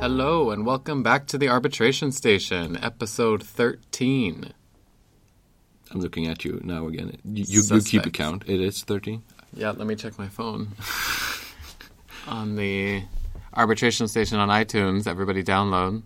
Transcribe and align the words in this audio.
Hello, 0.00 0.50
and 0.52 0.64
welcome 0.64 1.02
back 1.02 1.26
to 1.26 1.36
the 1.36 1.48
Arbitration 1.48 2.12
Station, 2.12 2.78
episode 2.80 3.42
13. 3.42 4.52
I'm 5.90 6.00
looking 6.00 6.28
at 6.28 6.44
you 6.44 6.60
now 6.62 6.86
again. 6.86 7.18
You, 7.24 7.44
you, 7.48 7.62
you 7.62 7.82
keep 7.82 8.06
a 8.06 8.10
count. 8.10 8.44
It 8.46 8.60
is 8.60 8.84
13. 8.84 9.24
Yeah, 9.54 9.72
let 9.72 9.88
me 9.88 9.96
check 9.96 10.16
my 10.20 10.28
phone. 10.28 10.68
on 12.28 12.54
the 12.54 13.02
Arbitration 13.54 14.08
Station 14.08 14.38
on 14.38 14.48
iTunes, 14.48 15.06
everybody 15.06 15.42
download. 15.42 16.02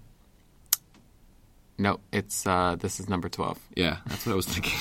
No, 1.77 1.99
it's 2.13 2.47
uh, 2.47 2.77
this 2.79 3.01
is 3.01 3.09
number 3.09 3.29
12. 3.29 3.59
Yeah, 3.75 3.97
that's 4.07 4.25
what 4.25 4.33
I 4.33 4.37
was 4.37 4.47
thinking. 4.47 4.79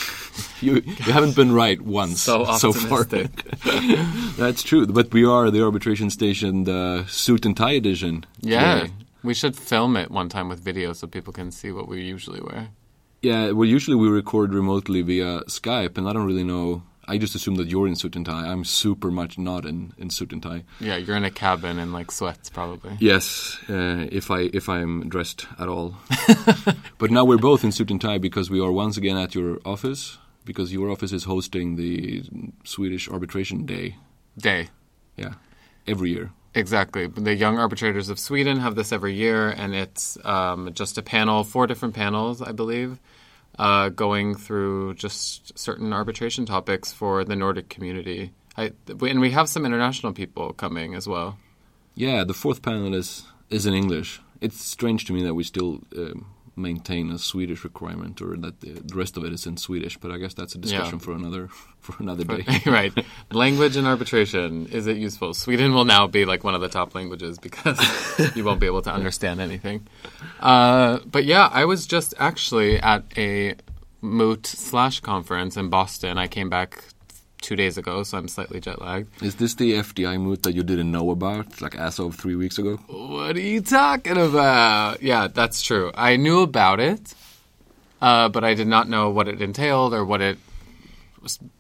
you 0.62 0.82
you 0.86 1.12
haven't 1.12 1.36
been 1.36 1.52
right 1.52 1.82
once 1.82 2.22
So 2.22 2.46
far. 2.74 3.04
that's 4.38 4.62
true. 4.62 4.86
But 4.86 5.12
we 5.12 5.26
are 5.26 5.50
the 5.50 5.64
arbitration 5.64 6.12
station, 6.12 6.66
the 6.66 7.06
suit 7.08 7.46
and 7.48 7.58
tie 7.58 7.72
edition. 7.72 8.26
Yeah, 8.42 8.82
today. 8.82 8.94
we 9.24 9.34
should 9.34 9.56
film 9.56 9.98
it 9.98 10.12
one 10.12 10.30
time 10.30 10.50
with 10.50 10.60
video 10.60 10.94
so 10.94 11.08
people 11.08 11.34
can 11.34 11.50
see 11.52 11.72
what 11.72 11.88
we 11.88 12.02
usually 12.04 12.42
wear. 12.42 12.70
Yeah. 13.24 13.52
Well, 13.52 13.68
usually 13.68 13.96
we 13.96 14.08
record 14.08 14.54
remotely 14.54 15.02
via 15.02 15.42
Skype, 15.46 15.98
and 15.98 16.08
I 16.08 16.14
don't 16.14 16.28
really 16.28 16.44
know. 16.44 16.84
I 17.08 17.18
just 17.18 17.36
assume 17.36 17.56
that 17.56 17.68
you're 17.68 17.88
in 17.88 17.96
suit 17.96 18.16
and 18.16 18.26
tie. 18.26 18.48
I'm 18.48 18.64
super 18.64 19.12
much 19.12 19.38
not 19.38 19.66
in, 19.66 19.94
in 19.98 20.10
suit 20.10 20.32
and 20.32 20.42
tie. 20.42 20.64
Yeah, 20.80 20.96
you're 20.96 21.18
in 21.18 21.26
a 21.26 21.32
cabin 21.32 21.78
in 21.78 21.92
like 21.92 22.12
sweats 22.12 22.50
probably. 22.50 22.96
Yes, 23.00 23.58
uh, 23.70 24.08
if 24.12 24.32
I 24.32 24.50
if 24.54 24.70
I'm 24.70 25.10
dressed 25.10 25.48
at 25.60 25.68
all. 25.68 25.96
but 26.98 27.12
now 27.12 27.26
we're 27.26 27.38
both 27.38 27.64
in 27.64 27.72
suit 27.72 27.92
and 27.92 28.00
tie 28.00 28.20
because 28.20 28.50
we 28.50 28.62
are 28.62 28.72
once 28.72 28.98
again 28.98 29.18
at 29.18 29.36
your 29.36 29.60
office 29.66 30.18
because 30.46 30.74
your 30.74 30.90
office 30.90 31.12
is 31.12 31.26
hosting 31.26 31.76
the 31.76 32.24
Swedish 32.64 33.10
Arbitration 33.10 33.66
Day. 33.66 33.98
Day. 34.38 34.70
Yeah, 35.18 35.36
every 35.88 36.12
year. 36.12 36.32
Exactly. 36.56 37.08
The 37.08 37.34
Young 37.34 37.58
Arbitrators 37.58 38.10
of 38.10 38.20
Sweden 38.20 38.60
have 38.60 38.76
this 38.76 38.92
every 38.92 39.14
year, 39.14 39.50
and 39.50 39.74
it's 39.74 40.18
um, 40.24 40.72
just 40.74 40.98
a 40.98 41.02
panel, 41.02 41.44
four 41.44 41.66
different 41.66 41.96
panels, 41.96 42.42
I 42.42 42.52
believe, 42.52 43.00
uh, 43.60 43.90
going 43.90 44.36
through 44.36 44.96
just 44.96 45.58
certain 45.58 45.94
arbitration 45.94 46.46
topics 46.46 46.92
for 46.92 47.24
the 47.24 47.36
Nordic 47.36 47.70
community. 47.70 48.32
I, 48.58 48.72
and 48.88 49.20
we 49.20 49.32
have 49.32 49.50
some 49.50 49.66
international 49.66 50.14
people 50.14 50.54
coming 50.54 50.96
as 50.96 51.08
well. 51.08 51.38
Yeah, 51.96 52.24
the 52.24 52.34
fourth 52.34 52.62
panel 52.62 52.94
is 52.94 53.24
is 53.50 53.66
in 53.66 53.74
English. 53.74 54.22
It's 54.42 54.64
strange 54.64 55.06
to 55.06 55.14
me 55.14 55.24
that 55.24 55.36
we 55.36 55.44
still 55.44 55.82
um, 55.96 56.26
maintain 56.56 57.10
a 57.12 57.18
Swedish 57.18 57.64
requirement, 57.64 58.22
or 58.22 58.38
that 58.38 58.62
the, 58.62 58.74
the 58.74 58.96
rest 58.96 59.18
of 59.18 59.24
it 59.26 59.34
is 59.34 59.46
in 59.46 59.58
Swedish. 59.58 59.98
But 59.98 60.12
I 60.12 60.18
guess 60.18 60.34
that's 60.34 60.56
a 60.56 60.58
discussion 60.58 61.00
Yeah. 61.00 61.06
for 61.06 61.14
another 61.14 61.48
for 61.80 61.96
another 62.00 62.24
day. 62.24 62.46
right. 62.66 62.94
Language 63.32 63.76
and 63.76 63.88
arbitration. 63.88 64.68
Is 64.68 64.88
it 64.88 64.98
useful? 64.98 65.34
Sweden 65.34 65.74
will 65.74 65.86
now 65.86 66.08
be 66.08 66.26
like 66.26 66.44
one 66.44 66.56
of 66.56 66.62
the 66.62 66.70
top 66.70 66.96
languages 66.96 67.38
because 67.40 67.80
you 68.36 68.44
won't 68.44 68.60
be 68.60 68.68
able 68.68 68.82
to 68.84 68.92
understand 68.94 69.42
anything. 69.42 69.88
Uh, 70.40 71.00
but 71.06 71.26
yeah, 71.26 71.50
I 71.52 71.66
was 71.66 71.86
just 71.88 72.14
actually 72.20 72.80
at 72.80 73.04
a 73.18 73.56
moot 74.02 74.46
slash 74.46 75.00
conference 75.00 75.58
in 75.58 75.70
Boston. 75.70 76.18
I 76.18 76.28
came 76.28 76.50
back 76.50 76.84
two 77.44 77.56
days 77.56 77.78
ago, 77.78 78.02
so 78.04 78.18
I'm 78.18 78.28
slightly 78.28 78.60
jet 78.60 78.82
lagged. 78.82 79.22
is 79.22 79.36
this 79.36 79.54
the 79.56 79.74
FDI 79.74 80.20
moot 80.20 80.44
that 80.44 80.54
you 80.54 80.64
didn't 80.64 80.92
know 80.92 81.12
about, 81.12 81.62
like 81.62 81.76
as 81.76 82.00
of 82.00 82.16
three 82.16 82.36
weeks 82.36 82.58
ago? 82.58 82.78
What 82.88 83.36
are 83.36 83.40
you 83.40 83.62
talking 83.62 84.18
about? 84.18 85.04
Yeah, 85.04 85.28
that's 85.28 85.62
true. 85.62 85.92
I 85.94 86.16
knew 86.16 86.42
about 86.42 86.80
it, 86.80 87.14
uh, 88.02 88.30
but 88.30 88.44
I 88.44 88.54
did 88.56 88.68
not 88.68 88.90
know 88.90 89.10
what 89.12 89.28
it 89.28 89.42
entailed 89.42 89.94
or 89.94 90.04
what 90.04 90.22
it 90.22 90.38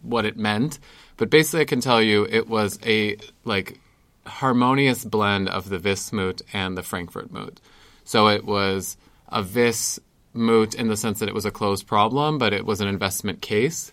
what 0.01 0.25
it 0.25 0.37
meant. 0.37 0.79
But 1.17 1.29
basically, 1.29 1.61
I 1.61 1.65
can 1.65 1.79
tell 1.81 2.01
you 2.01 2.25
it 2.29 2.47
was 2.49 2.79
a 2.85 3.17
like 3.45 3.79
harmonious 4.25 5.05
blend 5.05 5.49
of 5.49 5.69
the 5.69 5.77
Vis 5.77 6.11
moot 6.11 6.41
and 6.53 6.77
the 6.77 6.83
Frankfurt 6.83 7.31
moot. 7.31 7.59
So 8.03 8.27
it 8.27 8.45
was 8.45 8.97
a 9.29 9.43
Vis 9.43 9.99
moot 10.33 10.73
in 10.73 10.87
the 10.87 10.97
sense 10.97 11.19
that 11.19 11.29
it 11.29 11.35
was 11.35 11.45
a 11.45 11.51
closed 11.51 11.87
problem, 11.87 12.37
but 12.37 12.53
it 12.53 12.65
was 12.65 12.81
an 12.81 12.87
investment 12.87 13.41
case. 13.41 13.91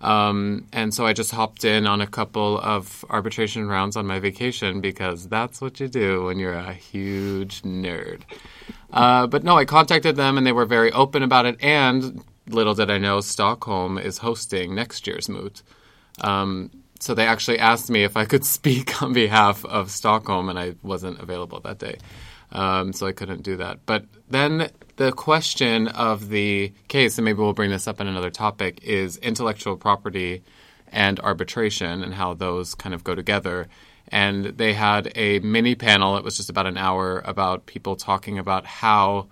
Um, 0.00 0.66
and 0.72 0.94
so 0.94 1.06
I 1.06 1.12
just 1.12 1.32
hopped 1.32 1.64
in 1.64 1.86
on 1.86 2.00
a 2.00 2.06
couple 2.06 2.58
of 2.60 3.04
arbitration 3.10 3.66
rounds 3.66 3.96
on 3.96 4.06
my 4.06 4.20
vacation 4.20 4.80
because 4.80 5.28
that's 5.28 5.60
what 5.60 5.80
you 5.80 5.88
do 5.88 6.26
when 6.26 6.38
you're 6.38 6.54
a 6.54 6.72
huge 6.72 7.62
nerd. 7.62 8.20
Uh, 8.92 9.26
but 9.26 9.42
no, 9.42 9.56
I 9.58 9.64
contacted 9.64 10.16
them 10.16 10.38
and 10.38 10.46
they 10.46 10.52
were 10.52 10.66
very 10.66 10.92
open 10.92 11.22
about 11.22 11.46
it. 11.46 11.56
And 11.60 12.22
little 12.48 12.74
did 12.74 12.90
I 12.90 12.98
know, 12.98 13.20
Stockholm 13.20 13.98
is 13.98 14.18
hosting 14.18 14.74
next 14.74 15.06
year's 15.06 15.28
moot. 15.28 15.62
Um, 16.20 16.70
so 17.00 17.14
they 17.14 17.26
actually 17.26 17.58
asked 17.58 17.90
me 17.90 18.04
if 18.04 18.16
I 18.16 18.24
could 18.24 18.44
speak 18.56 19.02
on 19.02 19.12
behalf 19.12 19.64
of 19.64 19.90
Stockholm, 19.90 20.48
and 20.48 20.58
I 20.58 20.74
wasn't 20.82 21.20
available 21.20 21.60
that 21.60 21.78
day. 21.78 21.98
Um, 22.50 22.92
so 22.92 23.06
I 23.06 23.12
couldn't 23.12 23.42
do 23.42 23.56
that. 23.58 23.80
But 23.86 24.04
then 24.28 24.70
the 24.98 25.12
question 25.12 25.86
of 25.86 26.28
the 26.28 26.72
case, 26.88 27.18
and 27.18 27.24
maybe 27.24 27.38
we'll 27.38 27.52
bring 27.52 27.70
this 27.70 27.86
up 27.86 28.00
in 28.00 28.08
another 28.08 28.30
topic, 28.30 28.80
is 28.82 29.16
intellectual 29.18 29.76
property 29.76 30.42
and 30.88 31.20
arbitration 31.20 32.02
and 32.02 32.12
how 32.12 32.34
those 32.34 32.74
kind 32.74 32.94
of 32.94 33.04
go 33.04 33.14
together. 33.14 33.68
And 34.08 34.44
they 34.44 34.72
had 34.72 35.12
a 35.14 35.38
mini 35.38 35.76
panel, 35.76 36.16
it 36.16 36.24
was 36.24 36.36
just 36.36 36.50
about 36.50 36.66
an 36.66 36.76
hour, 36.76 37.22
about 37.24 37.66
people 37.66 37.94
talking 37.94 38.40
about 38.40 38.66
how, 38.66 39.28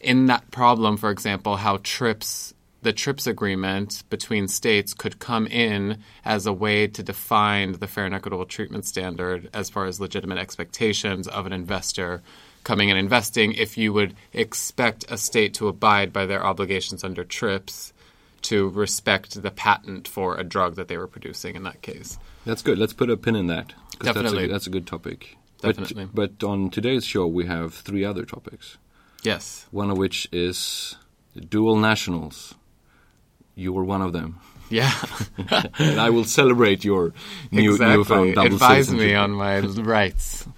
in 0.00 0.26
that 0.26 0.50
problem, 0.50 0.96
for 0.96 1.10
example, 1.10 1.54
how 1.54 1.78
TRIPS, 1.84 2.52
the 2.82 2.92
TRIPS 2.92 3.28
agreement 3.28 4.02
between 4.10 4.48
states 4.48 4.92
could 4.92 5.20
come 5.20 5.46
in 5.46 6.02
as 6.24 6.46
a 6.46 6.52
way 6.52 6.88
to 6.88 7.02
define 7.04 7.72
the 7.72 7.86
fair 7.86 8.06
and 8.06 8.14
equitable 8.14 8.46
treatment 8.46 8.84
standard 8.84 9.50
as 9.54 9.70
far 9.70 9.84
as 9.84 10.00
legitimate 10.00 10.38
expectations 10.38 11.28
of 11.28 11.46
an 11.46 11.52
investor 11.52 12.22
coming 12.66 12.90
and 12.90 12.98
investing 12.98 13.52
if 13.52 13.78
you 13.78 13.92
would 13.92 14.12
expect 14.32 15.04
a 15.08 15.16
state 15.16 15.54
to 15.54 15.68
abide 15.68 16.12
by 16.12 16.26
their 16.26 16.44
obligations 16.44 17.04
under 17.04 17.22
TRIPS 17.22 17.92
to 18.42 18.68
respect 18.70 19.40
the 19.40 19.52
patent 19.52 20.08
for 20.08 20.36
a 20.36 20.42
drug 20.42 20.74
that 20.74 20.88
they 20.88 20.96
were 20.96 21.06
producing 21.06 21.54
in 21.54 21.62
that 21.62 21.80
case. 21.80 22.18
That's 22.44 22.62
good. 22.62 22.76
Let's 22.76 22.92
put 22.92 23.08
a 23.08 23.16
pin 23.16 23.36
in 23.36 23.46
that. 23.46 23.72
Definitely. 24.00 24.48
That's 24.48 24.48
a, 24.48 24.52
that's 24.52 24.66
a 24.66 24.70
good 24.70 24.86
topic. 24.86 25.36
Definitely. 25.60 26.06
But, 26.12 26.38
but 26.38 26.46
on 26.46 26.70
today's 26.70 27.04
show, 27.04 27.28
we 27.28 27.46
have 27.46 27.72
three 27.72 28.04
other 28.04 28.24
topics. 28.24 28.78
Yes. 29.22 29.66
One 29.70 29.90
of 29.90 29.96
which 29.96 30.28
is 30.32 30.96
dual 31.48 31.76
nationals. 31.76 32.56
You 33.54 33.72
were 33.72 33.84
one 33.84 34.02
of 34.02 34.12
them. 34.12 34.40
Yeah. 34.70 34.92
and 35.78 36.00
I 36.00 36.10
will 36.10 36.24
celebrate 36.24 36.84
your 36.84 37.12
new, 37.52 37.74
exactly. 37.74 37.96
newfound 37.96 38.34
double 38.34 38.54
Advise 38.54 38.92
me 38.92 39.14
on 39.14 39.30
my 39.30 39.60
rights. 39.60 40.48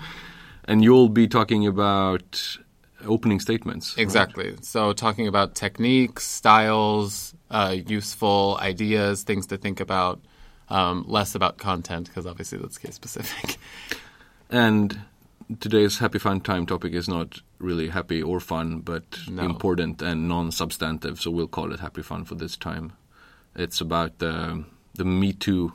And 0.68 0.84
you'll 0.84 1.08
be 1.08 1.26
talking 1.26 1.66
about 1.66 2.58
opening 3.04 3.40
statements. 3.40 3.96
right? 3.96 4.02
Exactly. 4.02 4.54
So, 4.60 4.92
talking 4.92 5.26
about 5.26 5.54
techniques, 5.54 6.24
styles, 6.24 7.34
uh, 7.50 7.74
useful 7.86 8.58
ideas, 8.60 9.22
things 9.22 9.46
to 9.46 9.56
think 9.56 9.80
about, 9.80 10.20
um, 10.68 11.04
less 11.08 11.34
about 11.34 11.56
content 11.58 12.06
because 12.08 12.26
obviously 12.26 12.58
that's 12.58 12.78
case 12.78 12.94
specific. 12.94 13.56
And 14.50 15.00
today's 15.60 15.98
happy 15.98 16.18
fun 16.18 16.40
time 16.40 16.64
topic 16.64 16.94
is 16.94 17.06
not 17.06 17.42
really 17.58 17.88
happy 17.88 18.22
or 18.22 18.40
fun, 18.40 18.80
but 18.80 19.04
No. 19.28 19.42
important 19.42 20.00
and 20.00 20.26
non-substantive. 20.26 21.20
So 21.20 21.30
we'll 21.30 21.48
call 21.48 21.72
it 21.74 21.80
happy 21.80 22.02
fun 22.02 22.24
for 22.24 22.34
this 22.34 22.56
time. 22.56 22.92
It's 23.54 23.80
about 23.82 24.18
the 24.18 24.64
the 24.94 25.04
Me 25.04 25.32
Too 25.34 25.72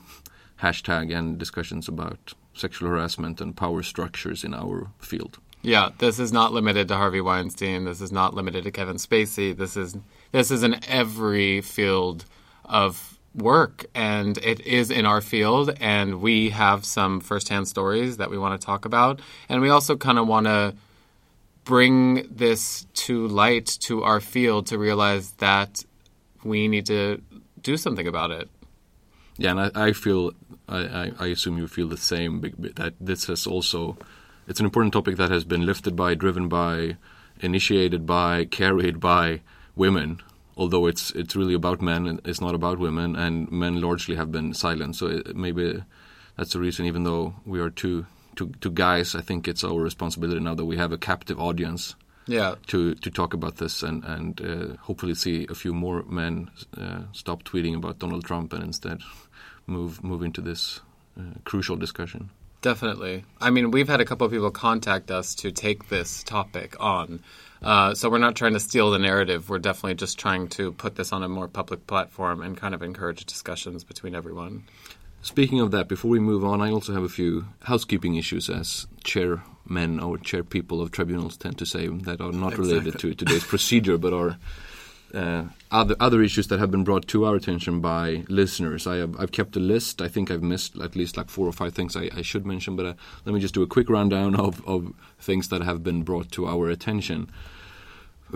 hashtag 0.61 1.15
and 1.15 1.37
discussions 1.37 1.87
about 1.87 2.33
sexual 2.53 2.89
harassment 2.89 3.41
and 3.41 3.55
power 3.55 3.83
structures 3.83 4.43
in 4.43 4.53
our 4.53 4.87
field. 4.99 5.39
Yeah, 5.61 5.89
this 5.97 6.19
is 6.19 6.33
not 6.33 6.51
limited 6.51 6.89
to 6.89 6.95
Harvey 6.95 7.21
Weinstein. 7.21 7.85
This 7.85 8.01
is 8.01 8.11
not 8.11 8.33
limited 8.33 8.65
to 8.65 8.71
Kevin 8.71 8.97
Spacey. 8.97 9.55
This 9.55 9.77
is 9.77 9.95
this 10.31 10.51
is 10.51 10.61
in 10.61 10.83
every 10.89 11.61
field 11.61 12.25
of 12.65 13.17
work, 13.33 13.85
and 13.95 14.37
it 14.39 14.59
is 14.61 14.91
in 14.91 15.05
our 15.05 15.21
field. 15.21 15.75
And 15.79 16.21
we 16.21 16.49
have 16.49 16.83
some 16.83 17.21
firsthand 17.21 17.69
stories 17.69 18.17
that 18.17 18.29
we 18.29 18.37
want 18.37 18.59
to 18.59 18.65
talk 18.65 18.83
about, 18.83 19.21
and 19.47 19.61
we 19.61 19.69
also 19.69 19.95
kind 19.95 20.19
of 20.19 20.27
want 20.27 20.47
to 20.47 20.75
bring 21.63 22.27
this 22.29 22.85
to 22.93 23.27
light 23.27 23.67
to 23.81 24.03
our 24.03 24.19
field 24.19 24.67
to 24.67 24.77
realize 24.77 25.31
that 25.33 25.85
we 26.43 26.67
need 26.67 26.85
to 26.87 27.21
do 27.61 27.77
something 27.77 28.05
about 28.05 28.31
it. 28.31 28.49
Yeah, 29.37 29.51
and 29.51 29.59
I, 29.61 29.71
I 29.87 29.93
feel, 29.93 30.31
I, 30.69 31.11
I, 31.19 31.27
assume 31.27 31.57
you 31.57 31.67
feel 31.67 31.87
the 31.87 31.97
same. 31.97 32.41
That 32.75 32.93
this 32.99 33.25
has 33.25 33.47
also, 33.47 33.97
it's 34.47 34.59
an 34.59 34.65
important 34.65 34.93
topic 34.93 35.17
that 35.17 35.31
has 35.31 35.43
been 35.43 35.65
lifted 35.65 35.95
by, 35.95 36.13
driven 36.13 36.49
by, 36.49 36.97
initiated 37.39 38.05
by, 38.05 38.45
carried 38.45 38.99
by 38.99 39.41
women. 39.75 40.21
Although 40.55 40.85
it's 40.85 41.09
it's 41.11 41.35
really 41.35 41.55
about 41.55 41.81
men, 41.81 42.05
and 42.05 42.21
it's 42.25 42.39
not 42.41 42.53
about 42.53 42.77
women, 42.77 43.15
and 43.15 43.51
men 43.51 43.81
largely 43.81 44.15
have 44.15 44.31
been 44.31 44.53
silent. 44.53 44.95
So 44.95 45.07
it, 45.07 45.35
maybe 45.35 45.83
that's 46.37 46.53
the 46.53 46.59
reason. 46.59 46.85
Even 46.85 47.03
though 47.03 47.33
we 47.43 47.59
are 47.59 47.71
two 47.71 48.05
two 48.35 48.51
two 48.61 48.69
guys, 48.69 49.15
I 49.15 49.21
think 49.21 49.47
it's 49.47 49.63
our 49.63 49.81
responsibility 49.81 50.39
now 50.39 50.53
that 50.53 50.65
we 50.65 50.77
have 50.77 50.91
a 50.91 50.97
captive 50.99 51.39
audience 51.39 51.95
Yeah. 52.27 52.55
to 52.67 52.93
to 52.93 53.09
talk 53.09 53.33
about 53.33 53.55
this 53.57 53.81
and 53.83 54.03
and 54.03 54.41
uh, 54.41 54.77
hopefully 54.81 55.15
see 55.15 55.47
a 55.49 55.55
few 55.55 55.73
more 55.73 56.03
men 56.03 56.51
uh, 56.77 57.01
stop 57.13 57.43
tweeting 57.43 57.75
about 57.75 57.97
Donald 57.97 58.23
Trump 58.23 58.53
and 58.53 58.63
instead 58.63 59.01
move 59.67 60.03
move 60.03 60.23
into 60.23 60.41
this 60.41 60.81
uh, 61.17 61.39
crucial 61.43 61.75
discussion. 61.75 62.29
Definitely. 62.61 63.25
I 63.41 63.49
mean, 63.49 63.71
we've 63.71 63.89
had 63.89 63.99
a 63.99 64.05
couple 64.05 64.25
of 64.25 64.31
people 64.31 64.49
contact 64.49 65.11
us 65.11 65.35
to 65.35 65.51
take 65.51 65.89
this 65.89 66.23
topic 66.23 66.75
on. 66.79 67.21
Uh, 67.61 67.93
so 67.93 68.09
we're 68.09 68.19
not 68.19 68.35
trying 68.35 68.53
to 68.53 68.59
steal 68.59 68.91
the 68.91 68.99
narrative. 68.99 69.49
We're 69.49 69.59
definitely 69.59 69.95
just 69.95 70.17
trying 70.17 70.47
to 70.49 70.71
put 70.71 70.95
this 70.95 71.11
on 71.11 71.23
a 71.23 71.29
more 71.29 71.49
public 71.49 71.87
platform 71.87 72.41
and 72.41 72.55
kind 72.55 72.73
of 72.73 72.81
encourage 72.81 73.25
discussions 73.25 73.83
between 73.83 74.15
everyone. 74.15 74.63
Speaking 75.21 75.59
of 75.61 75.71
that, 75.71 75.87
before 75.87 76.11
we 76.11 76.19
move 76.19 76.43
on, 76.43 76.61
I 76.61 76.69
also 76.69 76.93
have 76.93 77.03
a 77.03 77.09
few 77.09 77.45
housekeeping 77.63 78.15
issues 78.15 78.49
as 78.49 78.87
chairmen 79.03 79.99
or 79.99 80.17
chair 80.17 80.43
people 80.43 80.81
of 80.81 80.91
tribunals 80.91 81.37
tend 81.37 81.57
to 81.59 81.65
say 81.65 81.87
that 81.87 82.19
are 82.21 82.31
not 82.31 82.57
related 82.57 82.99
to 82.99 83.13
today's 83.13 83.43
procedure 83.43 83.97
but 83.97 84.13
are 84.13 84.37
uh, 85.13 85.43
other 85.71 85.95
other 85.99 86.21
issues 86.21 86.47
that 86.47 86.59
have 86.59 86.71
been 86.71 86.83
brought 86.83 87.07
to 87.07 87.25
our 87.25 87.35
attention 87.35 87.79
by 87.81 88.23
listeners. 88.29 88.87
I 88.87 88.97
have 88.97 89.19
I've 89.19 89.31
kept 89.31 89.55
a 89.55 89.59
list. 89.59 90.01
I 90.01 90.07
think 90.07 90.31
I've 90.31 90.43
missed 90.43 90.79
at 90.79 90.95
least 90.95 91.17
like 91.17 91.29
four 91.29 91.47
or 91.47 91.51
five 91.51 91.73
things 91.73 91.95
I, 91.95 92.09
I 92.15 92.21
should 92.21 92.45
mention, 92.45 92.75
but 92.75 92.85
uh, 92.85 92.93
let 93.25 93.33
me 93.33 93.39
just 93.39 93.53
do 93.53 93.61
a 93.61 93.67
quick 93.67 93.89
rundown 93.89 94.35
of, 94.35 94.65
of 94.67 94.93
things 95.19 95.49
that 95.49 95.61
have 95.61 95.83
been 95.83 96.03
brought 96.03 96.31
to 96.31 96.47
our 96.47 96.69
attention. 96.69 97.29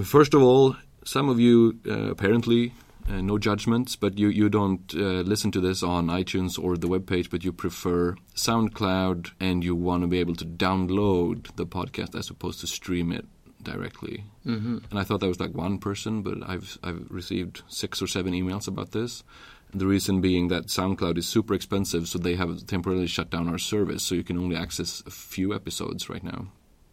First 0.03 0.33
of 0.33 0.41
all, 0.41 0.75
some 1.03 1.29
of 1.29 1.39
you 1.39 1.79
uh, 1.88 2.12
apparently 2.12 2.74
uh, 3.09 3.21
no 3.21 3.38
judgments, 3.38 3.95
but 3.95 4.18
you 4.19 4.27
you 4.27 4.50
don't 4.50 4.94
uh, 4.94 5.21
listen 5.21 5.51
to 5.51 5.62
this 5.62 5.81
on 5.81 6.07
iTunes 6.07 6.62
or 6.62 6.77
the 6.77 6.88
webpage, 6.88 7.29
but 7.29 7.44
you 7.44 7.51
prefer 7.51 8.15
SoundCloud 8.35 9.31
and 9.39 9.63
you 9.63 9.75
want 9.75 10.03
to 10.03 10.07
be 10.07 10.19
able 10.19 10.35
to 10.35 10.45
download 10.45 11.56
the 11.56 11.65
podcast 11.65 12.15
as 12.15 12.29
opposed 12.29 12.59
to 12.59 12.68
stream 12.68 13.12
it 13.12 13.25
directly. 13.62 14.24
Mm-hmm. 14.45 14.77
And 14.89 15.00
I 15.00 15.04
thought 15.04 15.19
that 15.19 15.27
was 15.27 15.39
like 15.39 15.54
one 15.54 15.77
person, 15.80 16.21
but 16.21 16.38
I've 16.48 16.77
I've 16.83 17.06
received 17.09 17.63
six 17.68 18.01
or 18.01 18.07
seven 18.07 18.33
emails 18.33 18.68
about 18.68 18.92
this. 18.92 19.24
And 19.71 19.81
the 19.81 19.88
reason 19.88 20.21
being 20.21 20.48
that 20.48 20.68
SoundCloud 20.68 21.18
is 21.18 21.27
super 21.27 21.54
expensive, 21.54 22.07
so 22.07 22.18
they 22.19 22.36
have 22.36 22.65
temporarily 22.68 23.07
shut 23.07 23.30
down 23.30 23.50
our 23.50 23.57
service, 23.57 24.01
so 24.04 24.15
you 24.15 24.24
can 24.24 24.38
only 24.38 24.56
access 24.56 25.04
a 25.06 25.12
few 25.12 25.54
episodes 25.54 26.09
right 26.09 26.24
now. 26.24 26.48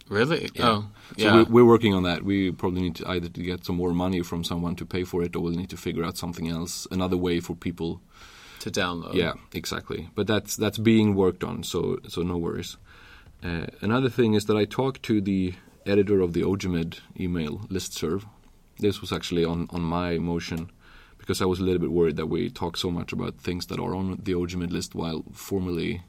Really? 0.08 0.48
Yeah. 0.54 0.68
Oh, 0.68 0.86
So 1.16 1.24
yeah. 1.24 1.34
we're, 1.34 1.44
we're 1.44 1.64
working 1.64 1.94
on 1.94 2.02
that. 2.02 2.24
We 2.24 2.50
probably 2.52 2.82
need 2.82 2.96
to 2.96 3.08
either 3.08 3.28
to 3.28 3.42
get 3.42 3.64
some 3.64 3.76
more 3.76 3.92
money 3.94 4.22
from 4.22 4.44
someone 4.44 4.74
to 4.76 4.84
pay 4.84 5.04
for 5.04 5.22
it, 5.22 5.34
or 5.36 5.40
we'll 5.42 5.52
need 5.54 5.70
to 5.70 5.76
figure 5.76 6.04
out 6.04 6.18
something 6.18 6.48
else, 6.48 6.86
another 6.90 7.16
way 7.16 7.40
for 7.40 7.54
people. 7.54 8.00
to 8.60 8.70
download. 8.70 9.14
Yeah, 9.14 9.34
exactly. 9.52 10.08
But 10.14 10.26
that's 10.26 10.56
that's 10.56 10.78
being 10.78 11.14
worked 11.14 11.44
on, 11.44 11.62
so 11.62 11.98
so 12.08 12.22
no 12.22 12.36
worries. 12.38 12.76
Uh, 13.42 13.66
another 13.82 14.08
thing 14.10 14.34
is 14.34 14.46
that 14.46 14.56
I 14.56 14.64
talked 14.64 15.02
to 15.04 15.20
the 15.20 15.54
editor 15.86 16.20
of 16.20 16.32
the 16.32 16.42
OGEMID 16.42 17.00
email 17.18 17.58
listserv. 17.70 18.24
This 18.78 19.00
was 19.00 19.12
actually 19.12 19.44
on 19.44 19.68
on 19.70 19.82
my 19.82 20.18
motion 20.18 20.70
because 21.18 21.40
I 21.40 21.46
was 21.46 21.60
a 21.60 21.62
little 21.62 21.80
bit 21.80 21.90
worried 21.92 22.16
that 22.16 22.26
we 22.26 22.50
talk 22.50 22.76
so 22.76 22.90
much 22.90 23.12
about 23.12 23.38
things 23.40 23.66
that 23.66 23.78
are 23.78 23.94
on 23.94 24.18
the 24.22 24.32
OGEMID 24.34 24.70
list 24.72 24.94
while 24.94 25.24
formally 25.32 26.02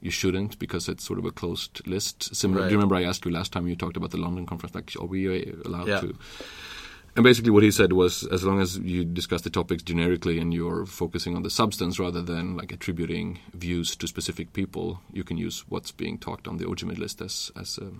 you 0.00 0.10
shouldn't 0.10 0.58
because 0.58 0.88
it's 0.88 1.04
sort 1.04 1.18
of 1.18 1.24
a 1.24 1.30
closed 1.32 1.86
list. 1.86 2.34
Similar. 2.34 2.64
Do 2.64 2.70
you 2.70 2.76
remember 2.76 2.94
I 2.96 3.04
asked 3.04 3.24
you 3.24 3.32
last 3.32 3.52
time 3.52 3.66
you 3.66 3.74
talked 3.76 3.96
about 3.96 4.10
the 4.10 4.16
London 4.18 4.46
conference? 4.46 4.74
Like, 4.74 4.92
are 5.00 5.06
we 5.06 5.26
uh, 5.28 5.56
allowed 5.64 5.88
Yeah. 5.88 6.00
to? 6.00 6.14
And 7.16 7.24
basically, 7.24 7.50
what 7.50 7.64
he 7.64 7.72
said 7.72 7.92
was, 7.92 8.22
as 8.30 8.44
long 8.44 8.60
as 8.60 8.78
you 8.78 9.04
discuss 9.04 9.42
the 9.42 9.50
topics 9.50 9.82
generically 9.82 10.38
and 10.38 10.54
you're 10.54 10.86
focusing 10.86 11.34
on 11.34 11.42
the 11.42 11.50
substance 11.50 11.98
rather 11.98 12.22
than 12.22 12.56
like 12.56 12.70
attributing 12.70 13.40
views 13.54 13.96
to 13.96 14.06
specific 14.06 14.52
people, 14.52 15.00
you 15.12 15.24
can 15.24 15.36
use 15.36 15.64
what's 15.68 15.90
being 15.90 16.16
talked 16.18 16.46
on 16.46 16.58
the 16.58 16.64
OGEMID 16.64 16.98
list 16.98 17.20
as 17.20 17.50
as 17.56 17.78
a 17.78 17.90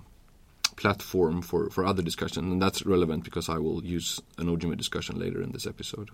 platform 0.78 1.42
for 1.42 1.69
for 1.70 1.84
other 1.84 2.02
discussion, 2.02 2.52
and 2.52 2.62
that's 2.62 2.86
relevant 2.86 3.25
because 3.25 3.48
I 3.48 3.58
will 3.58 3.84
use 3.84 4.20
an 4.38 4.46
OGEMID 4.46 4.78
discussion 4.78 5.19
later 5.19 5.42
in 5.42 5.52
this 5.52 5.66
episode. 5.66 6.10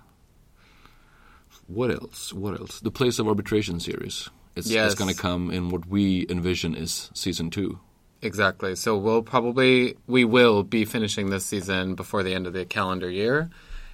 What 1.66 1.90
else? 1.90 2.32
What 2.32 2.58
else? 2.60 2.80
The 2.80 2.90
place 2.90 3.18
of 3.18 3.28
arbitration 3.28 3.80
series. 3.80 4.28
It's, 4.56 4.70
Yes. 4.70 4.92
it's 4.92 5.00
going 5.00 5.12
to 5.14 5.20
come 5.20 5.50
in 5.50 5.70
what 5.70 5.86
we 5.86 6.26
envision 6.28 6.74
is 6.74 7.10
season 7.14 7.50
two. 7.50 7.78
Exactly. 8.22 8.74
So 8.76 8.96
we'll 8.96 9.22
probably 9.22 9.96
we 10.06 10.24
will 10.24 10.62
be 10.62 10.84
finishing 10.84 11.30
this 11.30 11.44
season 11.44 11.94
before 11.94 12.22
the 12.22 12.34
end 12.34 12.46
of 12.46 12.52
the 12.52 12.64
calendar 12.64 13.10
year. 13.10 13.50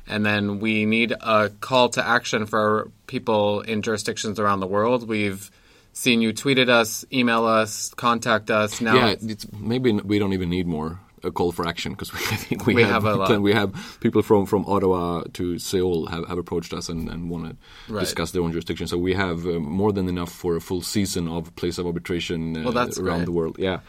And 0.06 0.25
then 0.25 0.61
we 0.61 0.87
need 0.87 1.12
a 1.12 1.50
call 1.61 1.88
to 1.90 2.06
action 2.06 2.46
for 2.46 2.90
people 3.06 3.61
in 3.61 3.82
jurisdictions 3.82 4.38
around 4.40 4.61
the 4.61 4.67
world. 4.67 5.06
We've 5.08 5.50
seen 5.93 6.21
you 6.23 6.33
tweeted 6.33 6.69
us, 6.69 7.05
email 7.13 7.45
us, 7.47 7.93
contact 7.95 8.51
us. 8.51 8.81
Now 8.81 8.95
yeah, 8.95 9.15
maybe 9.59 9.93
we 9.93 10.19
don't 10.19 10.33
even 10.33 10.49
need 10.51 10.67
more 10.67 11.01
a 11.23 11.31
call 11.31 11.53
for 11.53 11.67
action 11.67 11.93
because 11.93 12.13
we, 12.15 12.19
I 12.19 12.37
think 12.37 12.67
we, 12.67 12.75
We 12.75 12.83
have, 12.83 13.05
have 13.05 13.05
a 13.05 13.15
lot. 13.17 13.41
we 13.43 13.53
have 13.53 13.99
people 14.01 14.23
from, 14.23 14.47
from 14.47 14.65
Ottawa 14.67 15.25
to 15.35 15.59
Seoul 15.59 16.07
have, 16.07 16.27
have 16.29 16.39
approached 16.39 16.73
us 16.73 16.89
and, 16.89 17.09
and 17.09 17.29
want 17.29 17.45
to 17.51 17.93
Right. 17.93 18.01
discuss 18.01 18.31
their 18.31 18.43
own 18.43 18.53
jurisdiction. 18.53 18.87
So 18.87 18.97
we 18.97 19.13
have 19.15 19.47
uh, 19.47 19.59
more 19.61 19.93
than 19.93 20.09
enough 20.09 20.33
for 20.33 20.57
a 20.57 20.61
full 20.61 20.81
season 20.81 21.29
of 21.29 21.55
place 21.57 21.77
of 21.79 21.87
arbitration 21.87 22.57
uh, 22.57 22.63
Well, 22.63 22.73
that's 22.73 22.99
around 22.99 23.19
great. 23.19 23.25
the 23.27 23.33
world. 23.33 23.57
Yeah. 23.59 23.81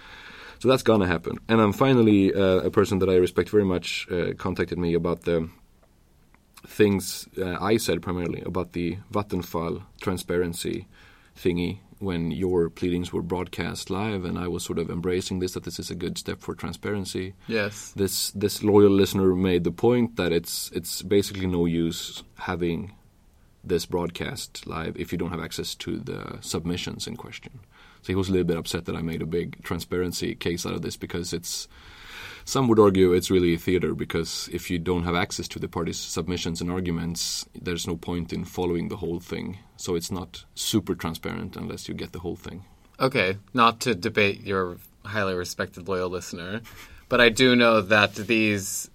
So 0.59 0.67
that's 0.67 0.83
gonna 0.83 1.07
happen. 1.07 1.39
And 1.47 1.59
then 1.59 1.71
finally, 1.71 2.33
uh, 2.33 2.59
a 2.67 2.69
person 2.69 2.99
that 2.99 3.09
I 3.09 3.15
respect 3.15 3.49
very 3.49 3.63
much 3.65 4.07
uh, 4.11 4.33
contacted 4.37 4.77
me 4.77 4.93
about 4.93 5.21
the 5.23 5.49
things 6.67 7.27
uh, 7.37 7.57
I 7.59 7.77
said 7.77 8.01
primarily 8.01 8.41
about 8.45 8.73
the 8.73 8.97
Vattenfall 9.11 9.81
transparency 10.01 10.87
thingy 11.35 11.79
when 11.99 12.31
your 12.31 12.69
pleadings 12.69 13.13
were 13.13 13.21
broadcast 13.21 13.89
live, 13.89 14.25
and 14.25 14.37
I 14.37 14.47
was 14.47 14.63
sort 14.63 14.79
of 14.79 14.89
embracing 14.89 15.39
this 15.39 15.53
that 15.53 15.63
this 15.63 15.79
is 15.79 15.91
a 15.91 15.95
good 15.95 16.17
step 16.17 16.41
for 16.41 16.55
transparency. 16.55 17.33
yes. 17.47 17.91
This 17.95 18.31
this 18.31 18.63
loyal 18.63 18.89
listener 18.89 19.35
made 19.35 19.63
the 19.63 19.71
point 19.71 20.15
that 20.15 20.31
it's 20.31 20.71
it's 20.71 21.01
basically 21.03 21.47
no 21.47 21.65
use 21.65 22.23
having 22.39 22.93
this 23.63 23.85
broadcast 23.85 24.65
live 24.65 24.97
if 24.97 25.11
you 25.11 25.17
don't 25.17 25.29
have 25.29 25.43
access 25.43 25.75
to 25.75 25.99
the 25.99 26.39
submissions 26.41 27.05
in 27.05 27.15
question. 27.15 27.59
So 28.01 28.07
he 28.07 28.15
was 28.15 28.29
a 28.29 28.31
little 28.31 28.47
bit 28.47 28.57
upset 28.57 28.85
that 28.85 28.95
I 28.95 29.03
made 29.03 29.21
a 29.21 29.27
big 29.27 29.63
transparency 29.63 30.33
case 30.33 30.65
out 30.65 30.73
of 30.73 30.81
this 30.81 30.97
because 30.97 31.33
it's 31.33 31.67
some 32.45 32.67
would 32.67 32.79
argue 32.79 33.13
it's 33.13 33.31
really 33.31 33.53
a 33.53 33.57
theater 33.57 33.93
because 33.93 34.49
if 34.51 34.69
you 34.69 34.79
don't 34.79 35.03
have 35.03 35.15
access 35.15 35.47
to 35.49 35.59
the 35.59 35.67
parties' 35.67 35.99
submissions 35.99 36.61
and 36.61 36.71
arguments, 36.71 37.45
there's 37.59 37.87
no 37.87 37.95
point 37.95 38.33
in 38.33 38.45
following 38.45 38.89
the 38.89 38.97
whole 38.97 39.19
thing. 39.19 39.59
So 39.77 39.95
it's 39.95 40.11
not 40.11 40.45
super 40.55 40.95
transparent 40.95 41.55
unless 41.55 41.87
you 41.87 41.93
get 41.93 42.11
the 42.11 42.19
whole 42.19 42.35
thing. 42.35 42.65
Okay, 42.99 43.37
not 43.53 43.79
to 43.81 43.95
debate 43.95 44.41
your 44.41 44.77
highly 45.03 45.33
respected 45.33 45.87
loyal 45.87 46.09
listener, 46.09 46.61
but 47.09 47.19
I 47.19 47.29
do 47.29 47.55
know 47.55 47.81
that 47.81 48.15
these, 48.15 48.89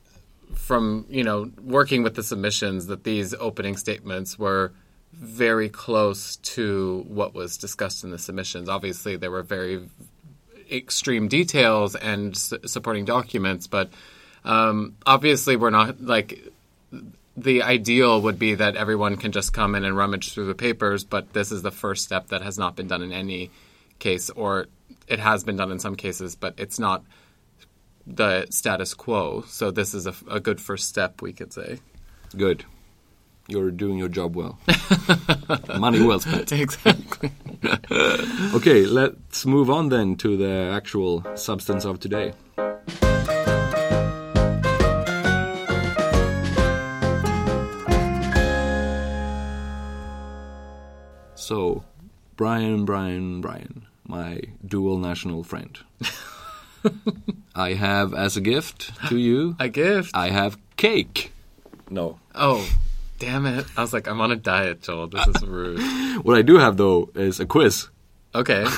from 0.54 1.06
you 1.08 1.24
know 1.24 1.50
working 1.60 2.02
with 2.02 2.14
the 2.14 2.22
submissions, 2.22 2.86
that 2.86 3.04
these 3.04 3.34
opening 3.34 3.76
statements 3.76 4.38
were 4.38 4.72
very 5.12 5.68
close 5.68 6.36
to 6.36 7.04
what 7.08 7.34
was 7.34 7.56
discussed 7.56 8.04
in 8.04 8.10
the 8.10 8.18
submissions. 8.18 8.68
Obviously, 8.68 9.16
there 9.16 9.30
were 9.30 9.42
very 9.42 9.88
extreme 10.70 11.28
details 11.28 11.94
and 11.94 12.34
s- 12.34 12.52
supporting 12.66 13.04
documents, 13.04 13.66
but 13.66 13.90
um, 14.44 14.96
obviously, 15.04 15.56
we're 15.56 15.70
not 15.70 16.00
like 16.00 16.40
the 17.36 17.62
ideal 17.62 18.22
would 18.22 18.38
be 18.38 18.54
that 18.54 18.76
everyone 18.76 19.16
can 19.16 19.32
just 19.32 19.52
come 19.52 19.74
in 19.74 19.84
and 19.84 19.96
rummage 19.96 20.32
through 20.32 20.46
the 20.46 20.54
papers, 20.54 21.04
but 21.04 21.32
this 21.32 21.52
is 21.52 21.62
the 21.62 21.70
first 21.70 22.04
step 22.04 22.28
that 22.28 22.42
has 22.42 22.58
not 22.58 22.76
been 22.76 22.86
done 22.86 23.02
in 23.02 23.12
any 23.12 23.50
case, 23.98 24.30
or 24.30 24.66
it 25.06 25.18
has 25.18 25.44
been 25.44 25.56
done 25.56 25.70
in 25.70 25.78
some 25.78 25.96
cases, 25.96 26.36
but 26.36 26.54
it's 26.58 26.78
not 26.78 27.04
the 28.06 28.46
status 28.50 28.94
quo. 28.94 29.42
So 29.48 29.70
this 29.70 29.92
is 29.94 30.06
a, 30.06 30.14
a 30.30 30.40
good 30.40 30.60
first 30.60 30.88
step, 30.88 31.20
we 31.20 31.32
could 31.32 31.52
say. 31.52 31.78
Good. 32.36 32.64
You're 33.48 33.70
doing 33.70 33.98
your 33.98 34.08
job 34.08 34.34
well. 34.36 34.58
Money 35.78 36.02
well 36.02 36.20
spent. 36.20 36.52
Exactly. 36.66 37.30
Okay, 38.54 38.86
let's 38.86 39.46
move 39.46 39.70
on 39.70 39.88
then 39.88 40.16
to 40.16 40.36
the 40.36 40.70
actual 40.72 41.24
substance 41.36 41.84
of 41.84 41.98
today. 42.00 42.32
So, 51.34 51.84
Brian, 52.36 52.84
Brian, 52.84 53.40
Brian, 53.40 53.86
my 54.06 54.40
dual 54.66 54.98
national 54.98 55.44
friend. 55.44 55.78
I 57.54 57.74
have 57.74 58.14
as 58.14 58.36
a 58.36 58.40
gift 58.40 58.92
to 59.08 59.16
you, 59.16 59.56
A 59.58 59.68
gift. 59.68 60.10
I 60.14 60.30
have 60.30 60.58
cake. 60.76 61.32
No. 61.90 62.18
Oh, 62.34 62.68
damn 63.18 63.46
it! 63.46 63.66
I 63.76 63.80
was 63.82 63.92
like, 63.92 64.06
I'm 64.08 64.20
on 64.20 64.30
a 64.32 64.36
diet, 64.36 64.82
Joel. 64.82 65.08
This 65.08 65.26
is 65.28 65.42
rude. 65.42 65.80
What 66.24 66.36
I 66.38 66.42
do 66.42 66.56
have 66.58 66.76
though 66.76 67.10
is 67.14 67.40
a 67.40 67.46
quiz. 67.46 67.88
Okay. 68.34 68.66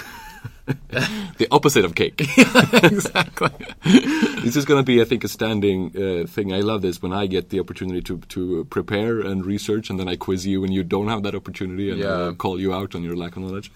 The 1.38 1.46
opposite 1.50 1.86
of 1.86 1.94
cake. 1.94 2.20
exactly. 2.82 3.48
this 4.44 4.54
is 4.54 4.66
going 4.66 4.78
to 4.78 4.84
be, 4.84 5.00
I 5.00 5.04
think, 5.06 5.24
a 5.24 5.28
standing 5.28 5.92
uh, 5.96 6.26
thing. 6.26 6.52
I 6.52 6.60
love 6.60 6.82
this 6.82 7.00
when 7.00 7.12
I 7.12 7.26
get 7.26 7.48
the 7.48 7.58
opportunity 7.60 8.02
to 8.02 8.18
to 8.34 8.64
prepare 8.66 9.20
and 9.20 9.46
research, 9.46 9.88
and 9.88 9.98
then 9.98 10.08
I 10.08 10.16
quiz 10.16 10.46
you, 10.46 10.64
and 10.64 10.74
you 10.74 10.82
don't 10.84 11.08
have 11.08 11.22
that 11.22 11.34
opportunity, 11.34 11.90
and 11.90 12.00
Yeah. 12.00 12.08
uh, 12.08 12.32
call 12.32 12.60
you 12.60 12.74
out 12.74 12.94
on 12.94 13.02
your 13.02 13.16
lack 13.16 13.36
of 13.36 13.42
knowledge. 13.44 13.70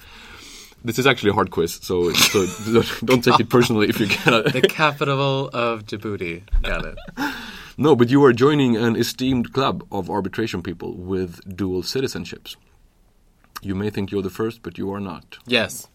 This 0.84 0.98
is 0.98 1.06
actually 1.06 1.30
a 1.30 1.34
hard 1.34 1.50
quiz, 1.50 1.78
so, 1.80 2.12
so 2.12 2.44
don't, 3.04 3.22
take 3.24 3.40
it 3.40 3.48
personally 3.48 3.88
if 3.88 3.98
you 4.00 4.08
cannot. 4.08 4.52
The 4.52 4.60
capital 4.62 5.48
of 5.54 5.86
Djibouti. 5.86 6.42
Got 6.62 6.84
it. 6.84 6.98
No, 7.78 7.96
but 7.96 8.10
you 8.10 8.22
are 8.24 8.32
joining 8.32 8.76
an 8.76 8.96
esteemed 8.96 9.52
club 9.52 9.86
of 9.90 10.10
arbitration 10.10 10.62
people 10.62 10.94
with 10.94 11.40
dual 11.56 11.82
citizenships. 11.82 12.56
You 13.62 13.74
may 13.74 13.90
think 13.90 14.10
you're 14.10 14.22
the 14.22 14.30
first, 14.30 14.62
but 14.62 14.76
you 14.78 14.92
are 14.92 15.00
not. 15.00 15.38
Yes. 15.46 15.88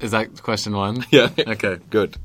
Is 0.00 0.12
that 0.12 0.42
question 0.42 0.74
one? 0.74 1.04
Yeah. 1.10 1.28
Okay. 1.38 1.78
Good. 1.90 2.16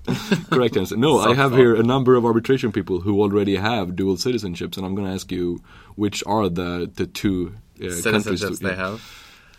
Correct 0.49 0.77
answer. 0.77 0.95
No, 0.95 1.19
I 1.19 1.33
have 1.33 1.51
Softball. 1.51 1.57
here 1.57 1.75
a 1.75 1.83
number 1.83 2.15
of 2.15 2.23
arbitration 2.25 2.71
people 2.71 3.01
who 3.01 3.21
already 3.21 3.57
have 3.57 3.95
dual 3.95 4.15
citizenships, 4.15 4.77
and 4.77 4.85
I'm 4.85 4.95
going 4.95 5.07
to 5.07 5.13
ask 5.13 5.31
you 5.31 5.61
which 5.95 6.23
are 6.25 6.47
the 6.47 6.89
the 6.95 7.05
two 7.07 7.55
uh, 7.77 7.89
countries 8.01 8.41
Citizenships 8.41 8.59
to- 8.59 8.67
they 8.67 8.75
have. 8.75 9.01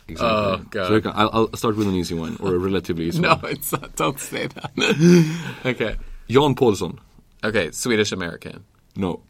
Exactly. 0.09 0.31
Oh, 0.31 0.57
God. 0.71 1.03
So 1.03 1.11
I'll, 1.11 1.31
I'll 1.33 1.57
start 1.57 1.77
with 1.77 1.89
an 1.89 1.95
easy 1.97 2.15
one, 2.15 2.37
or 2.39 2.55
a 2.55 2.59
relatively 2.59 3.07
easy 3.07 3.21
No, 3.21 3.31
one. 3.31 3.41
No, 3.43 3.49
it's 3.49 3.73
not. 3.73 3.97
Don't 3.97 4.21
say 4.21 4.47
that. 4.47 4.71
okay. 5.67 5.97
Jan 6.29 6.55
Paulsson. 6.55 6.99
Okay. 7.43 7.73
Swedish 7.73 8.13
American. 8.13 8.65
No. 8.97 9.23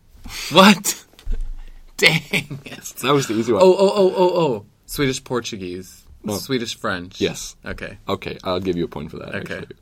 What? 0.51 1.05
Dang 1.97 2.23
it. 2.31 2.95
That 3.03 3.13
was 3.13 3.27
the 3.27 3.35
easy 3.35 3.53
one. 3.53 3.63
Oh, 3.63 3.75
oh, 3.79 3.93
oh, 3.95 4.15
oh, 4.17 4.41
oh. 4.41 4.67
Swedish 4.87 5.23
Portuguese. 5.25 6.05
No. 6.23 6.37
Swedish 6.37 6.77
French. 6.77 7.21
Yes. 7.21 7.57
Okay. 7.65 7.99
Okay, 8.09 8.39
I'll 8.45 8.61
give 8.61 8.77
you 8.77 8.85
a 8.85 8.89
point 8.89 9.11
for 9.11 9.19
that. 9.19 9.35
Okay. 9.35 9.59
Actually. 9.59 9.77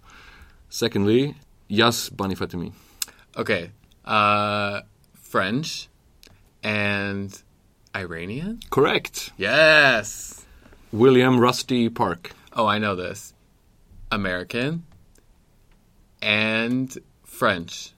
Secondly, 0.69 1.35
Yas 1.69 2.11
Banifatemi. 2.11 2.73
Okay. 3.37 3.71
Uh, 4.05 4.83
French 5.15 5.89
and 6.63 7.43
Iranian? 7.95 8.61
Correct. 8.71 9.33
Yes. 9.37 10.45
William 10.93 11.41
Rusty 11.41 11.89
Park. 11.89 12.33
Oh, 12.53 12.67
I 12.67 12.79
know 12.79 12.95
this. 12.95 13.35
American 14.11 14.85
and 16.23 16.97
French. 17.25 17.93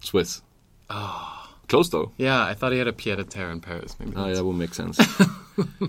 Swiss. 0.00 0.42
Close 1.68 1.90
though. 1.90 2.12
Yeah, 2.16 2.42
I 2.44 2.54
thought 2.54 2.72
he 2.72 2.78
had 2.78 2.88
a 2.88 2.92
pied 2.92 3.18
a 3.20 3.24
terre 3.24 3.50
in 3.50 3.60
Paris. 3.60 3.94
Maybe. 3.98 4.12
Ah, 4.16 4.20
that's- 4.22 4.38
that 4.38 4.44
would 4.44 4.56
make 4.56 4.74
sense. 4.82 4.98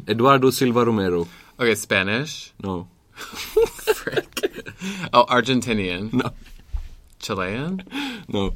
Eduardo 0.08 0.50
Silva 0.50 0.86
Romero. 0.86 1.28
Okay, 1.60 1.76
Spanish. 1.76 2.52
No. 2.64 2.88
Frick. 3.14 4.40
oh, 5.14 5.26
Argentinian. 5.26 6.12
No. 6.14 6.32
Chilean. 7.20 7.84
No. 8.28 8.54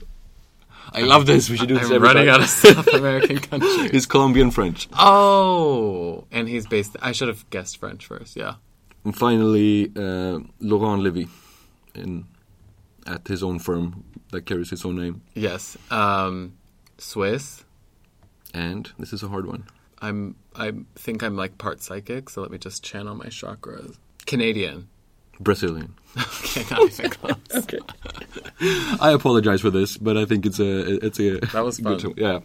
I 0.93 1.01
love 1.01 1.25
this. 1.25 1.49
We 1.49 1.57
should 1.57 1.67
do 1.69 1.75
this 1.79 1.89
I'm 1.89 2.01
running 2.01 2.25
time. 2.27 2.35
out 2.35 2.41
of 2.41 2.47
South 2.49 2.87
American 2.93 3.39
countries. 3.39 3.91
He's 3.91 4.05
Colombian 4.05 4.51
French. 4.51 4.87
Oh, 4.93 6.25
and 6.31 6.47
he's 6.47 6.67
based. 6.67 6.95
I 7.01 7.11
should 7.13 7.29
have 7.29 7.49
guessed 7.49 7.77
French 7.77 8.05
first. 8.05 8.35
Yeah. 8.35 8.55
And 9.05 9.15
finally, 9.15 9.91
uh, 9.95 10.39
Laurent 10.59 11.01
Levy, 11.01 11.27
in 11.95 12.25
at 13.05 13.27
his 13.27 13.43
own 13.43 13.59
firm 13.59 14.03
that 14.31 14.45
carries 14.45 14.69
his 14.69 14.83
own 14.85 14.95
name. 14.97 15.21
Yes. 15.33 15.77
Um, 15.91 16.53
Swiss. 16.97 17.63
And 18.53 18.91
this 18.99 19.13
is 19.13 19.23
a 19.23 19.27
hard 19.27 19.45
one. 19.45 19.63
I'm. 20.01 20.35
I 20.55 20.71
think 20.95 21.23
I'm 21.23 21.35
like 21.35 21.57
part 21.57 21.81
psychic, 21.81 22.29
so 22.29 22.41
let 22.41 22.51
me 22.51 22.57
just 22.57 22.83
channel 22.83 23.15
my 23.15 23.25
chakras. 23.27 23.97
Canadian. 24.25 24.87
Brazilian. 25.39 25.95
Okay, 26.55 26.63
not 26.69 26.81
even 26.83 27.09
close. 27.17 27.35
Okay. 27.55 27.79
I 29.01 29.11
apologize 29.11 29.61
for 29.61 29.71
this, 29.71 29.97
but 29.97 30.15
I 30.17 30.25
think 30.25 30.45
it's 30.45 30.59
a 30.59 31.03
it's 31.03 31.19
a 31.19 31.39
That 31.39 31.63
was 31.65 31.79
good 31.79 31.99
fun. 32.01 32.13
to- 32.13 32.21
yeah. 32.21 32.39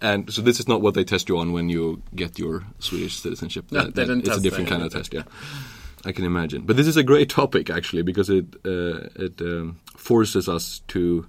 And 0.00 0.32
so 0.32 0.42
this 0.42 0.58
is 0.58 0.66
not 0.66 0.80
what 0.82 0.94
they 0.94 1.04
test 1.04 1.28
you 1.28 1.38
on 1.38 1.52
when 1.52 1.68
you 1.68 2.02
get 2.16 2.40
your 2.40 2.64
Swedish 2.80 3.20
citizenship. 3.20 3.66
No, 3.70 3.84
That- 3.84 3.94
they 3.94 4.02
didn't 4.02 4.26
it's 4.26 4.36
a 4.36 4.40
different 4.40 4.68
that. 4.68 4.74
kind 4.74 4.82
of 4.84 4.92
test. 4.92 5.14
Yeah, 5.14 5.22
I 6.04 6.12
can 6.12 6.24
imagine. 6.24 6.62
But 6.62 6.76
this 6.76 6.86
is 6.86 6.96
a 6.96 7.02
great 7.02 7.28
topic 7.28 7.70
actually 7.70 8.02
because 8.02 8.30
it 8.30 8.46
uh, 8.64 9.08
it 9.16 9.40
um, 9.40 9.80
forces 9.96 10.48
us 10.48 10.82
to 10.88 11.26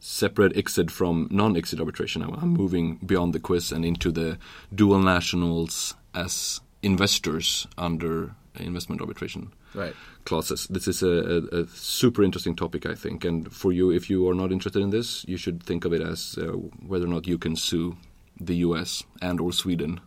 separate 0.00 0.52
ICSID 0.54 0.90
from 0.90 1.28
non-ICSID 1.30 1.80
arbitration. 1.80 2.22
I'm, 2.22 2.50
moving 2.50 2.96
beyond 3.06 3.32
the 3.32 3.40
quiz 3.40 3.72
and 3.72 3.84
into 3.84 4.12
the 4.12 4.38
dual 4.74 4.98
nationals 4.98 5.94
as 6.14 6.60
investors 6.82 7.66
under 7.78 8.34
investment 8.56 9.00
arbitration 9.00 9.52
Right. 9.74 9.94
clauses. 10.24 10.66
This 10.68 10.86
is 10.86 11.02
a, 11.02 11.08
a, 11.52 11.62
a 11.62 11.66
super 11.68 12.22
interesting 12.22 12.54
topic, 12.54 12.86
I 12.86 12.94
think. 12.94 13.24
And 13.24 13.50
for 13.52 13.72
you, 13.72 13.90
if 13.90 14.10
you 14.10 14.28
are 14.28 14.34
not 14.34 14.52
interested 14.52 14.82
in 14.82 14.90
this, 14.90 15.24
you 15.26 15.36
should 15.38 15.62
think 15.62 15.84
of 15.86 15.92
it 15.92 16.02
as 16.02 16.38
uh, 16.38 16.52
whether 16.86 17.06
or 17.06 17.08
not 17.08 17.26
you 17.26 17.38
can 17.38 17.56
sue 17.56 17.96
the 18.38 18.56
U.S. 18.56 19.02
and 19.22 19.40
or 19.40 19.52
Sweden 19.52 20.00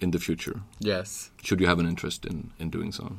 in 0.00 0.10
the 0.10 0.18
future. 0.18 0.60
Yes. 0.80 1.30
Should 1.42 1.60
you 1.60 1.66
have 1.66 1.78
an 1.78 1.86
interest 1.86 2.24
in, 2.24 2.50
in 2.58 2.70
doing 2.70 2.92
so? 2.92 3.16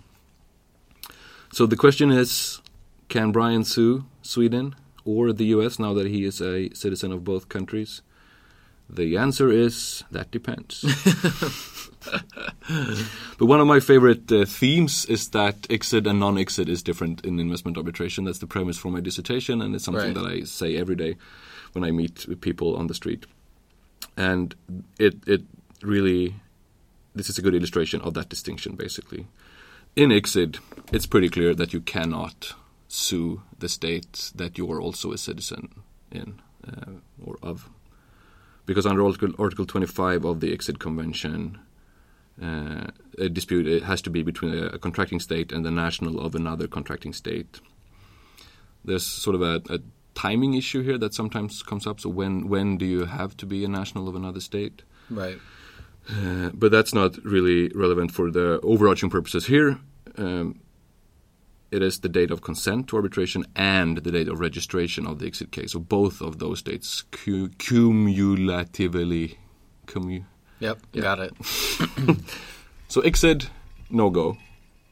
So 1.51 1.65
the 1.65 1.75
question 1.75 2.11
is, 2.11 2.61
can 3.07 3.31
Brian 3.31 3.63
sue 3.63 4.05
Sweden 4.21 4.75
or 5.05 5.33
the 5.33 5.45
U.S. 5.45 5.79
now 5.79 5.93
that 5.93 6.07
he 6.07 6.25
is 6.25 6.41
a 6.41 6.69
citizen 6.73 7.11
of 7.11 7.23
both 7.23 7.49
countries? 7.49 8.01
The 8.89 9.17
answer 9.17 9.51
is 9.51 10.03
that 10.11 10.31
depends. 10.31 10.81
but 13.37 13.45
one 13.45 13.59
of 13.59 13.67
my 13.67 13.79
favorite 13.79 14.31
uh, 14.31 14.45
themes 14.45 15.05
is 15.05 15.29
that 15.29 15.61
ICSID 15.63 16.09
and 16.09 16.19
non 16.19 16.35
ICSID 16.35 16.69
is 16.69 16.83
different 16.83 17.23
in 17.25 17.39
investment 17.39 17.77
arbitration. 17.77 18.25
That's 18.25 18.39
the 18.39 18.47
premise 18.47 18.77
for 18.77 18.89
my 18.89 18.99
dissertation, 18.99 19.61
and 19.61 19.75
it's 19.75 19.83
something 19.83 20.13
Right. 20.13 20.15
that 20.15 20.25
I 20.25 20.43
say 20.43 20.75
every 20.75 20.95
day 20.95 21.17
when 21.73 21.83
I 21.83 21.91
meet 21.91 22.41
people 22.41 22.75
on 22.75 22.87
the 22.87 22.95
street. 22.95 23.25
And 24.17 24.55
it 24.97 25.15
it 25.27 25.43
really 25.83 26.35
this 27.19 27.29
is 27.29 27.37
a 27.37 27.41
good 27.41 27.53
illustration 27.53 27.99
of 28.01 28.13
that 28.13 28.29
distinction, 28.29 28.75
basically. 28.75 29.27
In 29.95 30.09
ICSID, 30.09 30.59
it's 30.93 31.05
pretty 31.05 31.27
clear 31.27 31.53
that 31.53 31.73
you 31.73 31.81
cannot 31.81 32.53
sue 32.87 33.41
the 33.57 33.67
state 33.67 34.31
that 34.35 34.57
you 34.57 34.71
are 34.71 34.81
also 34.81 35.11
a 35.11 35.17
citizen 35.17 35.83
in 36.11 36.41
uh, 36.65 36.91
or 37.25 37.37
of. 37.43 37.69
Because 38.65 38.85
under 38.85 39.03
Article, 39.03 39.33
Article 39.37 39.65
25 39.65 40.23
of 40.23 40.39
the 40.39 40.55
ICSID 40.55 40.79
Convention, 40.79 41.59
uh, 42.41 42.87
a 43.17 43.27
dispute 43.27 43.83
has 43.83 44.01
to 44.03 44.09
be 44.09 44.23
between 44.23 44.53
a, 44.53 44.67
a 44.67 44.79
contracting 44.79 45.19
state 45.19 45.51
and 45.51 45.65
the 45.65 45.71
national 45.71 46.21
of 46.21 46.35
another 46.35 46.67
contracting 46.67 47.11
state. 47.11 47.59
There's 48.85 49.05
sort 49.05 49.35
of 49.35 49.41
a, 49.41 49.61
a 49.69 49.79
timing 50.15 50.53
issue 50.53 50.83
here 50.83 50.97
that 50.97 51.13
sometimes 51.13 51.61
comes 51.63 51.85
up. 51.85 51.99
So 51.99 52.09
when 52.09 52.47
when 52.47 52.77
do 52.77 52.85
you 52.85 53.05
have 53.05 53.35
to 53.37 53.45
be 53.45 53.65
a 53.65 53.67
national 53.67 54.07
of 54.07 54.15
another 54.15 54.39
state? 54.39 54.83
Right. 55.09 55.37
Uh, 56.07 56.49
but 56.53 56.71
that's 56.71 56.93
not 56.93 57.17
really 57.23 57.69
relevant 57.75 58.11
for 58.11 58.31
the 58.31 58.59
overarching 58.63 59.09
purposes 59.09 59.45
here. 59.47 59.77
Um, 60.17 60.59
it 61.71 61.83
is 61.83 61.99
the 61.99 62.09
date 62.09 62.31
of 62.31 62.41
consent 62.41 62.87
to 62.87 62.95
arbitration 62.95 63.45
and 63.55 63.99
the 63.99 64.11
date 64.11 64.27
of 64.27 64.39
registration 64.39 65.05
of 65.05 65.19
the 65.19 65.29
ICSID 65.29 65.51
case. 65.51 65.71
So 65.73 65.79
both 65.79 66.19
of 66.21 66.39
those 66.39 66.63
dates 66.63 67.03
cu- 67.11 67.49
cumulatively. 67.59 69.37
Commu- 69.85 70.25
Yep. 70.61 70.79
Yeah. 70.93 71.01
Got 71.01 71.19
it. 71.19 71.33
so 72.89 73.01
ICSID, 73.01 73.47
no 73.89 74.09
go. 74.09 74.37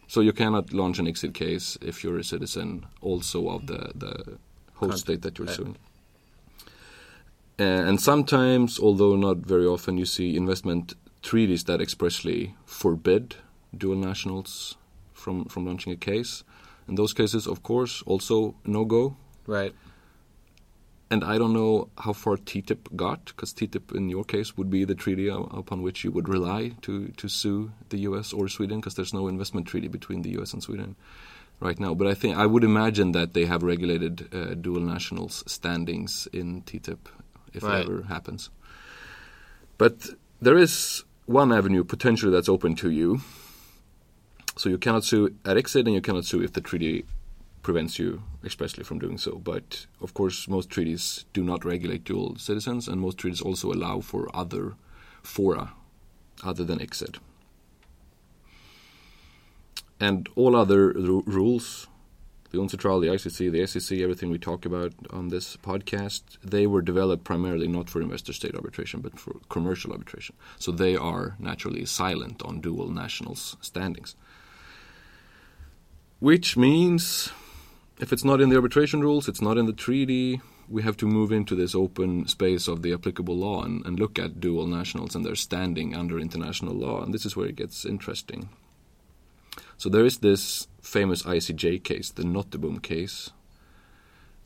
So 0.08 0.22
you 0.22 0.32
cannot 0.32 0.72
launch 0.72 1.00
an 1.00 1.08
ICSID 1.08 1.34
case 1.34 1.78
if 1.82 2.04
you're 2.04 2.18
a 2.20 2.24
citizen 2.24 2.86
also 3.02 3.50
of 3.50 3.68
the, 3.68 3.92
the 3.96 4.38
host 4.76 4.80
Country. 4.80 4.98
state 5.00 5.22
that 5.24 5.38
you're 5.38 5.48
Right. 5.48 5.56
suing. 5.58 5.78
Uh, 7.60 7.64
and 7.64 8.00
sometimes, 8.00 8.80
although 8.80 9.16
not 9.16 9.38
very 9.38 9.66
often, 9.66 9.98
you 9.98 10.06
see 10.06 10.38
investment 10.38 10.94
treaties 11.24 11.64
that 11.64 11.82
expressly 11.82 12.56
forbid 12.66 13.36
dual 13.76 13.96
nationals 13.96 14.78
from, 15.14 15.46
from 15.46 15.66
launching 15.66 15.92
a 15.92 15.96
case. 15.96 16.44
In 16.88 16.96
those 16.96 17.14
cases, 17.14 17.48
of 17.48 17.64
course, 17.64 18.04
also 18.06 18.56
no 18.64 18.86
go. 18.86 19.18
Right. 19.48 19.74
And 21.10 21.24
I 21.24 21.38
don't 21.38 21.54
know 21.54 21.90
how 21.98 22.14
far 22.14 22.38
TTIP 22.38 22.96
got, 22.96 23.26
because 23.26 23.54
TTIP 23.54 23.96
in 23.96 24.10
your 24.10 24.24
case 24.24 24.56
would 24.58 24.70
be 24.70 24.84
the 24.84 24.94
treaty 24.94 25.28
upon 25.30 25.82
which 25.82 26.04
you 26.04 26.12
would 26.12 26.30
rely 26.30 26.74
to, 26.82 27.08
to 27.08 27.28
sue 27.28 27.72
the 27.90 28.00
US 28.00 28.34
or 28.34 28.48
Sweden, 28.50 28.80
because 28.80 28.96
there's 28.96 29.14
no 29.14 29.28
investment 29.28 29.68
treaty 29.68 29.88
between 29.88 30.22
the 30.22 30.38
US 30.40 30.54
and 30.54 30.62
Sweden 30.62 30.96
right 31.60 31.80
now. 31.80 31.94
But 31.94 32.08
I 32.08 32.14
think 32.14 32.38
I 32.38 32.46
would 32.46 32.64
imagine 32.64 33.14
that 33.14 33.34
they 33.34 33.46
have 33.46 33.64
regulated 33.64 34.30
uh, 34.34 34.54
dual 34.54 34.82
nationals 34.82 35.44
standings 35.48 36.28
in 36.32 36.62
TTIP 36.64 37.00
if 37.58 37.64
Right. 37.64 37.82
it 37.82 37.90
ever 37.90 38.04
happens. 38.04 38.50
But 39.78 40.10
there 40.42 40.58
is 40.58 41.04
one 41.26 41.52
avenue 41.52 41.84
potentially 41.84 42.32
that's 42.32 42.50
open 42.50 42.76
to 42.76 42.90
you. 42.90 43.22
So 44.56 44.70
you 44.70 44.78
cannot 44.78 45.04
sue 45.04 45.36
at 45.46 45.58
ICSID 45.58 45.86
and 45.86 45.94
you 45.94 46.02
cannot 46.02 46.26
sue 46.26 46.42
if 46.42 46.54
the 46.54 46.62
treaty 46.62 47.06
prevents 47.62 48.00
you 48.00 48.24
expressly 48.44 48.84
from 48.84 48.98
doing 48.98 49.18
so. 49.18 49.38
But 49.38 49.86
of 50.02 50.14
course, 50.14 50.48
most 50.48 50.70
treaties 50.70 51.26
do 51.34 51.44
not 51.44 51.66
regulate 51.66 52.04
dual 52.06 52.38
citizens, 52.38 52.88
and 52.88 53.02
most 53.02 53.18
treaties 53.18 53.42
also 53.42 53.72
allow 53.72 54.00
for 54.02 54.30
other 54.34 54.76
fora 55.22 55.74
other 56.44 56.64
than 56.64 56.80
ICSID. 56.80 57.18
And 60.00 60.30
all 60.36 60.56
other 60.56 60.94
ru- 60.94 61.24
rules, 61.26 61.88
the 62.58 62.64
UNCITRAL, 62.64 63.02
the 63.02 63.08
ICC, 63.08 63.52
the 63.52 63.60
SCC, 63.60 64.02
everything 64.02 64.32
we 64.32 64.40
talk 64.40 64.66
about 64.66 64.94
on 65.12 65.28
this 65.30 65.58
podcast, 65.58 66.24
they 66.44 66.66
were 66.66 66.82
developed 66.82 67.24
primarily 67.24 67.68
not 67.68 67.90
for 67.90 68.02
investor 68.02 68.34
state 68.34 68.56
arbitration, 68.56 69.02
but 69.02 69.20
for 69.20 69.36
commercial 69.50 69.92
arbitration. 69.92 70.36
So 70.58 70.72
they 70.72 70.96
are 70.96 71.36
naturally 71.40 71.86
silent 71.86 72.42
on 72.44 72.62
dual 72.62 72.90
nationals 72.90 73.58
standings. 73.62 74.16
which 76.20 76.58
means 76.58 77.32
if 78.00 78.12
it's 78.12 78.24
not 78.24 78.42
in 78.42 78.50
the 78.50 78.56
arbitration 78.56 79.02
rules, 79.02 79.28
it's 79.28 79.42
not 79.42 79.58
in 79.58 79.68
the 79.68 79.74
treaty. 79.74 80.42
We 80.68 80.82
have 80.82 80.98
to 80.98 81.06
move 81.06 81.32
into 81.32 81.56
this 81.56 81.76
open 81.76 82.28
space 82.28 82.68
of 82.68 82.82
the 82.82 82.92
applicable 82.94 83.38
law 83.38 83.64
and, 83.64 83.86
and 83.86 84.00
look 84.00 84.18
at 84.18 84.40
dual 84.40 84.66
nationals 84.66 85.16
and 85.16 85.24
their 85.24 85.36
standing 85.36 85.96
under 85.96 86.20
international 86.20 86.74
law. 86.74 87.04
And 87.04 87.14
this 87.14 87.26
is 87.26 87.36
where 87.36 87.48
it 87.48 87.56
gets 87.56 87.86
interesting. 87.86 88.50
So 89.78 89.90
there 89.90 90.06
is 90.06 90.18
this 90.20 90.68
famous 90.88 91.24
ICJ 91.24 91.84
case, 91.84 92.12
the 92.12 92.24
Nottebohm 92.24 92.82
case, 92.82 93.32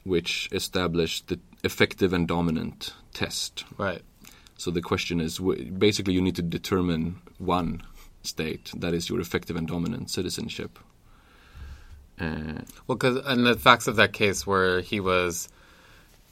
which 0.04 0.50
established 0.52 1.28
the 1.28 1.40
effective 1.64 2.14
and 2.14 2.28
dominant 2.28 2.94
test. 3.14 3.64
Right. 3.78 4.02
So 4.58 4.72
the 4.72 4.82
question 4.82 5.20
is 5.22 5.40
basically 5.40 6.14
you 6.14 6.22
need 6.22 6.36
to 6.36 6.42
determine 6.42 7.22
one 7.38 7.84
state 8.24 8.72
that 8.76 8.94
is 8.94 9.10
your 9.10 9.20
effective 9.20 9.56
and 9.56 9.68
dominant 9.68 10.10
citizenship. 10.10 10.80
Uh, 12.20 12.62
Well, 12.88 12.98
because 12.98 13.18
and 13.26 13.46
the 13.46 13.56
facts 13.56 13.88
of 13.88 13.96
that 13.98 14.14
case 14.14 14.46
were 14.46 14.82
he 14.82 15.00
was 15.00 15.48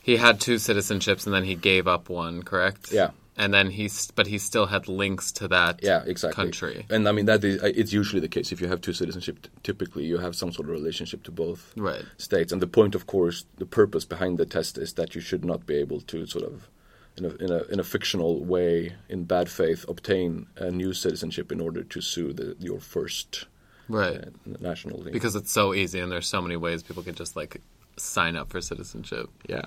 he 0.01 0.17
had 0.17 0.39
two 0.39 0.55
citizenships 0.55 1.25
and 1.25 1.33
then 1.35 1.43
he 1.43 1.55
gave 1.55 1.87
up 1.87 2.09
one, 2.09 2.43
correct? 2.43 2.91
Yeah. 2.91 3.11
And 3.39 3.53
then 3.53 3.67
he's 3.71 4.11
but 4.11 4.27
he 4.27 4.37
still 4.37 4.65
had 4.67 4.87
links 4.87 5.31
to 5.39 5.47
that 5.47 5.79
yeah, 5.81 6.03
exactly. 6.05 6.35
country. 6.43 6.85
And 6.89 7.07
I 7.07 7.11
mean 7.13 7.25
that 7.25 7.43
is 7.43 7.63
uh, 7.63 7.71
it's 7.81 7.93
usually 7.93 8.19
the 8.19 8.27
case. 8.27 8.51
If 8.51 8.59
you 8.61 8.67
have 8.67 8.81
two 8.81 8.93
citizenship, 8.93 9.47
typically 9.63 10.03
you 10.05 10.17
have 10.19 10.35
some 10.35 10.51
sort 10.51 10.67
of 10.67 10.73
relationship 10.73 11.23
to 11.23 11.31
both 11.31 11.61
Right. 11.77 12.03
states. 12.17 12.51
And 12.53 12.61
the 12.61 12.67
point, 12.67 12.95
of 12.95 13.03
course, 13.07 13.45
the 13.57 13.65
purpose 13.65 14.03
behind 14.05 14.37
the 14.37 14.45
test 14.45 14.77
is 14.77 14.93
that 14.93 15.15
you 15.15 15.21
should 15.21 15.43
not 15.45 15.65
be 15.65 15.75
able 15.75 16.01
to 16.01 16.25
sort 16.27 16.43
of. 16.45 16.69
In 17.17 17.25
a, 17.25 17.29
in, 17.45 17.51
a, 17.51 17.63
in 17.73 17.79
a 17.81 17.83
fictional 17.83 18.45
way, 18.45 18.93
in 19.09 19.25
bad 19.25 19.49
faith, 19.49 19.83
obtain 19.89 20.45
a 20.55 20.69
new 20.71 20.93
citizenship 20.93 21.51
in 21.51 21.59
order 21.59 21.83
to 21.83 21.99
sue 22.01 22.31
the, 22.31 22.55
your 22.59 22.79
first 22.79 23.45
Right. 23.89 24.17
uh, 24.17 24.29
nationality. 24.61 25.11
Because 25.11 25.35
it's 25.35 25.51
so 25.51 25.73
easy 25.73 25.99
and 25.99 26.09
there's 26.11 26.27
so 26.27 26.41
many 26.41 26.55
ways 26.55 26.81
people 26.83 27.03
can 27.03 27.15
just 27.15 27.35
like 27.35 27.61
sign 27.97 28.37
up 28.37 28.49
for 28.51 28.61
citizenship. 28.61 29.27
yeah, 29.49 29.63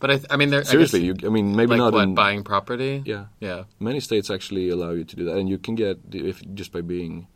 But 0.00 0.10
I, 0.10 0.14
th- 0.16 0.26
I 0.30 0.36
mean, 0.36 0.50
there 0.50 0.64
seriously, 0.64 1.00
I 1.00 1.04
you, 1.04 1.14
I 1.24 1.28
mean, 1.28 1.54
maybe 1.54 1.70
like 1.70 1.78
not 1.78 1.92
what 1.92 2.02
in, 2.04 2.14
buying 2.14 2.42
property. 2.42 3.02
Yeah, 3.04 3.26
Yeah. 3.38 3.64
many 3.78 4.00
states 4.00 4.30
actually 4.30 4.70
allow 4.70 4.90
you 4.90 5.04
to 5.04 5.14
do 5.16 5.24
that, 5.26 5.36
and 5.36 5.48
you 5.48 5.58
can 5.58 5.74
get 5.74 5.98
if 6.12 6.42
just 6.54 6.72
by 6.72 6.80
being. 6.80 7.26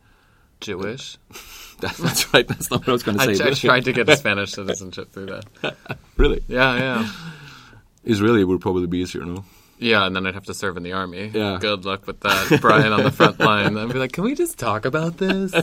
Jewish. 0.61 1.17
That, 1.81 1.91
that's 1.97 2.33
right. 2.33 2.47
That's 2.47 2.71
not 2.71 2.79
what 2.79 2.87
I 2.87 2.91
was 2.93 3.03
going 3.03 3.17
to 3.17 3.35
say. 3.35 3.43
I 3.43 3.49
but- 3.49 3.57
tried 3.57 3.83
to 3.83 3.91
get 3.91 4.07
a 4.07 4.15
Spanish 4.15 4.53
citizenship 4.53 5.11
through 5.11 5.25
that. 5.25 5.75
really, 6.17 6.41
Yeah, 6.47 6.77
yeah. 6.77 7.09
Israeli 8.05 8.45
would 8.45 8.61
probably 8.61 8.87
be 8.87 8.99
easier, 8.99 9.25
no? 9.25 9.43
Yeah, 9.77 10.05
and 10.07 10.15
then 10.15 10.25
I'd 10.25 10.35
have 10.35 10.45
to 10.45 10.53
serve 10.53 10.77
in 10.77 10.83
the 10.83 10.93
army. 10.93 11.29
Yeah. 11.33 11.57
Good 11.59 11.83
luck 11.83 12.07
with 12.07 12.21
that. 12.21 12.59
Brian 12.61 12.93
on 12.93 13.03
the 13.03 13.11
front 13.11 13.41
line. 13.41 13.77
I'd 13.77 13.91
be 13.91 13.99
like, 13.99 14.13
can 14.13 14.23
we 14.23 14.35
just 14.35 14.57
talk 14.57 14.85
about 14.85 15.17
this? 15.17 15.53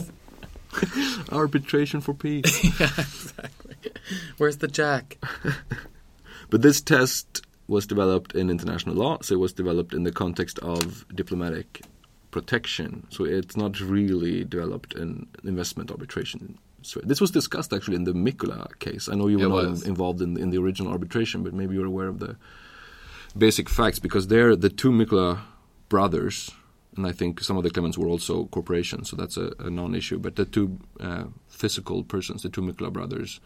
Arbitration 1.31 1.99
for 2.01 2.13
peace. 2.13 2.63
yeah, 2.79 2.89
exactly. 2.95 3.75
Where's 4.37 4.57
the 4.57 4.67
jack? 4.67 5.17
But 6.53 6.61
this 6.61 6.81
test 6.81 7.41
was 7.67 7.87
developed 7.87 8.35
in 8.35 8.51
international 8.51 8.95
law, 8.95 9.17
so 9.23 9.33
it 9.33 9.39
was 9.39 9.53
developed 9.53 9.91
in 9.91 10.03
the 10.03 10.11
context 10.11 10.59
of 10.59 11.03
diplomatic 11.15 11.81
protection. 12.29 13.07
So 13.09 13.25
it's 13.25 13.57
not 13.57 13.79
really 13.79 14.43
developed 14.43 14.93
in 14.93 15.25
investment 15.43 15.89
arbitration. 15.89 16.59
So 16.83 16.99
this 17.03 17.19
was 17.19 17.31
discussed 17.31 17.73
actually 17.73 17.95
in 17.95 18.03
the 18.03 18.13
Micula 18.13 18.67
case. 18.77 19.09
I 19.09 19.15
know 19.15 19.29
you 19.29 19.39
were 19.39 19.45
It 19.45 19.49
not 19.49 19.69
was. 19.69 19.87
involved 19.87 20.21
in, 20.21 20.37
in 20.37 20.51
the 20.51 20.59
original 20.59 20.91
arbitration, 20.91 21.41
but 21.41 21.53
maybe 21.53 21.73
you're 21.73 21.87
aware 21.87 22.07
of 22.07 22.19
the 22.19 22.35
basic 23.35 23.67
facts 23.67 23.97
because 23.97 24.27
they're 24.27 24.55
the 24.55 24.69
two 24.69 24.91
Micula 24.91 25.39
brothers, 25.89 26.51
and 26.95 27.07
I 27.07 27.13
think 27.13 27.41
some 27.41 27.57
of 27.57 27.63
the 27.63 27.71
claimants 27.71 27.97
were 27.97 28.07
also 28.07 28.45
corporations, 28.45 29.09
so 29.09 29.15
that's 29.15 29.37
a, 29.37 29.53
a 29.57 29.71
non-issue. 29.71 30.19
But 30.19 30.35
the 30.35 30.45
two 30.45 30.77
uh, 30.99 31.23
physical 31.47 32.03
persons, 32.03 32.43
the 32.43 32.49
two 32.49 32.61
Micula 32.61 32.91
brothers, 32.93 33.39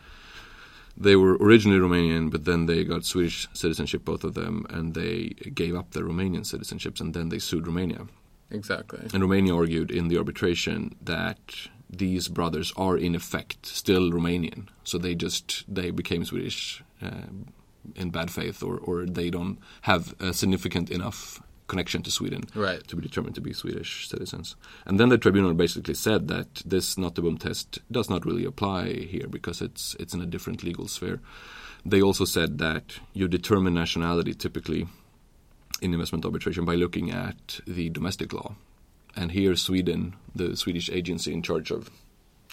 they 1.00 1.16
were 1.16 1.38
originally 1.38 1.80
Romanian, 1.80 2.32
but 2.32 2.45
then 2.45 2.65
they 2.65 2.84
got 2.84 3.06
Swedish 3.06 3.48
citizenship, 3.54 4.04
both 4.04 4.24
of 4.24 4.34
them, 4.34 4.65
and 4.69 4.93
they 4.93 5.30
gave 5.54 5.76
up 5.76 5.91
their 5.91 6.04
Romanian 6.04 6.41
citizenships, 6.41 7.00
and 7.00 7.13
then 7.13 7.30
they 7.30 7.39
sued 7.39 7.67
Romania. 7.67 8.08
Exactly. 8.50 9.00
And 9.13 9.22
Romania 9.22 9.56
argued 9.56 9.91
in 9.91 10.08
the 10.08 10.17
arbitration 10.17 10.95
that 11.02 11.39
these 11.89 12.28
brothers 12.28 12.74
are 12.76 12.98
in 12.98 13.15
effect 13.15 13.65
still 13.65 14.12
Romanian, 14.12 14.67
so 14.84 14.98
they 14.98 15.15
just 15.15 15.63
they 15.67 15.91
became 15.91 16.26
Swedish 16.26 16.84
uh, 17.02 17.28
in 17.95 18.10
bad 18.10 18.32
faith, 18.32 18.63
or 18.63 18.78
or 18.78 19.06
they 19.06 19.30
don't 19.30 19.60
have 19.82 20.15
a 20.19 20.34
significant 20.34 20.89
enough 20.89 21.41
connection 21.67 22.01
to 22.03 22.12
Sweden 22.12 22.43
Right. 22.56 22.86
to 22.88 22.95
be 22.95 23.01
determined 23.01 23.36
to 23.36 23.41
be 23.41 23.53
Swedish 23.53 24.08
citizens. 24.10 24.56
And 24.86 24.99
then 24.99 25.10
the 25.10 25.17
tribunal 25.17 25.53
basically 25.53 25.93
said 25.95 26.27
that 26.30 26.62
this 26.65 26.95
Nottebohm 26.95 27.39
test 27.39 27.80
does 27.91 28.10
not 28.10 28.25
really 28.25 28.45
apply 28.45 28.93
here 28.93 29.27
because 29.30 29.62
it's 29.62 29.95
it's 29.99 30.13
in 30.13 30.21
a 30.21 30.25
different 30.25 30.63
legal 30.63 30.88
sphere. 30.88 31.19
They 31.86 32.01
also 32.01 32.25
said 32.25 32.58
that 32.58 32.99
you 33.13 33.27
determine 33.27 33.73
nationality 33.73 34.34
typically 34.34 34.88
in 35.82 35.93
investment 35.93 36.25
arbitration 36.25 36.65
by 36.65 36.75
looking 36.75 37.12
at 37.12 37.60
the 37.67 37.89
domestic 37.89 38.34
law. 38.34 38.56
And 39.15 39.32
here 39.32 39.56
Sweden, 39.56 40.15
the 40.36 40.56
Swedish 40.56 40.89
agency 40.89 41.34
in 41.34 41.41
charge 41.43 41.71
of 41.71 41.89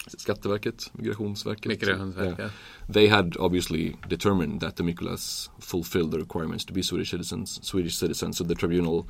Skatteverket, 0.09 0.89
Migrationsverket, 0.97 1.77
Migrationsverket, 1.77 2.39
yeah. 2.39 2.49
they 2.87 3.07
had 3.07 3.35
obviously 3.39 3.95
determined 4.07 4.61
that 4.61 4.75
the 4.75 4.83
Miculas 4.83 5.49
fulfilled 5.59 6.11
the 6.11 6.19
requirements 6.19 6.65
to 6.65 6.73
be 6.73 6.81
Swedish 6.81 7.11
citizens. 7.11 7.59
Swedish 7.63 7.95
citizens. 7.97 8.37
So 8.37 8.43
the 8.43 8.55
tribunal 8.55 9.07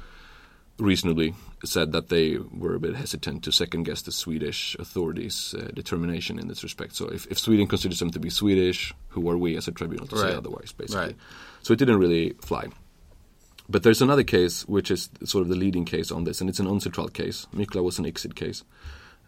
reasonably 0.78 1.34
said 1.64 1.92
that 1.94 2.10
they 2.10 2.38
were 2.38 2.76
a 2.76 2.80
bit 2.80 2.96
hesitant 2.96 3.44
to 3.44 3.52
second 3.52 3.84
guess 3.84 4.02
the 4.02 4.12
Swedish 4.12 4.76
authorities' 4.80 5.56
uh, 5.58 5.70
determination 5.74 6.38
in 6.38 6.48
this 6.48 6.64
respect. 6.64 6.96
So 6.96 7.08
if, 7.08 7.26
if 7.28 7.40
Sweden 7.40 7.68
considers 7.68 8.00
them 8.00 8.12
to 8.12 8.20
be 8.20 8.30
Swedish, 8.30 8.94
who 9.10 9.30
are 9.30 9.38
we 9.38 9.56
as 9.56 9.68
a 9.68 9.72
tribunal 9.72 10.08
to 10.08 10.18
say 10.18 10.34
otherwise, 10.34 10.74
basically? 10.74 11.08
Right. 11.08 11.16
So 11.62 11.74
it 11.74 11.80
didn't 11.80 12.00
really 12.00 12.32
fly. 12.42 12.68
But 13.68 13.84
there's 13.84 14.02
another 14.02 14.24
case 14.24 14.68
which 14.68 14.92
is 14.92 15.10
sort 15.24 15.42
of 15.42 15.48
the 15.48 15.56
leading 15.56 15.86
case 15.86 16.12
on 16.12 16.24
this, 16.26 16.42
and 16.42 16.50
it's 16.50 16.60
an 16.60 16.68
UNCITRAL 16.68 17.14
case. 17.14 17.48
Micula 17.54 17.84
was 17.84 17.98
an 17.98 18.06
ICSID 18.06 18.36
case. 18.36 18.64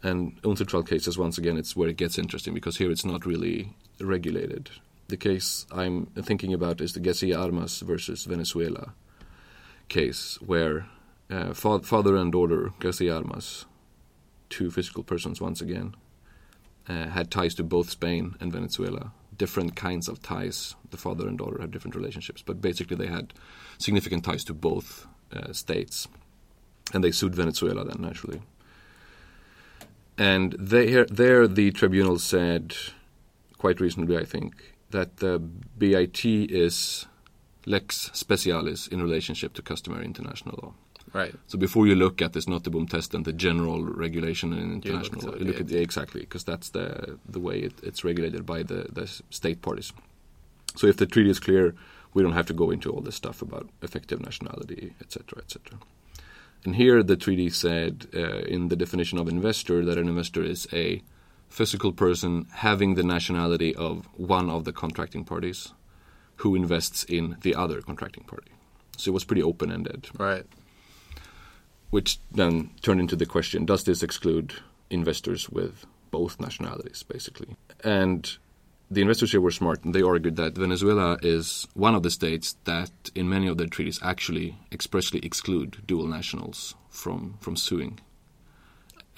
And 0.03 0.39
UNCITRAL 0.43 0.87
cases, 0.87 1.17
once 1.17 1.37
again, 1.37 1.57
it's 1.57 1.75
where 1.75 1.89
it 1.89 1.97
gets 1.97 2.17
interesting 2.17 2.53
because 2.53 2.77
here 2.77 2.91
it's 2.91 3.05
not 3.05 3.25
really 3.25 3.73
regulated. 3.99 4.69
The 5.07 5.17
case 5.17 5.65
I'm 5.71 6.07
thinking 6.07 6.53
about 6.53 6.81
is 6.81 6.93
the 6.93 6.99
Garcia 6.99 7.39
Armas 7.39 7.79
versus 7.79 8.25
Venezuela 8.25 8.93
case, 9.87 10.37
where 10.45 10.87
uh, 11.29 11.53
fa- 11.53 11.79
father 11.79 12.15
and 12.15 12.31
daughter, 12.31 12.73
Garcia 12.79 13.15
Armas, 13.15 13.65
two 14.49 14.69
physical 14.69 15.03
persons 15.03 15.41
once 15.41 15.61
again, 15.61 15.95
uh, 16.87 17.07
had 17.07 17.31
ties 17.31 17.55
to 17.55 17.63
both 17.63 17.89
Spain 17.89 18.35
and 18.39 18.51
Venezuela. 18.51 19.11
Different 19.35 19.75
kinds 19.75 20.07
of 20.07 20.21
ties. 20.21 20.75
The 20.89 20.97
father 20.97 21.27
and 21.27 21.37
daughter 21.37 21.61
have 21.61 21.71
different 21.71 21.95
relationships, 21.95 22.41
but 22.41 22.61
basically 22.61 22.95
they 22.95 23.07
had 23.07 23.33
significant 23.77 24.23
ties 24.23 24.43
to 24.45 24.53
both 24.53 25.07
uh, 25.33 25.53
states, 25.53 26.07
and 26.93 27.03
they 27.03 27.11
sued 27.11 27.35
Venezuela 27.35 27.83
then 27.83 28.01
naturally. 28.01 28.41
And 30.17 30.53
there, 30.53 31.05
there 31.05 31.47
the 31.47 31.71
tribunal 31.71 32.19
said, 32.19 32.75
quite 33.57 33.79
reasonably, 33.79 34.17
I 34.17 34.25
think, 34.25 34.73
that 34.91 35.17
the 35.17 35.39
BIT 35.39 36.25
is 36.25 37.05
lex 37.65 38.09
specialis 38.13 38.87
in 38.87 39.01
relationship 39.01 39.53
to 39.53 39.61
customary 39.61 40.05
international 40.05 40.59
law. 40.63 40.73
Right. 41.13 41.33
So 41.47 41.57
before 41.57 41.87
you 41.87 41.95
look 41.95 42.21
at 42.21 42.33
this 42.33 42.45
Nottebohm 42.45 42.89
test 42.89 43.13
and 43.13 43.25
the 43.25 43.33
general 43.33 43.83
regulation 43.83 44.53
in 44.53 44.73
international 44.73 45.21
to 45.21 45.25
law, 45.27 45.31
the 45.33 45.39
you 45.39 45.45
look 45.45 45.61
at 45.61 45.69
yeah, 45.69 45.79
exactly 45.79 46.21
because 46.21 46.43
that's 46.43 46.69
the 46.69 47.17
the 47.27 47.39
way 47.39 47.59
it, 47.59 47.73
it's 47.81 48.03
regulated 48.03 48.45
by 48.45 48.63
the, 48.63 48.87
the 48.91 49.07
state 49.29 49.61
parties. 49.61 49.93
So 50.75 50.87
if 50.87 50.97
the 50.97 51.05
treaty 51.05 51.29
is 51.29 51.39
clear, 51.39 51.75
we 52.13 52.23
don't 52.23 52.33
have 52.33 52.45
to 52.47 52.53
go 52.53 52.71
into 52.71 52.91
all 52.91 53.01
this 53.01 53.15
stuff 53.15 53.41
about 53.41 53.69
effective 53.81 54.21
nationality, 54.21 54.93
etc., 55.01 55.39
etc. 55.39 55.79
And 56.65 56.75
here 56.75 57.01
the 57.03 57.15
treaty 57.15 57.49
said 57.49 58.07
uh, 58.13 58.39
in 58.39 58.67
the 58.67 58.75
definition 58.75 59.17
of 59.17 59.27
investor 59.27 59.85
that 59.85 59.97
an 59.97 60.07
investor 60.07 60.43
is 60.43 60.67
a 60.73 61.01
physical 61.49 61.93
person 61.93 62.45
having 62.51 62.95
the 62.95 63.03
nationality 63.03 63.73
of 63.75 64.05
one 64.17 64.49
of 64.49 64.65
the 64.65 64.73
contracting 64.73 65.23
parties 65.23 65.73
who 66.37 66.55
invests 66.55 67.03
in 67.05 67.37
the 67.41 67.55
other 67.55 67.81
contracting 67.81 68.23
party. 68.25 68.51
So 68.97 69.11
it 69.11 69.13
was 69.13 69.23
pretty 69.23 69.43
open 69.43 69.71
ended 69.71 70.09
Right. 70.17 70.45
which 71.89 72.19
then 72.31 72.71
turned 72.81 72.99
into 72.99 73.15
the 73.15 73.25
question 73.25 73.65
does 73.65 73.83
this 73.83 74.03
exclude 74.03 74.53
investors 74.89 75.49
with 75.49 75.85
both 76.11 76.39
nationalities 76.39 77.03
basically 77.03 77.55
and 77.83 78.37
the 78.89 79.01
investors 79.01 79.31
here 79.31 79.41
were 79.41 79.51
smart 79.51 79.83
and 79.83 79.93
they 79.93 80.01
argued 80.01 80.35
that 80.37 80.55
venezuela 80.55 81.17
is 81.21 81.67
one 81.73 81.95
of 81.95 82.03
the 82.03 82.09
states 82.09 82.55
that 82.63 82.91
in 83.15 83.27
many 83.29 83.47
of 83.47 83.57
their 83.57 83.67
treaties 83.67 83.99
actually 84.01 84.57
expressly 84.71 85.19
exclude 85.23 85.77
dual 85.85 86.07
nationals 86.07 86.75
from 86.89 87.37
from 87.41 87.55
suing 87.55 87.99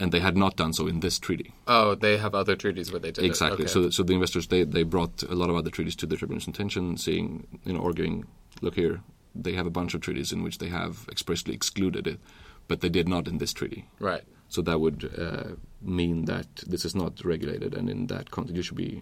and 0.02 0.12
they 0.12 0.20
had 0.22 0.38
not 0.38 0.56
done 0.56 0.72
so 0.74 0.88
in 0.88 1.02
this 1.02 1.20
treaty 1.20 1.54
Oh, 1.68 1.94
they 1.94 2.18
have 2.18 2.34
other 2.34 2.56
treaties 2.56 2.90
where 2.92 3.00
they 3.02 3.12
did 3.12 3.24
it. 3.24 3.28
exactly 3.28 3.66
Okay. 3.66 3.74
so 3.74 3.90
so 3.90 4.04
the 4.04 4.14
investors 4.14 4.48
they, 4.48 4.64
they 4.64 4.84
brought 4.84 5.24
a 5.24 5.36
lot 5.36 5.50
of 5.50 5.56
other 5.56 5.70
treaties 5.70 5.96
to 5.98 6.06
the 6.08 6.16
tribunal's 6.18 6.48
attention 6.48 6.98
seeing 6.98 7.46
you 7.66 7.74
know 7.74 7.82
arguing 7.84 8.26
look 8.62 8.76
here 8.76 9.02
they 9.36 9.54
have 9.54 9.68
a 9.68 9.70
bunch 9.80 9.94
of 9.94 10.02
treaties 10.02 10.32
in 10.32 10.42
which 10.44 10.58
they 10.58 10.70
have 10.70 11.06
expressly 11.12 11.54
excluded 11.54 12.08
it 12.08 12.20
but 12.68 12.82
they 12.82 12.90
did 12.90 13.08
not 13.08 13.28
in 13.28 13.38
this 13.40 13.54
treaty 13.54 13.86
right. 14.00 14.24
so 14.48 14.62
that 14.62 14.80
would 14.80 15.12
uh, 15.18 15.56
mean 15.82 16.26
that 16.26 16.48
this 16.68 16.84
is 16.86 16.94
not 16.96 17.24
regulated, 17.24 17.74
and 17.74 17.90
in 17.90 18.08
that 18.08 18.30
context, 18.32 18.56
you 18.58 18.62
should 18.62 18.78
be 18.78 19.02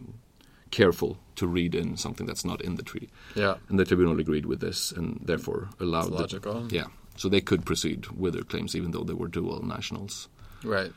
careful 0.72 1.18
to 1.36 1.48
read 1.48 1.76
in 1.76 1.98
something 1.98 2.26
that's 2.26 2.46
not 2.46 2.62
in 2.62 2.76
the 2.76 2.84
treaty. 2.84 3.10
Yeah. 3.36 3.56
And 3.70 3.80
the 3.80 3.86
tribunal 3.86 4.20
agreed 4.20 4.46
with 4.46 4.60
this, 4.60 4.92
and 4.92 5.20
therefore 5.24 5.70
allowed. 5.80 6.08
It's 6.08 6.22
logical. 6.34 6.62
The, 6.62 6.76
yeah, 6.76 6.88
so 7.16 7.30
they 7.30 7.42
could 7.42 7.66
proceed 7.66 8.08
with 8.08 8.34
their 8.34 8.44
claims, 8.44 8.76
even 8.76 8.92
though 8.92 9.04
they 9.04 9.14
were 9.14 9.28
dual 9.28 9.64
nationals. 9.64 10.30
Right. 10.64 10.92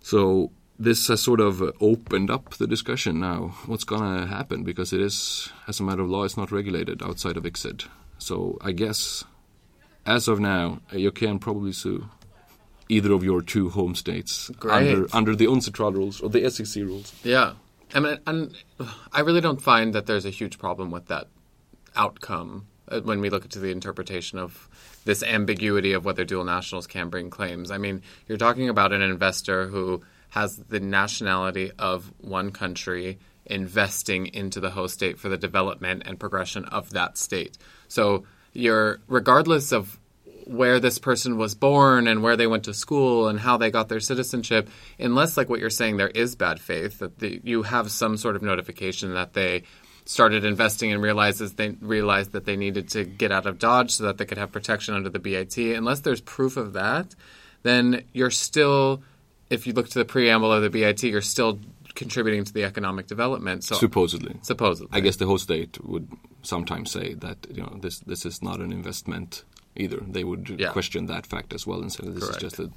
So 0.00 0.50
this 0.78 1.08
has 1.08 1.20
sort 1.20 1.40
of 1.40 1.62
opened 1.80 2.30
up 2.30 2.54
the 2.54 2.66
discussion 2.66 3.20
now. 3.20 3.54
What's 3.66 3.84
going 3.84 4.20
to 4.20 4.26
happen? 4.26 4.62
Because 4.62 4.92
it 4.92 5.00
is, 5.00 5.50
as 5.66 5.80
a 5.80 5.82
matter 5.82 6.02
of 6.02 6.10
law, 6.10 6.24
it's 6.24 6.36
not 6.36 6.52
regulated 6.52 7.02
outside 7.02 7.36
of 7.36 7.44
ICSID. 7.44 7.86
So 8.18 8.58
I 8.60 8.72
guess, 8.72 9.24
as 10.06 10.28
of 10.28 10.40
now, 10.40 10.80
you 10.92 11.10
can 11.10 11.38
probably 11.38 11.72
sue 11.72 12.08
either 12.88 13.12
of 13.12 13.22
your 13.22 13.42
two 13.42 13.68
home 13.70 13.94
states 13.94 14.50
Great. 14.58 14.88
under 14.88 15.06
under 15.12 15.36
the 15.36 15.46
UNCITRAL 15.46 15.94
rules 15.94 16.20
or 16.20 16.30
the 16.30 16.40
SCC 16.40 16.84
rules. 16.84 17.14
Yeah. 17.22 17.54
I 17.94 18.00
mean, 18.00 18.18
and 18.26 18.54
I 19.12 19.20
really 19.20 19.40
don't 19.40 19.62
find 19.62 19.94
that 19.94 20.06
there's 20.06 20.26
a 20.26 20.30
huge 20.30 20.58
problem 20.58 20.90
with 20.90 21.06
that 21.06 21.28
outcome 21.96 22.66
uh, 22.88 23.00
when 23.00 23.20
we 23.20 23.30
look 23.30 23.44
into 23.44 23.58
the 23.58 23.70
interpretation 23.70 24.38
of 24.38 24.68
this 25.04 25.22
ambiguity 25.22 25.92
of 25.92 26.04
whether 26.04 26.24
dual 26.24 26.44
nationals 26.44 26.86
can 26.86 27.08
bring 27.08 27.30
claims. 27.30 27.70
I 27.70 27.78
mean, 27.78 28.02
you're 28.26 28.38
talking 28.38 28.68
about 28.68 28.92
an 28.92 29.02
investor 29.02 29.68
who 29.68 30.02
has 30.30 30.56
the 30.56 30.80
nationality 30.80 31.72
of 31.78 32.12
one 32.18 32.50
country 32.50 33.18
investing 33.46 34.26
into 34.26 34.60
the 34.60 34.70
host 34.70 34.94
state 34.94 35.18
for 35.18 35.30
the 35.30 35.38
development 35.38 36.02
and 36.04 36.20
progression 36.20 36.66
of 36.66 36.90
that 36.90 37.16
state. 37.16 37.56
So 37.88 38.24
you're 38.52 39.00
regardless 39.08 39.72
of 39.72 39.98
where 40.48 40.80
this 40.80 40.98
person 40.98 41.36
was 41.36 41.54
born 41.54 42.08
and 42.08 42.22
where 42.22 42.36
they 42.36 42.46
went 42.46 42.64
to 42.64 42.74
school 42.74 43.28
and 43.28 43.38
how 43.40 43.56
they 43.56 43.70
got 43.70 43.88
their 43.88 44.00
citizenship, 44.00 44.68
unless, 44.98 45.36
like 45.36 45.48
what 45.48 45.60
you're 45.60 45.70
saying, 45.70 45.98
there 45.98 46.08
is 46.08 46.34
bad 46.34 46.60
faith, 46.60 46.98
that 46.98 47.18
the, 47.18 47.40
you 47.44 47.62
have 47.64 47.90
some 47.90 48.16
sort 48.16 48.34
of 48.34 48.42
notification 48.42 49.14
that 49.14 49.34
they 49.34 49.62
started 50.06 50.44
investing 50.44 50.90
and 50.90 51.02
realizes 51.02 51.54
they 51.54 51.70
realized 51.82 52.32
that 52.32 52.46
they 52.46 52.56
needed 52.56 52.88
to 52.88 53.04
get 53.04 53.30
out 53.30 53.44
of 53.44 53.58
Dodge 53.58 53.90
so 53.90 54.04
that 54.04 54.16
they 54.16 54.24
could 54.24 54.38
have 54.38 54.50
protection 54.50 54.94
under 54.94 55.10
the 55.10 55.18
BIT. 55.18 55.58
Unless 55.58 56.00
there's 56.00 56.22
proof 56.22 56.56
of 56.56 56.72
that, 56.72 57.14
then 57.62 58.04
you're 58.14 58.30
still, 58.30 59.02
if 59.50 59.66
you 59.66 59.74
look 59.74 59.90
to 59.90 59.98
the 59.98 60.06
preamble 60.06 60.50
of 60.50 60.62
the 60.62 60.70
BIT, 60.70 61.02
you're 61.02 61.20
still 61.20 61.60
contributing 61.94 62.44
to 62.44 62.52
the 62.54 62.64
economic 62.64 63.06
development. 63.06 63.64
So 63.64 63.74
Supposedly. 63.74 64.36
supposedly, 64.40 64.88
I 64.92 65.00
guess 65.00 65.16
the 65.16 65.26
host 65.26 65.44
state 65.44 65.78
would 65.84 66.08
sometimes 66.42 66.90
say 66.90 67.14
that 67.14 67.46
you 67.50 67.62
know 67.62 67.76
this 67.80 67.98
this 68.00 68.24
is 68.24 68.40
not 68.40 68.60
an 68.60 68.72
investment 68.72 69.44
either. 69.78 70.00
They 70.06 70.24
would 70.24 70.48
Yeah. 70.58 70.70
question 70.72 71.06
that 71.06 71.26
fact 71.26 71.52
as 71.54 71.66
well 71.66 71.80
and 71.80 71.92
say 71.92 72.04
this 72.06 72.24
Correct. 72.24 72.36
is 72.42 72.52
just 72.52 72.58
a, 72.58 72.70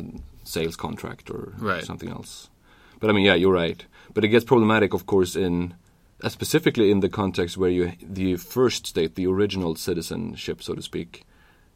a 0.00 0.04
sales 0.44 0.76
contract 0.76 1.30
or 1.30 1.54
Right. 1.58 1.84
something 1.84 2.08
else. 2.08 2.48
But 3.00 3.10
I 3.10 3.12
mean, 3.12 3.24
yeah, 3.24 3.34
you're 3.34 3.52
right. 3.52 3.84
But 4.14 4.24
it 4.24 4.28
gets 4.28 4.44
problematic, 4.44 4.94
of 4.94 5.06
course, 5.06 5.36
in 5.36 5.74
uh, 6.22 6.30
specifically 6.30 6.90
in 6.90 7.00
the 7.00 7.10
context 7.10 7.58
where 7.58 7.68
you 7.70 7.92
the 8.02 8.36
first 8.36 8.86
state, 8.86 9.14
the 9.16 9.26
original 9.26 9.74
citizenship, 9.76 10.62
so 10.62 10.74
to 10.74 10.80
speak, 10.82 11.24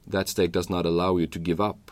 that 0.06 0.28
state 0.28 0.50
does 0.50 0.70
not 0.70 0.86
allow 0.86 1.18
you 1.18 1.26
to 1.26 1.38
give 1.38 1.60
up 1.60 1.90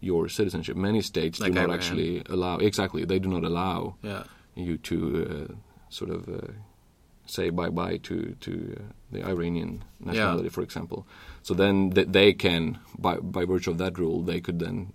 your 0.00 0.28
citizenship. 0.28 0.76
Many 0.76 1.00
states 1.02 1.38
Like 1.38 1.52
do 1.52 1.54
not 1.60 1.64
Iran. 1.68 1.74
actually 1.78 2.22
allow. 2.28 2.56
Exactly, 2.58 3.04
they 3.04 3.20
do 3.20 3.28
not 3.28 3.44
allow 3.44 3.94
yeah. 4.02 4.24
you 4.56 4.76
to 4.78 4.96
uh, 5.50 5.54
sort 5.88 6.10
of 6.10 6.28
uh, 6.28 6.52
say 7.26 7.50
bye 7.50 7.70
bye 7.70 7.96
to 7.98 8.36
to 8.40 8.76
uh, 8.78 8.82
the 9.12 9.24
Iranian 9.24 9.84
nationality, 10.00 10.48
for 10.48 10.62
example. 10.62 11.06
So 11.42 11.54
then 11.54 11.90
th- 11.90 12.08
they 12.08 12.32
can, 12.32 12.78
by 12.98 13.16
by 13.16 13.44
virtue 13.44 13.70
of 13.70 13.78
that 13.78 13.98
rule, 13.98 14.22
they 14.22 14.40
could 14.40 14.58
then 14.58 14.92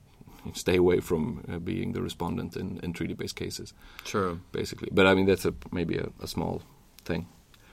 stay 0.54 0.78
away 0.78 1.00
from 1.00 1.44
uh, 1.52 1.60
being 1.60 1.94
the 1.94 2.02
respondent 2.02 2.56
in, 2.56 2.80
in 2.82 2.94
treaty-based 2.94 3.36
cases, 3.36 3.74
True. 4.06 4.39
basically. 4.52 4.89
But 4.92 5.06
I 5.06 5.13
mean, 5.13 5.26
that's 5.26 5.46
a 5.46 5.54
maybe 5.72 5.98
a, 5.98 6.10
a 6.22 6.28
small 6.28 6.62
thing. 7.04 7.28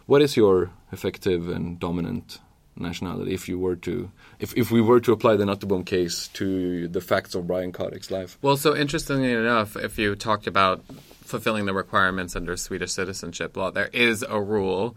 What 0.07 0.23
is 0.23 0.37
your 0.37 0.71
effective 0.92 1.49
and 1.49 1.79
dominant 1.81 2.40
nationality 2.79 3.33
if 3.33 3.49
you 3.49 3.59
were 3.59 3.77
to 3.77 4.11
if, 4.38 4.55
if 4.57 4.71
we 4.71 4.81
were 4.81 5.01
to 5.01 5.12
apply 5.12 5.37
the 5.37 5.45
Nottebohm 5.45 5.85
case 5.85 6.29
to 6.29 6.88
the 6.88 7.01
facts 7.01 7.35
of 7.35 7.47
Brian 7.47 7.73
Kotick's 7.73 8.11
life? 8.11 8.38
Well, 8.42 8.57
so 8.57 8.77
interestingly 8.77 9.33
enough, 9.33 9.77
if 9.77 9.99
you 9.99 10.14
talked 10.14 10.47
about 10.47 10.85
fulfilling 11.27 11.67
the 11.67 11.75
requirements 11.75 12.37
under 12.37 12.57
Swedish 12.57 12.93
citizenship 12.93 13.57
law, 13.57 13.71
there 13.71 13.91
is 13.93 14.25
a 14.29 14.41
rule. 14.41 14.97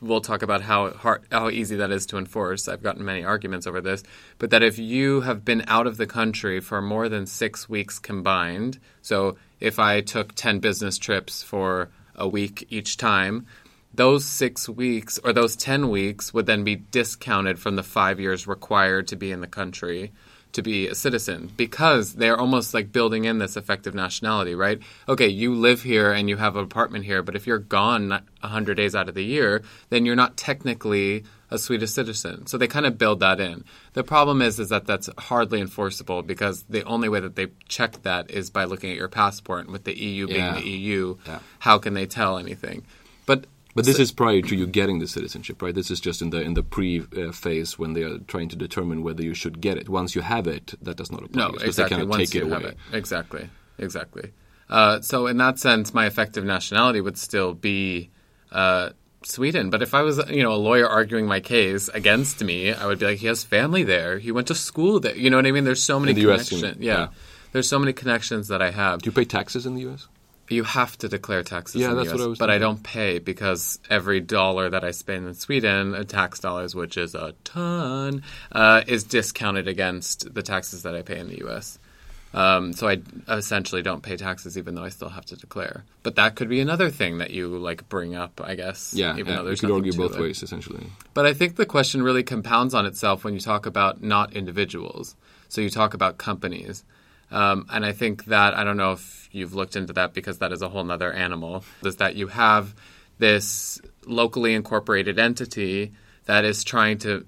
We'll 0.00 0.20
talk 0.20 0.42
about 0.42 0.62
how 0.62 0.90
hard, 0.90 1.22
how 1.30 1.48
easy 1.48 1.76
that 1.76 1.90
is 1.90 2.06
to 2.06 2.18
enforce. 2.18 2.68
I've 2.68 2.82
gotten 2.82 3.04
many 3.04 3.24
arguments 3.24 3.66
over 3.66 3.80
this, 3.80 4.02
but 4.38 4.50
that 4.50 4.62
if 4.62 4.78
you 4.78 5.20
have 5.22 5.44
been 5.44 5.64
out 5.68 5.86
of 5.86 5.96
the 5.96 6.06
country 6.06 6.60
for 6.60 6.82
more 6.82 7.08
than 7.08 7.26
six 7.26 7.68
weeks 7.68 7.98
combined, 7.98 8.78
so 9.00 9.36
if 9.60 9.78
I 9.78 10.00
took 10.00 10.34
ten 10.34 10.58
business 10.58 10.98
trips 10.98 11.42
for 11.42 11.90
a 12.14 12.28
week 12.28 12.66
each 12.68 12.96
time, 12.96 13.46
those 13.94 14.24
six 14.24 14.68
weeks 14.68 15.18
or 15.22 15.32
those 15.32 15.54
10 15.54 15.90
weeks 15.90 16.32
would 16.32 16.46
then 16.46 16.64
be 16.64 16.76
discounted 16.76 17.58
from 17.58 17.76
the 17.76 17.82
five 17.82 18.18
years 18.18 18.46
required 18.46 19.06
to 19.08 19.16
be 19.16 19.30
in 19.30 19.40
the 19.40 19.46
country 19.46 20.12
to 20.52 20.62
be 20.62 20.86
a 20.86 20.94
citizen 20.94 21.50
because 21.56 22.14
they're 22.14 22.38
almost 22.38 22.74
like 22.74 22.92
building 22.92 23.24
in 23.24 23.38
this 23.38 23.56
effective 23.56 23.94
nationality, 23.94 24.54
right? 24.54 24.80
Okay, 25.08 25.28
you 25.28 25.54
live 25.54 25.82
here 25.82 26.12
and 26.12 26.28
you 26.28 26.36
have 26.36 26.56
an 26.56 26.64
apartment 26.64 27.04
here, 27.04 27.22
but 27.22 27.34
if 27.34 27.46
you're 27.46 27.58
gone 27.58 28.10
100 28.40 28.74
days 28.74 28.94
out 28.94 29.08
of 29.08 29.14
the 29.14 29.24
year, 29.24 29.62
then 29.88 30.04
you're 30.04 30.16
not 30.16 30.36
technically 30.36 31.24
a 31.50 31.58
Swedish 31.58 31.90
citizen. 31.90 32.46
So 32.46 32.56
they 32.58 32.66
kind 32.66 32.86
of 32.86 32.96
build 32.98 33.20
that 33.20 33.40
in. 33.40 33.64
The 33.92 34.04
problem 34.04 34.40
is 34.40 34.58
is 34.58 34.70
that 34.70 34.86
that's 34.86 35.08
hardly 35.18 35.60
enforceable 35.60 36.22
because 36.22 36.64
the 36.68 36.82
only 36.84 37.08
way 37.08 37.20
that 37.20 37.36
they 37.36 37.48
check 37.68 38.02
that 38.02 38.30
is 38.30 38.50
by 38.50 38.64
looking 38.64 38.90
at 38.90 38.96
your 38.96 39.08
passport 39.08 39.64
and 39.64 39.70
with 39.72 39.84
the 39.84 39.98
EU 39.98 40.26
being 40.26 40.38
Yeah. 40.38 40.54
the 40.54 40.68
EU, 40.68 41.16
Yeah. 41.26 41.38
how 41.60 41.78
can 41.78 41.94
they 41.94 42.06
tell 42.06 42.38
anything? 42.38 42.84
But 43.74 43.86
this 43.86 43.98
is 43.98 44.12
prior 44.12 44.42
to 44.42 44.54
you 44.54 44.66
getting 44.66 44.98
the 44.98 45.08
citizenship, 45.08 45.62
right? 45.62 45.74
This 45.74 45.90
is 45.90 45.98
just 46.00 46.20
in 46.20 46.30
the 46.30 46.40
in 46.40 46.54
the 46.54 46.62
pre 46.62 47.00
uh, 47.16 47.32
phase 47.32 47.78
when 47.78 47.94
they 47.94 48.02
are 48.02 48.18
trying 48.18 48.48
to 48.50 48.56
determine 48.56 49.02
whether 49.02 49.22
you 49.22 49.34
should 49.34 49.60
get 49.60 49.78
it. 49.78 49.88
Once 49.88 50.14
you 50.14 50.20
have 50.22 50.46
it, 50.46 50.74
that 50.82 50.96
does 50.96 51.10
not 51.10 51.22
apply. 51.22 51.42
No, 51.42 51.52
because 51.52 51.68
exactly. 51.68 51.96
They 51.96 52.00
cannot 52.02 52.10
Once 52.18 52.30
take 52.30 52.42
it 52.42 52.44
you 52.44 52.52
have 52.52 52.62
away. 52.62 52.70
it, 52.72 52.96
exactly, 52.96 53.48
exactly. 53.78 54.32
Uh, 54.68 55.00
so 55.00 55.26
in 55.26 55.36
that 55.38 55.58
sense, 55.58 55.92
my 55.94 56.06
effective 56.06 56.44
nationality 56.44 57.00
would 57.00 57.16
still 57.18 57.54
be 57.54 58.10
uh, 58.50 58.90
Sweden. 59.22 59.70
But 59.70 59.82
if 59.82 59.94
I 59.94 60.02
was, 60.02 60.20
you 60.30 60.42
know, 60.42 60.52
a 60.52 60.56
lawyer 60.56 60.88
arguing 60.88 61.26
my 61.26 61.40
case 61.40 61.88
against 61.88 62.42
me, 62.42 62.72
I 62.72 62.86
would 62.86 62.98
be 62.98 63.06
like, 63.06 63.18
he 63.18 63.26
has 63.26 63.44
family 63.44 63.84
there. 63.84 64.18
He 64.18 64.32
went 64.32 64.48
to 64.48 64.54
school 64.54 65.00
there. 65.00 65.16
You 65.16 65.30
know 65.30 65.36
what 65.36 65.46
I 65.46 65.52
mean? 65.52 65.64
There's 65.64 65.82
so 65.82 65.98
many 66.00 66.14
connections. 66.14 66.62
yeah. 66.62 66.72
Yeah. 66.78 67.08
There's 67.52 67.68
so 67.68 67.78
many 67.78 67.92
connections 67.92 68.48
that 68.48 68.62
I 68.62 68.70
have. 68.70 69.02
Do 69.02 69.08
you 69.08 69.12
pay 69.12 69.24
taxes 69.26 69.66
in 69.66 69.74
the 69.74 69.82
U.S.? 69.82 70.08
You 70.48 70.64
have 70.64 70.98
to 70.98 71.08
declare 71.08 71.42
taxes 71.42 71.80
Yeah, 71.80 71.90
in 71.90 71.96
the 71.96 72.02
that's 72.02 72.12
US, 72.14 72.18
what 72.18 72.24
I 72.24 72.28
was 72.28 72.38
but 72.38 72.50
I 72.50 72.58
don't 72.58 72.82
pay 72.82 73.18
because 73.18 73.78
every 73.88 74.20
dollar 74.20 74.68
that 74.70 74.84
I 74.84 74.90
spend 74.90 75.26
in 75.26 75.34
Sweden, 75.34 75.94
uh, 75.94 76.04
tax 76.04 76.40
dollars, 76.40 76.74
which 76.74 76.96
is 76.96 77.14
a 77.14 77.34
ton, 77.44 78.22
uh, 78.50 78.82
is 78.86 79.04
discounted 79.04 79.68
against 79.68 80.34
the 80.34 80.42
taxes 80.42 80.82
that 80.82 80.94
I 80.94 81.02
pay 81.02 81.18
in 81.18 81.28
the 81.28 81.46
US. 81.46 81.78
Um, 82.34 82.72
so 82.72 82.88
I 82.88 83.02
essentially 83.28 83.82
don't 83.82 84.02
pay 84.02 84.16
taxes, 84.16 84.56
even 84.56 84.74
though 84.74 84.84
I 84.84 84.88
still 84.88 85.10
have 85.10 85.26
to 85.26 85.36
declare. 85.36 85.84
But 86.02 86.16
that 86.16 86.34
could 86.34 86.48
be 86.48 86.60
another 86.60 86.90
thing 86.90 87.18
that 87.18 87.30
you 87.30 87.48
like 87.58 87.88
bring 87.88 88.14
up, 88.14 88.40
I 88.42 88.54
guess. 88.54 88.94
Yeah, 88.94 89.16
even 89.18 89.34
yeah, 89.34 89.42
though 89.42 89.50
you 89.50 89.56
could 89.56 89.70
argue 89.70 89.92
both 89.92 90.16
it. 90.16 90.20
ways 90.20 90.42
essentially. 90.42 90.86
But 91.14 91.26
I 91.26 91.34
think 91.34 91.56
the 91.56 91.66
question 91.66 92.02
really 92.02 92.22
compounds 92.22 92.74
on 92.74 92.86
itself 92.86 93.24
when 93.24 93.34
you 93.34 93.40
talk 93.40 93.66
about 93.66 94.02
not 94.02 94.32
individuals. 94.32 95.14
So 95.48 95.60
you 95.60 95.68
talk 95.68 95.92
about 95.92 96.16
companies. 96.16 96.84
Um, 97.32 97.66
and 97.70 97.84
I 97.84 97.92
think 97.92 98.26
that, 98.26 98.54
I 98.54 98.62
don't 98.62 98.76
know 98.76 98.92
if 98.92 99.28
you've 99.32 99.54
looked 99.54 99.74
into 99.74 99.92
that 99.94 100.12
because 100.12 100.38
that 100.38 100.52
is 100.52 100.62
a 100.62 100.68
whole 100.68 100.88
other 100.90 101.12
animal, 101.12 101.64
is 101.82 101.96
that 101.96 102.14
you 102.14 102.28
have 102.28 102.74
this 103.18 103.80
locally 104.06 104.54
incorporated 104.54 105.18
entity 105.18 105.92
that 106.26 106.44
is 106.44 106.62
trying 106.62 106.98
to 106.98 107.26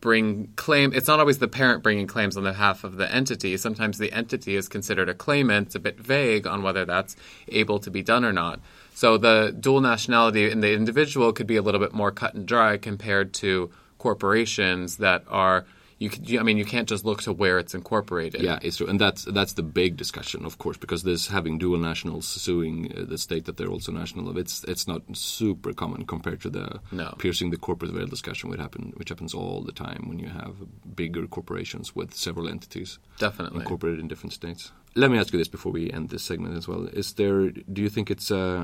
bring 0.00 0.48
claim 0.56 0.92
it's 0.92 1.06
not 1.06 1.20
always 1.20 1.38
the 1.38 1.46
parent 1.46 1.82
bringing 1.82 2.08
claims 2.08 2.36
on 2.36 2.42
behalf 2.42 2.82
of 2.82 2.96
the 2.96 3.10
entity. 3.14 3.56
Sometimes 3.56 3.98
the 3.98 4.12
entity 4.12 4.56
is 4.56 4.68
considered 4.68 5.08
a 5.08 5.14
claimant 5.14 5.68
it's 5.68 5.74
a 5.76 5.80
bit 5.80 5.98
vague 5.98 6.46
on 6.46 6.62
whether 6.62 6.84
that's 6.84 7.14
able 7.48 7.78
to 7.78 7.90
be 7.90 8.02
done 8.02 8.24
or 8.24 8.32
not. 8.32 8.58
So 8.94 9.16
the 9.16 9.56
dual 9.58 9.80
nationality 9.80 10.50
in 10.50 10.60
the 10.60 10.72
individual 10.72 11.32
could 11.32 11.46
be 11.46 11.56
a 11.56 11.62
little 11.62 11.80
bit 11.80 11.94
more 11.94 12.10
cut 12.10 12.34
and 12.34 12.44
dry 12.44 12.76
compared 12.78 13.32
to 13.34 13.70
corporations 13.98 14.96
that 14.96 15.22
are 15.28 15.64
you 16.02 16.08
could, 16.12 16.22
I 16.42 16.42
mean 16.48 16.58
you 16.62 16.68
can't 16.74 16.88
just 16.94 17.04
look 17.08 17.20
to 17.26 17.32
where 17.42 17.56
it's 17.62 17.74
incorporated 17.80 18.40
Yeah, 18.48 18.58
it's 18.66 18.76
true, 18.78 18.88
and 18.92 18.98
that's 19.04 19.22
that's 19.38 19.54
the 19.60 19.66
big 19.80 19.90
discussion, 20.04 20.40
of 20.50 20.54
course, 20.64 20.78
because 20.84 21.02
this 21.10 21.22
having 21.38 21.54
dual 21.64 21.80
nationals 21.90 22.24
suing 22.46 22.74
uh, 22.90 23.04
the 23.12 23.18
state 23.26 23.44
that 23.46 23.56
they're 23.56 23.74
also 23.76 23.92
national 24.02 24.24
of, 24.30 24.36
it's 24.42 24.56
it's 24.72 24.86
not 24.92 25.00
super 25.38 25.72
common 25.82 26.00
compared 26.14 26.40
to 26.46 26.50
the 26.58 26.66
No. 27.00 27.08
piercing 27.24 27.48
the 27.54 27.60
corporate 27.66 27.92
veil 27.96 28.08
discussion, 28.16 28.44
which 28.50 28.60
happen 28.66 28.82
which 28.98 29.10
happens 29.12 29.32
all 29.38 29.58
the 29.70 29.76
time 29.86 30.02
when 30.08 30.18
you 30.24 30.30
have 30.42 30.54
bigger 31.02 31.24
corporations 31.36 31.86
with 31.98 32.10
several 32.26 32.46
entities 32.56 32.90
definitely 33.26 33.60
incorporated 33.62 34.00
in 34.02 34.08
different 34.12 34.32
states. 34.40 34.62
Let 35.02 35.08
me 35.12 35.18
ask 35.20 35.28
you 35.32 35.38
this 35.42 35.52
before 35.56 35.72
we 35.78 35.84
end 35.96 36.06
this 36.10 36.24
segment 36.30 36.52
as 36.60 36.64
well: 36.70 36.82
Is 37.00 37.08
there? 37.20 37.38
Do 37.74 37.80
you 37.84 37.90
think 37.96 38.06
it's 38.14 38.30
uh, 38.30 38.60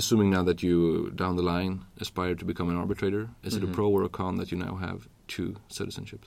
assuming 0.00 0.30
now 0.36 0.42
that 0.50 0.60
you 0.66 1.10
down 1.22 1.36
the 1.36 1.46
line 1.54 1.74
aspire 2.04 2.34
to 2.40 2.44
become 2.52 2.68
an 2.72 2.76
arbitrator? 2.84 3.22
Is 3.42 3.54
Mm-hmm. 3.54 3.64
it 3.66 3.70
a 3.70 3.74
pro 3.76 3.88
or 3.96 4.02
a 4.04 4.08
con 4.08 4.32
that 4.38 4.48
you 4.52 4.58
now 4.66 4.74
have 4.86 4.98
two 5.34 5.48
citizenships? 5.78 6.26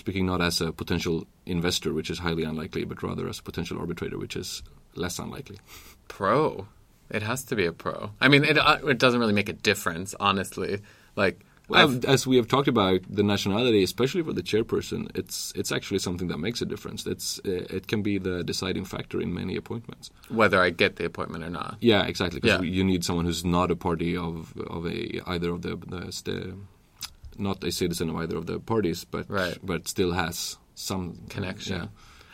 Speaking 0.00 0.26
not 0.26 0.40
as 0.40 0.60
a 0.60 0.72
potential 0.72 1.26
investor, 1.46 1.92
which 1.92 2.10
is 2.10 2.18
highly 2.18 2.42
unlikely, 2.44 2.84
but 2.84 3.02
rather 3.02 3.28
as 3.28 3.38
a 3.38 3.42
potential 3.42 3.78
arbitrator, 3.78 4.18
which 4.18 4.36
is 4.36 4.62
less 4.94 5.18
unlikely. 5.18 5.58
Pro. 6.08 6.66
It 7.10 7.22
has 7.22 7.42
to 7.44 7.56
be 7.56 7.66
a 7.66 7.72
pro. 7.72 8.10
I 8.20 8.28
mean, 8.28 8.44
it 8.44 8.56
uh, 8.58 8.78
it 8.86 8.98
doesn't 8.98 9.20
really 9.20 9.32
make 9.32 9.48
a 9.48 9.52
difference, 9.70 10.14
honestly. 10.20 10.80
Like, 11.16 11.36
Well, 11.68 12.00
as 12.06 12.26
we 12.26 12.36
have 12.36 12.46
talked 12.48 12.68
about 12.68 13.00
the 13.18 13.22
nationality, 13.22 13.82
especially 13.82 14.22
for 14.22 14.32
the 14.32 14.42
chairperson, 14.42 15.02
it's 15.20 15.52
it's 15.56 15.72
actually 15.72 15.98
something 16.00 16.28
that 16.28 16.38
makes 16.38 16.62
a 16.62 16.66
difference. 16.66 17.00
It's 17.06 17.38
uh, 17.44 17.76
it 17.78 17.84
can 17.90 18.02
be 18.02 18.18
the 18.18 18.42
deciding 18.44 18.84
factor 18.86 19.20
in 19.20 19.30
many 19.34 19.54
appointments. 19.56 20.10
whether 20.28 20.58
I 20.66 20.70
get 20.70 20.96
the 20.96 21.04
appointment 21.04 21.42
or 21.44 21.50
not. 21.50 21.76
Yeah, 21.80 22.02
exactly. 22.12 22.38
Because 22.40 22.62
Yeah. 22.62 22.76
you 22.78 22.84
need 22.84 23.02
someone 23.04 23.26
who's 23.28 23.44
not 23.44 23.70
a 23.70 23.76
party 23.76 24.12
of 24.16 24.54
of 24.76 24.86
a 24.86 24.98
either 25.34 25.50
of 25.54 25.60
the, 25.62 25.74
the, 25.94 26.00
the 26.28 26.38
not 27.38 27.62
a 27.64 27.70
citizen 27.72 28.10
of 28.10 28.16
either 28.16 28.36
of 28.36 28.46
the 28.46 28.58
parties, 28.60 29.04
but 29.04 29.24
Right. 29.28 29.58
but 29.62 29.88
still 29.88 30.12
has 30.12 30.58
some 30.74 31.18
Connection. 31.28 31.76
Yeah, 31.82 31.86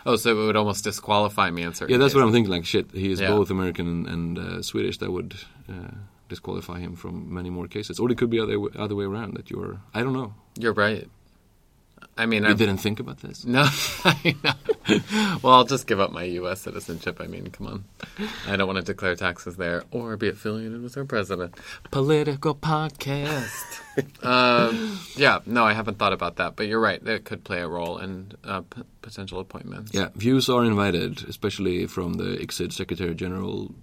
Oh, 0.08 0.16
so 0.16 0.30
it 0.30 0.46
would 0.46 0.56
almost 0.56 0.84
disqualify 0.84 1.50
me 1.50 1.62
in 1.62 1.74
certain 1.74 1.92
yeah 1.92 1.98
that's 1.98 2.14
what. 2.14 2.22
I'm 2.22 2.32
thinking. 2.32 2.52
Like 2.52 2.64
shit, 2.64 2.92
he 2.92 3.10
is 3.10 3.20
Yeah. 3.20 3.30
both 3.30 3.50
American 3.50 3.86
and, 3.88 4.06
and 4.06 4.38
uh, 4.38 4.62
Swedish. 4.62 4.98
That 4.98 5.10
would 5.10 5.34
uh, 5.68 5.90
disqualify 6.28 6.78
him 6.78 6.94
from 6.96 7.32
many 7.34 7.50
more 7.50 7.66
cases. 7.68 7.98
Or 7.98 8.08
it 8.10 8.16
could 8.18 8.30
be 8.30 8.38
other 8.40 8.56
other 8.78 8.94
way 8.94 9.04
around. 9.04 9.34
That 9.36 9.50
you're 9.50 9.80
I 9.94 10.02
don't 10.04 10.12
know. 10.12 10.32
You're 10.58 10.74
right. 10.74 11.08
I 12.18 12.26
mean, 12.26 12.44
You 12.44 12.50
I 12.50 12.54
didn't 12.54 12.78
think 12.78 12.98
about 12.98 13.18
this. 13.18 13.44
No, 13.44 13.68
Well, 15.42 15.52
I'll 15.52 15.64
just 15.64 15.86
give 15.86 16.00
up 16.00 16.12
my 16.12 16.22
U.S. 16.24 16.60
citizenship. 16.62 17.20
I 17.20 17.26
mean, 17.26 17.48
come 17.50 17.66
on. 17.66 17.84
I 18.46 18.56
don't 18.56 18.66
want 18.66 18.78
to 18.78 18.84
declare 18.84 19.14
taxes 19.16 19.56
there 19.56 19.84
or 19.90 20.16
be 20.16 20.28
affiliated 20.28 20.80
with 20.82 20.96
our 20.96 21.04
president. 21.04 21.56
Political 21.90 22.54
podcast. 22.56 23.80
um, 24.24 24.98
yeah, 25.16 25.40
no, 25.46 25.64
I 25.64 25.72
haven't 25.72 25.98
thought 25.98 26.12
about 26.12 26.36
that, 26.36 26.56
but 26.56 26.66
you're 26.68 26.80
right. 26.80 27.04
It 27.06 27.24
could 27.24 27.44
play 27.44 27.60
a 27.60 27.68
role 27.68 27.98
in 27.98 28.32
uh, 28.44 28.62
p- 28.62 28.82
potential 29.02 29.40
appointments. 29.40 29.92
Yeah, 29.92 30.08
views 30.14 30.48
are 30.48 30.64
invited, 30.64 31.24
especially 31.28 31.86
from 31.86 32.14
the 32.14 32.36
ICSID 32.38 32.72
Secretary 32.72 33.14
General. 33.14 33.74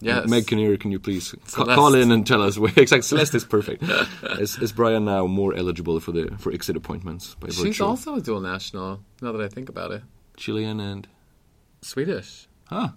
Yes. 0.00 0.28
Meg 0.28 0.46
Kinnear, 0.46 0.76
can 0.76 0.92
you 0.92 0.98
please 0.98 1.34
ca- 1.52 1.64
call 1.74 1.94
in 1.94 2.12
and 2.12 2.26
tell 2.26 2.42
us? 2.42 2.58
Where, 2.58 2.72
exactly, 2.76 3.02
Celeste 3.02 3.34
is 3.36 3.44
perfect. 3.44 3.82
is, 4.38 4.58
is 4.58 4.72
Brian 4.72 5.04
now 5.06 5.26
more 5.26 5.54
eligible 5.54 6.00
for 6.00 6.12
the 6.12 6.28
for 6.38 6.52
ICSID 6.52 6.76
appointments 6.76 7.34
by 7.40 7.48
She's 7.48 7.58
virtue 7.58 7.84
of 7.84 7.90
also 7.90 8.16
a 8.16 8.20
dual 8.20 8.40
national, 8.40 9.00
now 9.22 9.32
that 9.32 9.40
I 9.40 9.48
think 9.48 9.68
about 9.68 9.92
it. 9.92 10.02
Chilean 10.36 10.80
and 10.80 11.08
Swedish. 11.80 12.46
huh? 12.66 12.88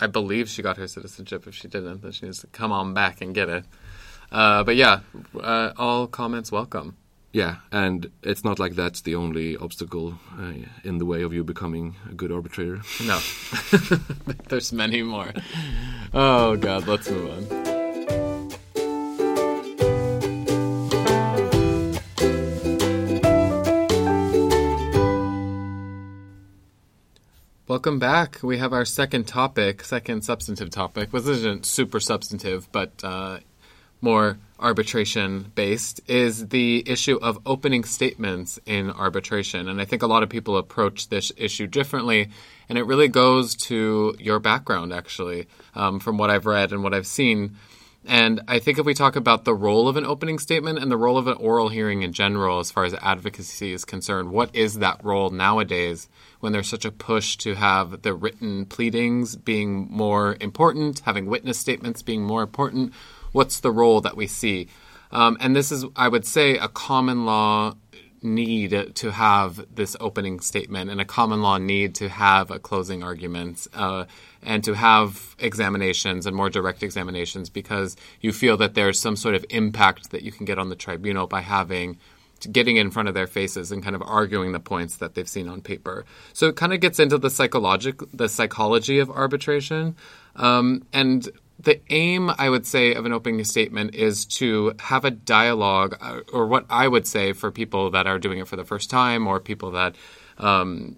I 0.00 0.06
believe 0.06 0.48
she 0.48 0.60
got 0.60 0.76
her 0.76 0.88
citizenship. 0.88 1.46
If 1.46 1.54
she 1.54 1.68
didn't, 1.68 2.02
then 2.02 2.12
she 2.12 2.26
needs 2.26 2.40
to 2.40 2.46
come 2.48 2.72
on 2.72 2.92
back 2.94 3.20
and 3.22 3.34
get 3.34 3.48
it. 3.48 3.64
Uh, 4.30 4.64
but 4.64 4.76
yeah, 4.76 5.00
uh, 5.40 5.72
all 5.78 6.06
comments 6.08 6.50
welcome. 6.50 6.96
Yeah, 7.34 7.56
and 7.72 8.12
it's 8.22 8.44
not 8.44 8.60
like 8.60 8.76
that's 8.76 9.00
the 9.00 9.16
only 9.16 9.56
obstacle 9.56 10.20
uh, 10.38 10.52
in 10.84 10.98
the 10.98 11.04
way 11.04 11.22
of 11.22 11.32
you 11.32 11.42
becoming 11.42 11.96
a 12.08 12.14
good 12.14 12.30
arbitrator. 12.30 12.80
No, 13.04 13.18
there's 14.48 14.72
many 14.72 15.02
more. 15.02 15.32
Oh 16.14 16.54
God, 16.54 16.86
let's 16.86 17.10
move 17.10 17.32
on. 17.32 17.74
Welcome 27.66 27.98
back. 27.98 28.38
We 28.44 28.58
have 28.58 28.72
our 28.72 28.84
second 28.84 29.26
topic, 29.26 29.82
second 29.82 30.22
substantive 30.22 30.70
topic. 30.70 31.12
Well, 31.12 31.22
this 31.22 31.38
isn't 31.38 31.66
super 31.66 31.98
substantive, 31.98 32.70
but 32.70 32.92
uh, 33.02 33.40
more 34.04 34.38
arbitration 34.60 35.50
based, 35.54 36.00
is 36.06 36.48
the 36.48 36.84
issue 36.86 37.18
of 37.20 37.38
opening 37.44 37.84
statements 37.84 38.58
in 38.66 38.90
arbitration. 38.90 39.68
And 39.68 39.80
I 39.80 39.84
think 39.84 40.02
a 40.02 40.06
lot 40.06 40.22
of 40.22 40.28
people 40.28 40.56
approach 40.56 41.08
this 41.08 41.32
issue 41.36 41.66
differently. 41.66 42.30
And 42.68 42.78
it 42.78 42.86
really 42.86 43.08
goes 43.08 43.54
to 43.68 44.14
your 44.18 44.38
background, 44.38 44.92
actually, 44.92 45.48
um, 45.74 46.00
from 46.00 46.16
what 46.18 46.30
I've 46.30 46.46
read 46.46 46.72
and 46.72 46.82
what 46.82 46.94
I've 46.94 47.06
seen. 47.06 47.56
And 48.06 48.42
I 48.48 48.58
think 48.58 48.78
if 48.78 48.84
we 48.84 48.92
talk 48.92 49.16
about 49.16 49.44
the 49.44 49.54
role 49.54 49.88
of 49.88 49.96
an 49.96 50.04
opening 50.04 50.38
statement 50.38 50.78
and 50.78 50.90
the 50.90 50.96
role 50.96 51.16
of 51.16 51.26
an 51.26 51.38
oral 51.38 51.70
hearing 51.70 52.02
in 52.02 52.12
general, 52.12 52.58
as 52.58 52.70
far 52.70 52.84
as 52.84 52.94
advocacy 52.94 53.72
is 53.72 53.84
concerned, 53.84 54.30
what 54.30 54.54
is 54.54 54.74
that 54.74 55.02
role 55.02 55.30
nowadays 55.30 56.08
when 56.40 56.52
there's 56.52 56.68
such 56.68 56.84
a 56.84 56.92
push 56.92 57.36
to 57.38 57.54
have 57.54 58.02
the 58.02 58.12
written 58.12 58.66
pleadings 58.66 59.36
being 59.36 59.88
more 59.90 60.36
important, 60.40 61.00
having 61.00 61.26
witness 61.26 61.58
statements 61.58 62.02
being 62.02 62.22
more 62.22 62.42
important? 62.42 62.92
What's 63.34 63.58
the 63.58 63.72
role 63.72 64.00
that 64.02 64.16
we 64.16 64.28
see? 64.28 64.68
Um, 65.10 65.36
and 65.40 65.56
this 65.56 65.72
is, 65.72 65.84
I 65.96 66.06
would 66.06 66.24
say, 66.24 66.56
a 66.56 66.68
common 66.68 67.26
law 67.26 67.74
need 68.22 68.94
to 68.94 69.10
have 69.10 69.66
this 69.74 69.96
opening 69.98 70.38
statement 70.38 70.88
and 70.88 71.00
a 71.00 71.04
common 71.04 71.42
law 71.42 71.58
need 71.58 71.96
to 71.96 72.08
have 72.08 72.52
a 72.52 72.60
closing 72.60 73.02
argument 73.02 73.66
uh, 73.74 74.04
and 74.40 74.62
to 74.62 74.74
have 74.74 75.34
examinations 75.40 76.26
and 76.26 76.36
more 76.36 76.48
direct 76.48 76.84
examinations 76.84 77.50
because 77.50 77.96
you 78.20 78.32
feel 78.32 78.56
that 78.56 78.74
there's 78.74 79.00
some 79.00 79.16
sort 79.16 79.34
of 79.34 79.44
impact 79.50 80.12
that 80.12 80.22
you 80.22 80.30
can 80.30 80.46
get 80.46 80.58
on 80.58 80.68
the 80.68 80.76
tribunal 80.76 81.26
by 81.26 81.40
having 81.40 81.98
getting 82.52 82.76
in 82.76 82.90
front 82.90 83.08
of 83.08 83.14
their 83.14 83.26
faces 83.26 83.72
and 83.72 83.82
kind 83.82 83.96
of 83.96 84.02
arguing 84.02 84.52
the 84.52 84.60
points 84.60 84.98
that 84.98 85.14
they've 85.14 85.28
seen 85.28 85.48
on 85.48 85.60
paper. 85.60 86.04
So 86.32 86.46
it 86.48 86.56
kind 86.56 86.72
of 86.72 86.80
gets 86.80 87.00
into 87.00 87.18
the 87.18 87.30
psychologic 87.30 88.00
the 88.12 88.28
psychology 88.28 89.00
of 89.00 89.10
arbitration. 89.10 89.96
Um, 90.36 90.86
and 90.92 91.28
the 91.58 91.80
aim, 91.90 92.30
I 92.36 92.50
would 92.50 92.66
say, 92.66 92.94
of 92.94 93.06
an 93.06 93.12
opening 93.12 93.44
statement 93.44 93.94
is 93.94 94.24
to 94.26 94.74
have 94.80 95.04
a 95.04 95.10
dialogue, 95.10 95.96
uh, 96.00 96.20
or 96.32 96.46
what 96.46 96.66
I 96.68 96.88
would 96.88 97.06
say 97.06 97.32
for 97.32 97.50
people 97.50 97.90
that 97.90 98.06
are 98.06 98.18
doing 98.18 98.38
it 98.38 98.48
for 98.48 98.56
the 98.56 98.64
first 98.64 98.90
time, 98.90 99.26
or 99.26 99.40
people 99.40 99.70
that 99.72 99.94
um, 100.38 100.96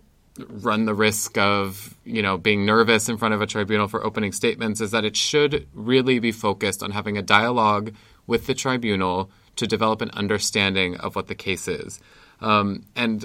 run 0.49 0.87
the 0.87 0.95
risk 0.95 1.37
of, 1.39 1.95
you 2.05 2.23
know, 2.23 2.37
being 2.37 2.65
nervous 2.65 3.09
in 3.09 3.17
front 3.17 3.35
of 3.35 3.43
a 3.43 3.47
tribunal 3.47 3.89
for 3.89 4.05
opening 4.05 4.33
statements, 4.33 4.81
is 4.81 4.91
that 4.91 5.05
it 5.05 5.17
should 5.17 5.67
really 5.75 6.19
be 6.19 6.33
focused 6.33 6.83
on 6.83 6.91
having 6.91 7.19
a 7.19 7.23
dialogue 7.23 7.95
with 8.27 8.47
the 8.47 8.55
tribunal 8.55 9.31
to 9.57 9.67
develop 9.67 10.03
an 10.03 10.11
understanding 10.13 10.97
of 10.97 11.17
what 11.17 11.29
the 11.29 11.35
case 11.35 11.69
is. 11.69 12.01
Um, 12.41 12.85
and 12.95 13.25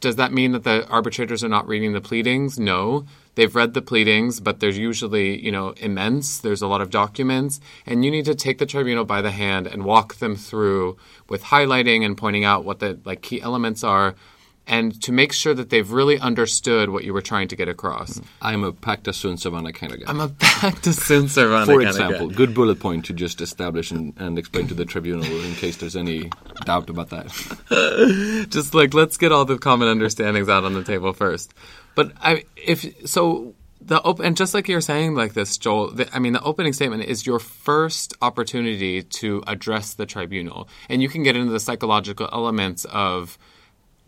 does 0.00 0.16
that 0.16 0.32
mean 0.32 0.52
that 0.52 0.64
the 0.64 0.86
arbitrators 0.88 1.44
are 1.44 1.48
not 1.48 1.68
reading 1.68 1.92
the 1.92 2.00
pleadings? 2.00 2.58
No. 2.58 3.06
They've 3.34 3.54
read 3.54 3.74
the 3.74 3.82
pleadings, 3.82 4.40
but 4.40 4.58
there's 4.58 4.76
usually, 4.76 5.38
you 5.44 5.52
know, 5.52 5.70
immense. 5.76 6.38
There's 6.38 6.60
a 6.60 6.66
lot 6.66 6.80
of 6.80 6.90
documents, 6.90 7.60
and 7.86 8.04
you 8.04 8.10
need 8.10 8.24
to 8.24 8.34
take 8.34 8.58
the 8.58 8.66
tribunal 8.66 9.04
by 9.04 9.22
the 9.22 9.30
hand 9.30 9.68
and 9.68 9.84
walk 9.84 10.16
them 10.16 10.34
through 10.34 10.96
with 11.28 11.44
highlighting 11.44 12.04
and 12.04 12.18
pointing 12.18 12.44
out 12.44 12.64
what 12.64 12.80
the 12.80 12.98
like 13.04 13.22
key 13.22 13.40
elements 13.40 13.84
are, 13.84 14.16
and 14.68 15.00
to 15.02 15.12
make 15.12 15.32
sure 15.32 15.54
that 15.54 15.70
they've 15.70 15.90
really 15.90 16.18
understood 16.18 16.90
what 16.90 17.04
you 17.04 17.12
were 17.12 17.22
trying 17.22 17.48
to 17.48 17.56
get 17.56 17.68
across. 17.68 18.20
I'm 18.42 18.62
a 18.62 18.72
pacta 18.72 19.14
sunt 19.14 19.40
servanda 19.40 19.74
kind 19.74 19.92
of 19.92 20.00
guy. 20.00 20.10
I'm 20.10 20.20
a 20.20 20.28
back 20.28 20.80
to 20.82 20.92
Sun 20.92 21.24
Servanda 21.24 21.66
For 21.66 21.78
kind 21.78 21.88
example, 21.88 22.26
of 22.26 22.30
guy. 22.30 22.36
good 22.36 22.54
bullet 22.54 22.80
point 22.80 23.06
to 23.06 23.12
just 23.12 23.40
establish 23.40 23.90
and, 23.90 24.14
and 24.18 24.38
explain 24.38 24.68
to 24.68 24.74
the 24.74 24.84
tribunal 24.84 25.24
in 25.24 25.54
case 25.54 25.76
there's 25.76 25.96
any 25.96 26.30
doubt 26.64 26.90
about 26.90 27.10
that. 27.10 28.46
just 28.50 28.74
like 28.74 28.94
let's 28.94 29.16
get 29.16 29.32
all 29.32 29.44
the 29.44 29.58
common 29.58 29.88
understandings 29.88 30.48
out 30.48 30.64
on 30.64 30.74
the 30.74 30.84
table 30.84 31.12
first. 31.12 31.54
But 31.94 32.12
I, 32.20 32.44
if 32.56 33.08
so, 33.08 33.54
the 33.80 34.00
op- 34.02 34.20
and 34.20 34.36
just 34.36 34.54
like 34.54 34.68
you're 34.68 34.80
saying, 34.80 35.14
like 35.14 35.34
this, 35.34 35.56
Joel. 35.56 35.92
The, 35.92 36.14
I 36.14 36.18
mean, 36.18 36.32
the 36.32 36.42
opening 36.42 36.72
statement 36.72 37.04
is 37.04 37.26
your 37.26 37.38
first 37.38 38.14
opportunity 38.20 39.02
to 39.02 39.42
address 39.46 39.94
the 39.94 40.06
tribunal, 40.06 40.68
and 40.88 41.02
you 41.02 41.08
can 41.08 41.22
get 41.22 41.36
into 41.36 41.52
the 41.52 41.60
psychological 41.60 42.28
elements 42.32 42.84
of 42.86 43.38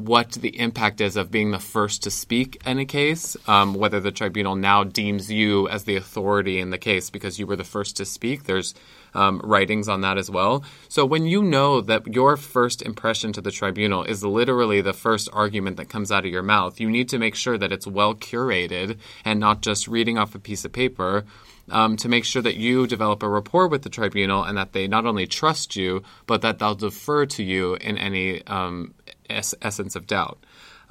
what 0.00 0.32
the 0.32 0.58
impact 0.58 1.00
is 1.00 1.16
of 1.16 1.30
being 1.30 1.50
the 1.50 1.58
first 1.58 2.02
to 2.04 2.10
speak 2.10 2.60
in 2.66 2.78
a 2.78 2.84
case, 2.84 3.36
um, 3.46 3.74
whether 3.74 4.00
the 4.00 4.10
tribunal 4.10 4.56
now 4.56 4.82
deems 4.82 5.30
you 5.30 5.68
as 5.68 5.84
the 5.84 5.96
authority 5.96 6.58
in 6.58 6.70
the 6.70 6.78
case 6.78 7.10
because 7.10 7.38
you 7.38 7.46
were 7.46 7.56
the 7.56 7.64
first 7.64 7.96
to 7.98 8.04
speak. 8.04 8.44
There's 8.44 8.74
um, 9.14 9.40
writings 9.44 9.88
on 9.88 10.00
that 10.02 10.18
as 10.18 10.30
well. 10.30 10.64
So 10.88 11.04
when 11.04 11.26
you 11.26 11.42
know 11.42 11.80
that 11.82 12.06
your 12.06 12.36
first 12.36 12.82
impression 12.82 13.32
to 13.34 13.40
the 13.40 13.50
tribunal 13.50 14.04
is 14.04 14.24
literally 14.24 14.80
the 14.80 14.92
first 14.92 15.28
argument 15.32 15.76
that 15.76 15.88
comes 15.88 16.10
out 16.10 16.24
of 16.24 16.30
your 16.30 16.42
mouth, 16.42 16.80
you 16.80 16.88
need 16.88 17.08
to 17.10 17.18
make 17.18 17.34
sure 17.34 17.58
that 17.58 17.72
it's 17.72 17.86
well 17.86 18.14
curated 18.14 18.98
and 19.24 19.40
not 19.40 19.60
just 19.62 19.88
reading 19.88 20.18
off 20.18 20.34
a 20.34 20.38
piece 20.38 20.64
of 20.64 20.72
paper. 20.72 21.24
Um, 21.68 21.96
to 21.98 22.08
make 22.08 22.24
sure 22.24 22.42
that 22.42 22.56
you 22.56 22.88
develop 22.88 23.22
a 23.22 23.28
rapport 23.28 23.68
with 23.68 23.82
the 23.82 23.90
tribunal 23.90 24.42
and 24.42 24.58
that 24.58 24.72
they 24.72 24.88
not 24.88 25.06
only 25.06 25.28
trust 25.28 25.76
you, 25.76 26.02
but 26.26 26.42
that 26.42 26.58
they'll 26.58 26.74
defer 26.74 27.26
to 27.26 27.44
you 27.44 27.76
in 27.76 27.96
any 27.96 28.44
um, 28.48 28.92
es- 29.30 29.54
essence 29.62 29.96
of 29.96 30.06
doubt. 30.06 30.38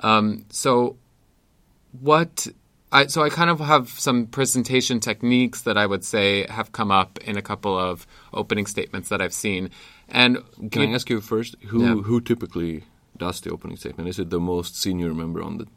Um, 0.01 0.45
so, 0.49 0.97
what 2.01 2.47
I 2.91 3.07
so 3.07 3.21
I 3.23 3.29
kind 3.29 3.49
of 3.49 3.59
have 3.59 3.89
some 3.89 4.25
presentation 4.27 4.99
techniques 4.99 5.61
that 5.63 5.77
I 5.77 5.85
would 5.85 6.03
say 6.03 6.45
have 6.49 6.71
come 6.71 6.91
up 6.91 7.19
in 7.19 7.37
a 7.37 7.41
couple 7.41 7.77
of 7.77 8.07
opening 8.33 8.65
statements 8.65 9.09
that 9.09 9.21
I've 9.21 9.33
seen. 9.33 9.69
And 10.07 10.39
Can 10.71 10.81
I 10.81 10.93
ask 10.93 11.09
you 11.09 11.21
first, 11.21 11.55
who 11.67 11.83
Yeah. 11.83 11.95
who 11.95 12.21
typically 12.21 12.83
does 13.17 13.41
the 13.41 13.51
opening 13.51 13.77
statement? 13.77 14.09
Is 14.09 14.17
it 14.19 14.29
the 14.29 14.39
most 14.39 14.75
senior 14.81 15.13
member 15.13 15.43
on 15.43 15.57
the 15.57 15.67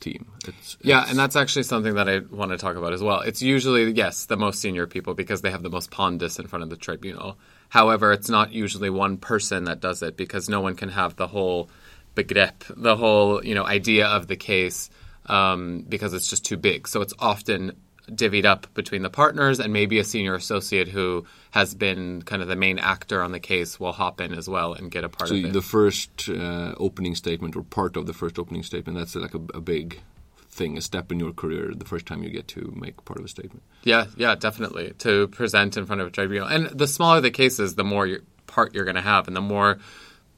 team? 0.00 0.26
It's, 0.46 0.76
Yeah, 0.82 0.98
it's- 0.98 1.10
and 1.10 1.18
that's 1.18 1.36
actually 1.36 1.64
something 1.64 1.94
that 1.94 2.08
I 2.08 2.20
want 2.30 2.52
to 2.52 2.56
talk 2.56 2.76
about 2.76 2.92
as 2.92 3.02
well. 3.02 3.20
It's 3.20 3.42
usually, 3.42 3.90
yes, 3.92 4.26
the 4.26 4.36
most 4.36 4.60
senior 4.60 4.86
people 4.86 5.14
because 5.14 5.42
they 5.42 5.50
have 5.50 5.62
the 5.62 5.70
most 5.70 5.90
pondus 5.90 6.38
in 6.38 6.46
front 6.46 6.62
of 6.62 6.70
the 6.70 6.76
tribunal. 6.76 7.36
However, 7.70 8.12
it's 8.12 8.28
not 8.30 8.52
usually 8.52 8.88
one 8.90 9.16
person 9.16 9.64
that 9.64 9.80
does 9.80 10.02
it 10.02 10.16
because 10.16 10.48
no 10.48 10.60
one 10.60 10.74
can 10.74 10.90
have 10.90 11.16
the 11.16 11.28
whole 11.28 11.68
begrepp, 12.14 12.72
the 12.76 12.96
whole 12.96 13.44
you 13.44 13.54
know 13.54 13.66
idea 13.66 14.06
of 14.06 14.26
the 14.26 14.36
case, 14.36 14.90
um, 15.26 15.84
because 15.88 16.14
it's 16.14 16.28
just 16.28 16.44
too 16.44 16.56
big. 16.56 16.88
So 16.88 17.00
it's 17.00 17.14
often 17.18 17.72
divvied 18.10 18.44
up 18.44 18.66
between 18.74 19.02
the 19.02 19.10
partners 19.10 19.60
and 19.60 19.72
maybe 19.72 19.98
a 19.98 20.04
senior 20.04 20.34
associate 20.34 20.88
who 20.88 21.24
has 21.52 21.74
been 21.74 22.22
kind 22.22 22.42
of 22.42 22.48
the 22.48 22.56
main 22.56 22.78
actor 22.78 23.22
on 23.22 23.32
the 23.32 23.40
case 23.40 23.78
will 23.78 23.92
hop 23.92 24.20
in 24.20 24.34
as 24.34 24.48
well 24.48 24.74
and 24.74 24.90
get 24.90 25.04
a 25.04 25.08
part 25.08 25.28
So 25.28 25.34
of 25.34 25.44
it. 25.44 25.46
So 25.48 25.52
the 25.52 25.62
first 25.62 26.28
uh, 26.28 26.74
opening 26.78 27.14
statement 27.14 27.56
or 27.56 27.62
part 27.62 27.96
of 27.96 28.06
the 28.06 28.12
first 28.12 28.38
opening 28.38 28.62
statement 28.64 28.98
that's 28.98 29.14
like 29.14 29.34
a, 29.34 29.40
a 29.54 29.60
big 29.60 30.00
thing, 30.48 30.76
a 30.76 30.80
step 30.80 31.10
in 31.12 31.18
your 31.18 31.32
career. 31.32 31.72
The 31.74 31.84
first 31.84 32.06
time 32.06 32.22
you 32.22 32.30
get 32.30 32.48
to 32.48 32.72
make 32.76 33.04
part 33.04 33.18
of 33.18 33.24
a 33.24 33.28
statement. 33.28 33.62
Yeah, 33.84 34.06
yeah, 34.16 34.34
definitely. 34.34 34.92
To 34.98 35.28
present 35.28 35.76
in 35.76 35.86
front 35.86 36.00
of 36.00 36.08
a 36.08 36.10
tribunal, 36.10 36.48
and 36.48 36.66
the 36.66 36.86
smaller 36.86 37.20
the 37.20 37.30
cases, 37.30 37.74
the 37.74 37.84
more 37.84 38.06
your 38.06 38.20
part 38.46 38.74
you're 38.74 38.84
going 38.84 38.96
to 38.96 39.00
have, 39.00 39.28
and 39.28 39.36
the 39.36 39.40
more 39.40 39.78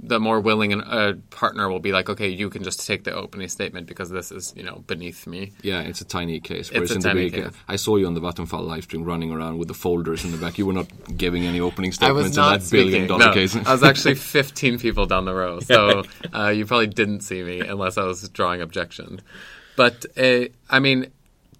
the 0.06 0.20
more 0.20 0.40
willing 0.40 0.72
a 0.72 1.14
partner 1.30 1.68
will 1.68 1.80
be 1.80 1.92
like, 1.92 2.08
okay, 2.08 2.28
you 2.28 2.50
can 2.50 2.62
just 2.62 2.86
take 2.86 3.04
the 3.04 3.14
opening 3.14 3.48
statement 3.48 3.86
because 3.86 4.10
this 4.10 4.30
is 4.30 4.52
you 4.56 4.62
know 4.62 4.84
beneath 4.86 5.26
me. 5.26 5.52
Yeah, 5.62 5.80
it's 5.80 6.00
a 6.00 6.04
tiny 6.04 6.40
case. 6.40 6.70
It's 6.70 6.90
a 6.90 7.00
tiny 7.00 7.30
big, 7.30 7.44
case. 7.44 7.52
I 7.68 7.76
saw 7.76 7.96
you 7.96 8.06
on 8.06 8.14
the 8.14 8.20
Vattenfall 8.20 8.66
live 8.66 8.84
stream 8.84 9.04
running 9.04 9.32
around 9.32 9.58
with 9.58 9.68
the 9.68 9.74
folders 9.74 10.24
in 10.24 10.32
the 10.32 10.38
back. 10.38 10.58
You 10.58 10.66
were 10.66 10.72
not 10.72 10.88
giving 11.16 11.44
any 11.44 11.60
opening 11.60 11.92
statements 11.92 12.36
in 12.36 12.42
that 12.42 12.70
billion 12.70 13.08
speaking. 13.08 13.18
No, 13.18 13.32
case. 13.32 13.56
I 13.56 13.72
was 13.72 13.82
actually 13.82 14.16
15 14.16 14.78
people 14.78 15.06
down 15.06 15.24
the 15.24 15.34
row, 15.34 15.60
so 15.60 16.04
uh, 16.34 16.48
you 16.48 16.66
probably 16.66 16.88
didn't 16.88 17.20
see 17.20 17.42
me 17.42 17.60
unless 17.60 17.96
I 17.96 18.04
was 18.04 18.28
drawing 18.28 18.60
objections. 18.60 19.20
But 19.76 20.06
uh, 20.16 20.46
I 20.70 20.78
mean, 20.80 21.10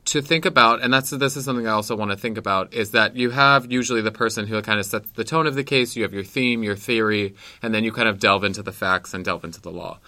to 0.07 0.21
think 0.21 0.45
about, 0.45 0.83
and 0.83 0.93
that's 0.93 1.11
this 1.11 1.37
is 1.37 1.45
something 1.45 1.67
I 1.67 1.73
also 1.73 1.97
want 1.97 2.11
to 2.11 2.17
think 2.17 2.37
about, 2.37 2.75
is 2.75 2.91
that 2.91 3.17
you 3.17 3.31
have 3.31 3.71
usually 3.71 4.03
the 4.03 4.13
person 4.13 4.47
who 4.47 4.61
kind 4.63 4.79
of 4.79 4.87
sets 4.87 5.11
the 5.13 5.25
tone 5.25 5.47
of 5.47 5.55
the 5.55 5.65
case. 5.65 5.97
You 5.97 6.03
have 6.03 6.13
your 6.13 6.25
theme, 6.25 6.63
your 6.63 6.77
theory, 6.77 7.35
and 7.63 7.75
then 7.75 7.85
you 7.85 7.93
kind 7.93 8.09
of 8.09 8.19
delve 8.19 8.45
into 8.45 8.63
the 8.63 8.73
facts 8.73 9.15
and 9.15 9.25
delve 9.25 9.45
into 9.45 9.61
the 9.61 9.71
law. 9.71 9.99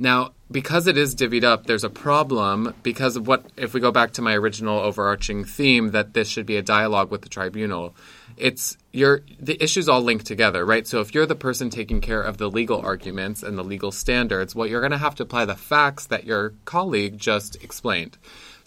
Now, 0.00 0.32
because 0.50 0.86
it 0.86 0.96
is 0.96 1.14
divvied 1.14 1.44
up, 1.44 1.66
there's 1.66 1.84
a 1.84 1.90
problem 1.90 2.74
because 2.82 3.16
of 3.16 3.26
what, 3.26 3.44
if 3.58 3.74
we 3.74 3.80
go 3.80 3.92
back 3.92 4.12
to 4.12 4.22
my 4.22 4.34
original 4.34 4.78
overarching 4.78 5.44
theme 5.44 5.90
that 5.90 6.14
this 6.14 6.26
should 6.26 6.46
be 6.46 6.56
a 6.56 6.62
dialogue 6.62 7.10
with 7.10 7.20
the 7.20 7.28
tribunal, 7.28 7.94
it's 8.38 8.78
your 8.92 9.20
the 9.38 9.62
issues 9.62 9.90
all 9.90 10.00
linked 10.00 10.24
together, 10.24 10.64
right? 10.64 10.86
So 10.86 11.00
if 11.00 11.14
you're 11.14 11.26
the 11.26 11.34
person 11.34 11.68
taking 11.68 12.00
care 12.00 12.22
of 12.22 12.38
the 12.38 12.48
legal 12.48 12.80
arguments 12.80 13.42
and 13.42 13.58
the 13.58 13.62
legal 13.62 13.92
standards, 13.92 14.54
well, 14.54 14.66
you're 14.66 14.80
going 14.80 14.90
to 14.92 14.96
have 14.96 15.16
to 15.16 15.22
apply 15.22 15.44
the 15.44 15.54
facts 15.54 16.06
that 16.06 16.24
your 16.24 16.54
colleague 16.64 17.18
just 17.18 17.62
explained. 17.62 18.16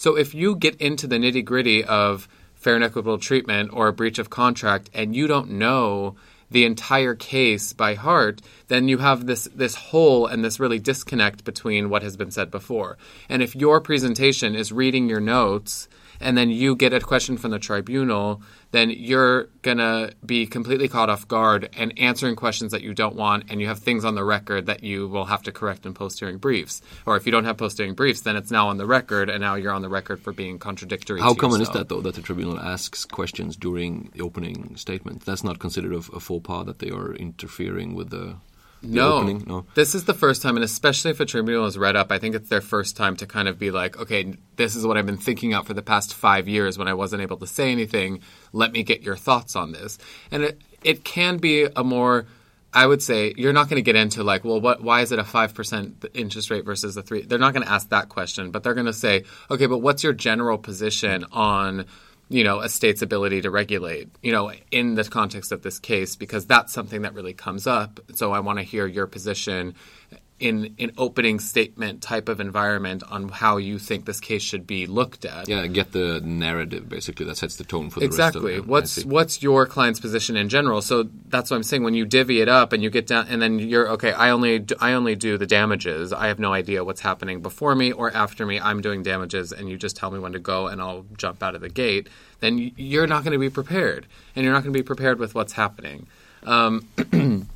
So 0.04 0.18
if 0.18 0.36
you 0.36 0.58
get 0.58 0.76
into 0.82 1.08
the 1.08 1.16
nitty 1.16 1.46
gritty 1.46 1.82
of 1.82 2.28
fair 2.56 2.76
and 2.76 2.84
equitable 2.84 3.18
treatment 3.18 3.70
or 3.72 3.88
a 3.88 3.94
breach 3.94 4.20
of 4.20 4.30
contract 4.30 4.90
and 4.94 5.16
you 5.16 5.28
don't 5.28 5.52
know 5.52 6.18
the 6.52 6.66
entire 6.66 7.16
case 7.16 7.72
by 7.72 7.94
heart, 7.94 8.42
then 8.68 8.90
you 8.90 8.98
have 8.98 9.28
this 9.28 9.48
this 9.56 9.76
hole 9.76 10.28
and 10.28 10.44
this 10.44 10.60
really 10.60 10.78
disconnect 10.78 11.46
between 11.46 11.90
what 11.90 12.04
has 12.04 12.18
been 12.18 12.32
said 12.32 12.52
before. 12.52 12.98
And 13.30 13.42
if 13.42 13.56
your 13.56 13.80
presentation 13.80 14.56
is 14.56 14.74
reading 14.74 15.08
your 15.08 15.22
notes 15.22 15.88
and 16.20 16.38
then 16.38 16.50
you 16.50 16.76
get 16.76 16.94
a 16.94 17.00
question 17.00 17.38
from 17.38 17.52
the 17.52 17.60
tribunal, 17.60 18.42
then 18.72 18.90
you're 18.90 19.50
gonna 19.62 20.12
be 20.26 20.46
completely 20.46 20.88
caught 20.88 21.10
off 21.10 21.28
guard 21.28 21.70
and 21.78 21.98
answering 21.98 22.36
questions 22.36 22.72
that 22.72 22.82
you 22.82 22.94
don't 22.94 23.16
want, 23.16 23.46
and 23.50 23.62
you 23.62 23.68
have 23.68 23.80
things 23.80 24.04
on 24.06 24.16
the 24.16 24.24
record 24.24 24.66
that 24.66 24.84
you 24.84 25.08
will 25.08 25.26
have 25.26 25.44
to 25.44 25.52
correct 25.52 25.86
in 25.86 25.94
post 25.94 26.20
hearing 26.20 26.38
briefs. 26.38 26.82
Or 27.06 27.16
if 27.16 27.26
you 27.26 27.32
don't 27.32 27.46
have 27.46 27.58
post 27.58 27.78
hearing 27.78 27.94
briefs, 27.94 28.22
then 28.22 28.36
it's 28.36 28.52
now 28.52 28.68
on 28.68 28.78
the 28.78 28.86
record, 28.86 29.30
and 29.30 29.42
now 29.42 29.56
you're 29.56 29.74
on 29.74 29.82
the 29.82 29.90
record 29.90 30.22
for 30.22 30.34
being 30.34 30.60
contradictory. 30.60 31.20
How 31.20 31.34
to 31.34 31.40
common 31.40 31.62
is 31.62 31.70
that, 31.70 31.90
though, 31.90 32.02
that 32.02 32.16
the 32.16 32.22
tribunal 32.22 32.60
asks 32.60 33.06
questions 33.06 33.56
during 33.56 34.10
the 34.14 34.22
opening 34.22 34.76
statement? 34.76 35.26
That's 35.26 35.44
not 35.44 35.60
considered 35.60 35.94
a, 35.94 35.98
a 35.98 36.20
faux 36.20 36.46
pas 36.46 36.66
that 36.66 36.80
they 36.80 36.90
are 36.90 37.14
interfering 37.14 37.94
with 37.94 38.10
the 38.10 38.36
no. 38.84 39.14
opening? 39.14 39.44
No. 39.48 39.66
This 39.76 39.96
is 39.96 40.06
the 40.06 40.14
first 40.14 40.42
time, 40.42 40.56
and 40.56 40.64
especially 40.64 41.12
if 41.12 41.20
a 41.20 41.26
tribunal 41.26 41.66
is 41.66 41.78
read 41.78 41.96
up, 41.96 42.12
I 42.12 42.20
think 42.20 42.36
it's 42.36 42.50
their 42.50 42.62
first 42.62 42.98
time 42.98 43.16
to 43.18 43.26
kind 43.26 43.48
of 43.48 43.58
be 43.58 43.72
like, 43.72 43.98
okay, 43.98 44.36
this 44.56 44.76
is 44.76 44.86
what 44.86 44.98
I've 44.98 45.06
been 45.06 45.18
thinking 45.18 45.54
out 45.54 45.66
for 45.66 45.74
the 45.74 45.82
past 45.82 46.14
five 46.14 46.48
years 46.48 46.78
when 46.78 46.88
I 46.88 46.94
wasn't 46.94 47.22
able 47.22 47.38
to 47.38 47.48
say 47.48 47.72
anything. 47.72 48.22
Let 48.52 48.72
me 48.72 48.84
get 48.84 49.02
your 49.02 49.16
thoughts 49.16 49.56
on 49.56 49.72
this. 49.72 49.98
And 50.32 50.44
it, 50.44 50.62
it 50.84 51.04
can 51.04 51.38
be 51.38 51.68
a 51.76 51.84
more, 51.84 52.26
I 52.74 52.86
would 52.86 53.02
say, 53.02 53.34
you're 53.38 53.54
not 53.54 53.70
going 53.70 53.78
to 53.78 53.84
get 53.84 53.96
into 53.96 54.24
like, 54.24 54.44
well, 54.44 54.60
what, 54.60 54.84
why 54.84 55.02
is 55.02 55.12
it 55.12 55.20
a 55.20 55.24
5% 55.24 56.06
interest 56.14 56.50
rate 56.50 56.66
versus 56.66 56.98
a 56.98 57.02
3 57.02 57.24
They're 57.24 57.40
not 57.40 57.54
going 57.54 57.66
to 57.66 57.72
ask 57.72 57.90
that 57.90 58.10
question, 58.10 58.52
but 58.52 58.64
they're 58.64 58.74
going 58.74 58.86
to 58.88 58.94
say, 58.94 59.24
okay, 59.50 59.66
but 59.66 59.80
what's 59.80 60.04
your 60.04 60.14
general 60.14 60.58
position 60.58 61.26
on 61.32 61.86
you 62.34 62.44
know, 62.44 62.62
a 62.62 62.68
state's 62.68 63.04
ability 63.04 63.42
to 63.42 63.52
regulate, 63.52 64.10
you 64.24 64.32
know, 64.32 64.52
in 64.72 64.96
the 64.96 65.04
context 65.04 65.52
of 65.52 65.62
this 65.62 65.78
case, 65.78 66.16
because 66.16 66.48
that's 66.48 66.74
something 66.74 67.04
that 67.04 67.14
really 67.14 67.34
comes 67.34 67.68
up. 67.68 68.00
So 68.16 68.32
I 68.32 68.40
want 68.40 68.58
to 68.58 68.64
hear 68.64 68.88
your 68.88 69.06
position 69.06 69.76
in 70.44 70.76
an 70.78 70.92
opening 70.98 71.40
statement 71.40 72.02
type 72.02 72.28
of 72.28 72.42
environment 72.42 73.02
on 73.10 73.30
how 73.30 73.56
you 73.56 73.80
think 73.80 74.04
this 74.04 74.20
case 74.20 74.42
should 74.42 74.68
be 74.68 74.86
looked 74.86 75.24
at. 75.24 75.48
Yeah, 75.48 75.66
get 75.68 75.94
the 75.94 76.20
narrative, 76.22 76.90
basically, 76.90 77.26
that 77.28 77.38
sets 77.38 77.56
the 77.56 77.64
tone 77.64 77.90
for 77.90 78.02
the 78.02 78.06
Exactly. 78.06 78.42
rest 78.42 78.60
of 78.60 78.66
it. 78.66 78.68
What's 78.68 79.06
what's 79.06 79.42
your 79.42 79.66
client's 79.66 80.02
position 80.02 80.36
in 80.36 80.50
general? 80.50 80.82
So 80.82 81.08
that's 81.30 81.50
what 81.50 81.56
I'm 81.56 81.64
saying. 81.64 81.84
When 81.84 81.94
you 81.94 82.04
divvy 82.06 82.42
it 82.42 82.50
up 82.50 82.74
and 82.74 82.84
you 82.84 82.90
get 82.90 83.08
down, 83.08 83.26
and 83.30 83.42
then 83.42 83.58
you're 83.58 83.88
okay. 83.92 84.12
I 84.12 84.32
only 84.32 84.60
do, 84.60 84.76
I 84.82 84.92
only 84.92 85.16
do 85.16 85.38
the 85.38 85.48
damages. 85.48 86.12
I 86.12 86.28
have 86.28 86.40
no 86.40 86.52
idea 86.52 86.84
what's 86.84 87.00
happening 87.00 87.42
before 87.42 87.74
me 87.74 87.94
or 87.94 88.14
after 88.14 88.46
me. 88.46 88.60
I'm 88.60 88.82
doing 88.82 89.02
damages, 89.02 89.54
and 89.54 89.70
you 89.70 89.78
just 89.78 89.96
tell 89.96 90.12
me 90.12 90.20
when 90.20 90.34
to 90.34 90.40
go, 90.40 90.68
and 90.68 90.82
I'll 90.82 91.06
jump 91.18 91.42
out 91.42 91.56
of 91.56 91.62
the 91.62 91.70
gate. 91.70 92.10
Then 92.42 92.74
you're 92.76 93.08
not 93.08 93.24
going 93.24 93.32
to 93.32 93.40
be 93.40 93.50
prepared, 93.50 94.08
and 94.36 94.44
you're 94.44 94.54
not 94.54 94.64
going 94.64 94.74
to 94.74 94.78
be 94.78 94.84
prepared 94.84 95.20
with 95.20 95.34
what's 95.36 95.54
happening. 95.54 96.08
Um, 96.44 96.86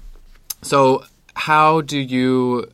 so 0.61 1.03
how 1.35 1.81
do 1.81 1.99
you 1.99 2.71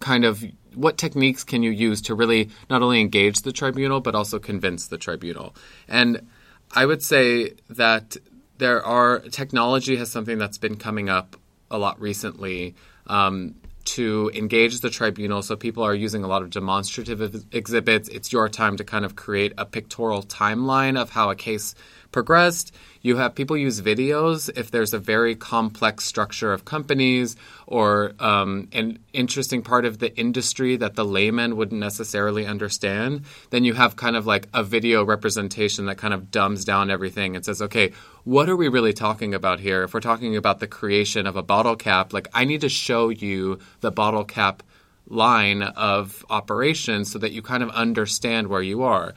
kind 0.00 0.24
of 0.24 0.44
what 0.74 0.98
techniques 0.98 1.44
can 1.44 1.62
you 1.62 1.70
use 1.70 2.00
to 2.02 2.14
really 2.14 2.50
not 2.68 2.82
only 2.82 3.00
engage 3.00 3.42
the 3.42 3.52
tribunal 3.52 4.00
but 4.00 4.14
also 4.14 4.38
convince 4.38 4.88
the 4.88 4.98
tribunal? 4.98 5.54
And 5.88 6.26
I 6.72 6.86
would 6.86 7.02
say 7.02 7.54
that 7.68 8.16
there 8.58 8.84
are 8.84 9.20
technology 9.20 9.96
has 9.96 10.10
something 10.10 10.38
that's 10.38 10.58
been 10.58 10.76
coming 10.76 11.08
up 11.08 11.36
a 11.70 11.78
lot 11.78 12.00
recently 12.00 12.74
um, 13.06 13.54
to 13.84 14.30
engage 14.34 14.80
the 14.80 14.90
tribunal. 14.90 15.42
So 15.42 15.56
people 15.56 15.82
are 15.82 15.94
using 15.94 16.22
a 16.22 16.28
lot 16.28 16.42
of 16.42 16.50
demonstrative 16.50 17.22
ex- 17.22 17.46
exhibits. 17.50 18.08
It's 18.08 18.32
your 18.32 18.48
time 18.48 18.76
to 18.76 18.84
kind 18.84 19.04
of 19.04 19.16
create 19.16 19.52
a 19.56 19.64
pictorial 19.64 20.22
timeline 20.22 21.00
of 21.00 21.10
how 21.10 21.30
a 21.30 21.34
case 21.34 21.74
progressed. 22.12 22.74
You 23.02 23.16
have 23.16 23.34
people 23.34 23.56
use 23.56 23.80
videos 23.80 24.50
if 24.56 24.70
there's 24.70 24.92
a 24.92 24.98
very 24.98 25.34
complex 25.34 26.04
structure 26.04 26.52
of 26.52 26.64
companies 26.64 27.34
or 27.66 28.12
um, 28.18 28.68
an 28.72 28.98
interesting 29.12 29.62
part 29.62 29.84
of 29.84 29.98
the 29.98 30.14
industry 30.18 30.76
that 30.76 30.96
the 30.96 31.04
layman 31.04 31.56
wouldn't 31.56 31.80
necessarily 31.80 32.46
understand. 32.46 33.24
Then 33.50 33.64
you 33.64 33.74
have 33.74 33.96
kind 33.96 34.16
of 34.16 34.26
like 34.26 34.48
a 34.52 34.62
video 34.62 35.02
representation 35.02 35.86
that 35.86 35.96
kind 35.96 36.12
of 36.12 36.30
dumbs 36.30 36.64
down 36.64 36.90
everything 36.90 37.36
and 37.36 37.44
says, 37.44 37.62
okay, 37.62 37.92
what 38.24 38.50
are 38.50 38.56
we 38.56 38.68
really 38.68 38.92
talking 38.92 39.32
about 39.32 39.60
here? 39.60 39.82
If 39.82 39.94
we're 39.94 40.00
talking 40.00 40.36
about 40.36 40.60
the 40.60 40.66
creation 40.66 41.26
of 41.26 41.36
a 41.36 41.42
bottle 41.42 41.76
cap, 41.76 42.12
like 42.12 42.28
I 42.34 42.44
need 42.44 42.60
to 42.60 42.68
show 42.68 43.08
you 43.08 43.58
the 43.80 43.90
bottle 43.90 44.24
cap 44.24 44.62
line 45.10 45.62
of 45.62 46.24
operation 46.30 47.04
so 47.04 47.18
that 47.18 47.32
you 47.32 47.42
kind 47.42 47.62
of 47.62 47.70
understand 47.70 48.48
where 48.48 48.62
you 48.62 48.82
are. 48.82 49.12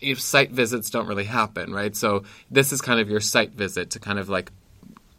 If 0.00 0.20
site 0.20 0.50
visits 0.50 0.90
don't 0.90 1.06
really 1.06 1.24
happen, 1.24 1.72
right? 1.72 1.96
So 1.96 2.24
this 2.50 2.72
is 2.72 2.80
kind 2.82 3.00
of 3.00 3.08
your 3.08 3.20
site 3.20 3.52
visit 3.52 3.90
to 3.90 4.00
kind 4.00 4.18
of 4.18 4.28
like 4.28 4.50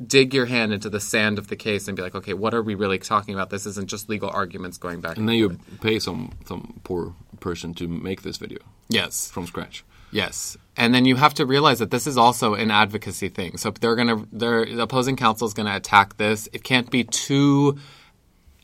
dig 0.05 0.33
your 0.33 0.45
hand 0.45 0.73
into 0.73 0.89
the 0.89 0.99
sand 0.99 1.39
of 1.39 1.47
the 1.47 1.55
case 1.55 1.87
and 1.87 1.95
be 1.95 2.03
like, 2.03 2.13
okay, 2.13 2.33
what 2.33 2.53
are 2.53 2.61
we 2.61 2.75
really 2.75 2.99
talking 2.99 3.33
about? 3.33 3.49
This 3.49 3.65
isn't 3.65 3.87
just 3.87 4.09
legal 4.09 4.29
arguments 4.29 4.77
going 4.77 5.01
back. 5.01 5.17
And 5.17 5.27
then 5.27 5.37
you 5.37 5.57
pay 5.81 5.97
some, 5.97 6.33
some 6.45 6.79
poor 6.83 7.15
person 7.39 7.73
to 7.75 7.87
make 7.87 8.21
this 8.21 8.37
video 8.37 8.59
yes, 8.89 9.31
from 9.31 9.47
scratch. 9.47 9.83
Yes. 10.11 10.55
And 10.75 10.93
then 10.93 11.05
you 11.05 11.15
have 11.15 11.33
to 11.35 11.45
realize 11.45 11.79
that 11.79 11.91
this 11.91 12.05
is 12.05 12.17
also 12.17 12.53
an 12.53 12.69
advocacy 12.69 13.29
thing. 13.29 13.57
So 13.57 13.71
they're 13.71 13.95
going 13.95 14.07
to, 14.07 14.27
they're, 14.31 14.65
the 14.65 14.83
opposing 14.83 15.15
counsel 15.15 15.47
is 15.47 15.53
going 15.53 15.65
to 15.65 15.75
attack 15.75 16.17
this. 16.17 16.47
It 16.53 16.63
can't 16.63 16.89
be 16.89 17.03
too 17.03 17.79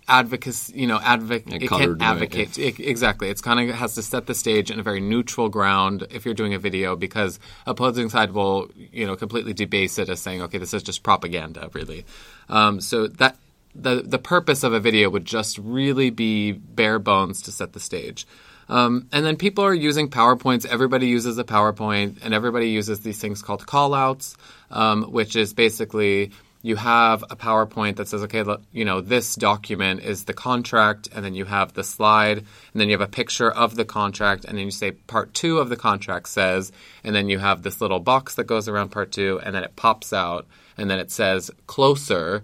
advocacy, 0.08 0.80
you 0.80 0.88
know, 0.88 1.00
advocate. 1.00 1.62
Yeah, 1.62 1.66
it 1.66 1.70
can't 1.70 2.02
advocate. 2.02 2.58
It- 2.58 2.80
exactly. 2.80 3.30
It's 3.30 3.42
kind 3.42 3.70
of 3.70 3.76
has 3.76 3.96
to 3.96 4.02
set 4.02 4.26
the 4.26 4.34
stage 4.34 4.72
in 4.72 4.80
a 4.80 4.84
very 4.84 5.00
neutral 5.00 5.50
ground 5.50 6.08
if 6.12 6.26
you're 6.26 6.34
doing 6.34 6.54
a 6.54 6.60
video 6.60 6.96
because 6.96 7.40
opposing 7.66 8.10
side 8.10 8.32
will, 8.32 8.70
you 8.76 9.06
know, 9.08 9.16
completely 9.16 9.54
debase 9.54 9.98
it 9.98 10.10
as 10.10 10.20
saying, 10.20 10.42
okay, 10.44 10.58
this 10.58 10.74
is 10.74 10.84
just 10.84 11.04
propaganda, 11.04 11.70
really. 11.74 12.06
Um, 12.50 12.82
so 12.82 13.08
that 13.08 13.38
the 13.76 14.04
the 14.06 14.20
purpose 14.20 14.64
of 14.64 14.74
a 14.74 14.80
video 14.80 15.10
would 15.10 15.26
just 15.26 15.58
really 15.58 16.10
be 16.10 16.52
bare 16.52 17.00
bones 17.00 17.42
to 17.44 17.52
set 17.52 17.74
the 17.74 17.80
stage. 17.80 18.28
Um, 18.70 19.08
and 19.12 19.26
then 19.26 19.36
people 19.36 19.64
are 19.66 19.74
using 19.74 20.10
PowerPoints. 20.10 20.66
Everybody 20.66 21.08
uses 21.08 21.38
a 21.38 21.44
PowerPoint, 21.44 22.20
and 22.24 22.34
everybody 22.34 22.70
uses 22.70 23.02
these 23.02 23.20
things 23.20 23.42
called 23.42 23.66
callouts, 23.66 24.36
um, 24.72 25.04
which 25.12 25.36
is 25.36 25.54
basically 25.54 26.32
you 26.66 26.78
have 26.78 27.24
a 27.24 27.36
PowerPoint 27.36 27.98
that 27.98 28.08
says, 28.08 28.24
okay, 28.24 28.42
look, 28.42 28.62
you 28.72 28.86
know, 28.86 29.02
this 29.02 29.36
document 29.36 30.02
is 30.02 30.24
the 30.24 30.34
contract, 30.34 31.10
and 31.14 31.24
then 31.24 31.36
you 31.36 31.44
have 31.44 31.74
the 31.74 31.84
slide, 31.84 32.38
and 32.38 32.82
then 32.82 32.88
you 32.88 32.94
have 32.94 33.02
a 33.02 33.08
picture 33.08 33.52
of 33.52 33.76
the 33.76 33.84
contract, 33.84 34.46
and 34.46 34.58
then 34.58 34.66
you 34.66 34.72
say 34.72 34.92
part 34.92 35.34
two 35.34 35.60
of 35.60 35.68
the 35.68 35.76
contract 35.76 36.30
says, 36.30 36.72
and 37.04 37.14
then 37.14 37.28
you 37.28 37.38
have 37.38 37.62
this 37.62 37.82
little 37.82 38.00
box 38.00 38.36
that 38.36 38.46
goes 38.46 38.70
around 38.70 38.90
part 38.90 39.12
two, 39.12 39.42
and 39.44 39.54
then 39.54 39.66
it 39.66 39.76
pops 39.76 40.14
out, 40.14 40.48
and 40.78 40.90
then 40.90 41.00
it 41.00 41.12
says 41.12 41.52
closer 41.68 42.44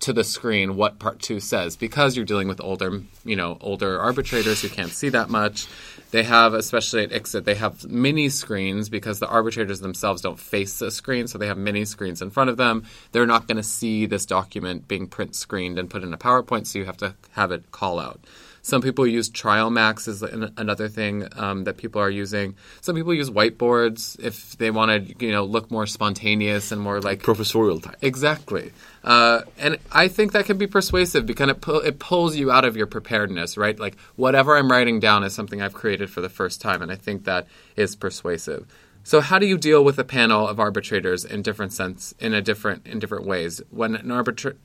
to 0.00 0.14
the 0.14 0.24
screen 0.24 0.74
what 0.74 0.98
part 0.98 1.20
two 1.20 1.38
says 1.38 1.76
because 1.76 2.16
you're 2.16 2.24
dealing 2.24 2.48
with 2.48 2.60
older, 2.60 3.02
you 3.24 3.36
know, 3.36 3.58
older 3.60 4.00
arbitrators 4.00 4.62
who 4.62 4.68
can't 4.68 4.90
see 4.90 5.10
that 5.10 5.28
much. 5.28 5.68
They 6.12 6.24
have, 6.24 6.52
especially 6.52 7.04
at 7.04 7.10
ICSID, 7.10 7.44
they 7.44 7.54
have 7.54 7.88
mini 7.88 8.28
screens 8.28 8.90
because 8.90 9.18
the 9.18 9.28
arbitrators 9.28 9.80
themselves 9.80 10.20
don't 10.20 10.38
face 10.38 10.78
the 10.78 10.90
screen, 10.90 11.26
so 11.26 11.38
they 11.38 11.46
have 11.46 11.56
mini 11.56 11.86
screens 11.86 12.20
in 12.20 12.28
front 12.28 12.50
of 12.50 12.58
them. 12.58 12.84
They're 13.12 13.26
not 13.26 13.48
going 13.48 13.56
to 13.56 13.62
see 13.62 14.04
this 14.04 14.26
document 14.26 14.86
being 14.86 15.06
print 15.06 15.34
screened 15.34 15.78
and 15.78 15.88
put 15.88 16.02
in 16.02 16.12
a 16.12 16.18
PowerPoint, 16.18 16.66
so 16.66 16.78
you 16.78 16.84
have 16.84 16.98
to 16.98 17.14
have 17.30 17.50
it 17.50 17.72
call 17.72 17.98
out. 17.98 18.20
Some 18.64 18.80
people 18.80 19.06
use 19.06 19.28
TrialMax 19.28 20.06
as 20.06 20.22
an- 20.22 20.54
another 20.56 20.88
thing 20.88 21.26
um, 21.36 21.64
that 21.64 21.76
people 21.76 22.00
are 22.00 22.08
using. 22.08 22.54
Some 22.80 22.94
people 22.94 23.12
use 23.12 23.28
whiteboards 23.28 24.18
if 24.20 24.56
they 24.56 24.70
want 24.70 24.90
to, 25.18 25.26
you 25.26 25.32
know, 25.32 25.44
look 25.44 25.70
more 25.70 25.86
spontaneous 25.86 26.70
and 26.70 26.80
more 26.80 27.00
like 27.00 27.24
Professorial 27.24 27.80
type. 27.80 27.96
Exactly. 28.00 28.72
Uh, 29.02 29.40
and 29.58 29.78
I 29.90 30.06
think 30.06 30.30
that 30.32 30.44
can 30.44 30.58
be 30.58 30.68
persuasive 30.68 31.26
because 31.26 31.48
it, 31.48 31.60
pu- 31.60 31.80
it 31.80 31.98
pulls 31.98 32.36
you 32.36 32.52
out 32.52 32.64
of 32.64 32.76
your 32.76 32.86
preparedness, 32.86 33.56
right? 33.56 33.76
Like 33.78 33.96
whatever 34.14 34.56
I'm 34.56 34.70
writing 34.70 35.00
down 35.00 35.24
is 35.24 35.34
something 35.34 35.60
I've 35.60 35.74
created 35.74 36.08
for 36.08 36.20
the 36.20 36.28
first 36.28 36.60
time, 36.60 36.82
and 36.82 36.92
I 36.92 36.96
think 36.96 37.24
that 37.24 37.48
is 37.74 37.96
persuasive. 37.96 38.66
So 39.02 39.20
how 39.20 39.40
do 39.40 39.46
you 39.46 39.58
deal 39.58 39.82
with 39.82 39.98
a 39.98 40.04
panel 40.04 40.46
of 40.46 40.60
arbitrators 40.60 41.24
in 41.24 41.42
different 41.42 41.72
sense, 41.72 42.14
in 42.20 42.32
a 42.32 42.40
different 42.40 42.86
in 42.86 43.00
different 43.00 43.26
ways 43.26 43.60
when 43.70 43.96
an 43.96 44.06
arbitra- 44.06 44.56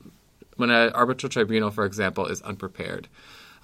when 0.56 0.70
an 0.70 0.92
arbitral 0.92 1.30
tribunal, 1.30 1.72
for 1.72 1.84
example, 1.84 2.26
is 2.26 2.40
unprepared? 2.42 3.08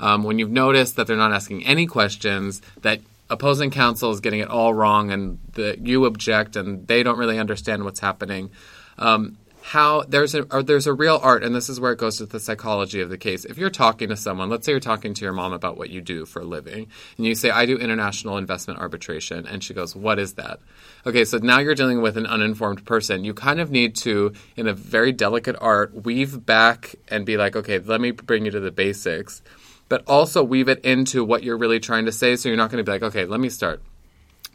Um, 0.00 0.24
when 0.24 0.38
you've 0.38 0.50
noticed 0.50 0.96
that 0.96 1.06
they're 1.06 1.16
not 1.16 1.32
asking 1.32 1.64
any 1.64 1.86
questions, 1.86 2.62
that 2.82 3.00
opposing 3.30 3.70
counsel 3.70 4.10
is 4.10 4.20
getting 4.20 4.40
it 4.40 4.48
all 4.48 4.74
wrong, 4.74 5.10
and 5.10 5.38
the, 5.52 5.78
you 5.80 6.04
object, 6.04 6.56
and 6.56 6.86
they 6.86 7.02
don't 7.02 7.18
really 7.18 7.38
understand 7.38 7.84
what's 7.84 8.00
happening. 8.00 8.50
Um, 8.98 9.38
how 9.64 10.02
there's 10.02 10.34
a 10.34 10.42
there's 10.42 10.86
a 10.86 10.92
real 10.92 11.18
art, 11.22 11.42
and 11.42 11.54
this 11.54 11.70
is 11.70 11.80
where 11.80 11.92
it 11.92 11.98
goes 11.98 12.18
to 12.18 12.26
the 12.26 12.38
psychology 12.38 13.00
of 13.00 13.08
the 13.08 13.16
case. 13.16 13.46
If 13.46 13.56
you're 13.56 13.70
talking 13.70 14.10
to 14.10 14.16
someone, 14.16 14.50
let's 14.50 14.66
say 14.66 14.72
you're 14.72 14.80
talking 14.80 15.14
to 15.14 15.24
your 15.24 15.32
mom 15.32 15.54
about 15.54 15.78
what 15.78 15.88
you 15.88 16.02
do 16.02 16.26
for 16.26 16.42
a 16.42 16.44
living, 16.44 16.88
and 17.16 17.26
you 17.26 17.34
say, 17.34 17.48
"I 17.48 17.64
do 17.64 17.78
international 17.78 18.36
investment 18.36 18.78
arbitration," 18.78 19.46
and 19.46 19.64
she 19.64 19.72
goes, 19.72 19.96
"What 19.96 20.18
is 20.18 20.34
that?" 20.34 20.60
Okay, 21.06 21.24
so 21.24 21.38
now 21.38 21.60
you're 21.60 21.74
dealing 21.74 22.02
with 22.02 22.18
an 22.18 22.26
uninformed 22.26 22.84
person. 22.84 23.24
You 23.24 23.32
kind 23.32 23.58
of 23.58 23.70
need 23.70 23.96
to, 23.96 24.34
in 24.54 24.68
a 24.68 24.74
very 24.74 25.12
delicate 25.12 25.56
art, 25.62 26.04
weave 26.04 26.44
back 26.44 26.96
and 27.08 27.24
be 27.24 27.38
like, 27.38 27.56
"Okay, 27.56 27.78
let 27.78 28.02
me 28.02 28.10
bring 28.10 28.44
you 28.44 28.50
to 28.50 28.60
the 28.60 28.70
basics." 28.70 29.40
But 29.88 30.02
also 30.06 30.42
weave 30.42 30.68
it 30.68 30.84
into 30.84 31.24
what 31.24 31.42
you're 31.42 31.58
really 31.58 31.78
trying 31.80 32.06
to 32.06 32.12
say, 32.12 32.36
so 32.36 32.48
you're 32.48 32.56
not 32.56 32.70
going 32.70 32.84
to 32.84 32.88
be 32.88 32.92
like, 32.92 33.02
"Okay, 33.02 33.24
let 33.26 33.38
me 33.40 33.48
start." 33.48 33.82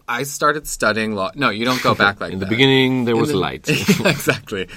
I 0.07 0.23
started 0.23 0.65
studying 0.67 1.13
law. 1.13 1.31
No, 1.35 1.51
you 1.51 1.65
don't 1.65 1.81
go 1.83 1.93
back 1.93 2.19
like 2.21 2.33
In 2.33 2.39
the 2.39 2.45
that. 2.45 2.49
beginning, 2.49 3.05
there 3.05 3.15
was 3.15 3.29
the- 3.29 3.37
light. 3.37 3.69
exactly. 3.69 4.67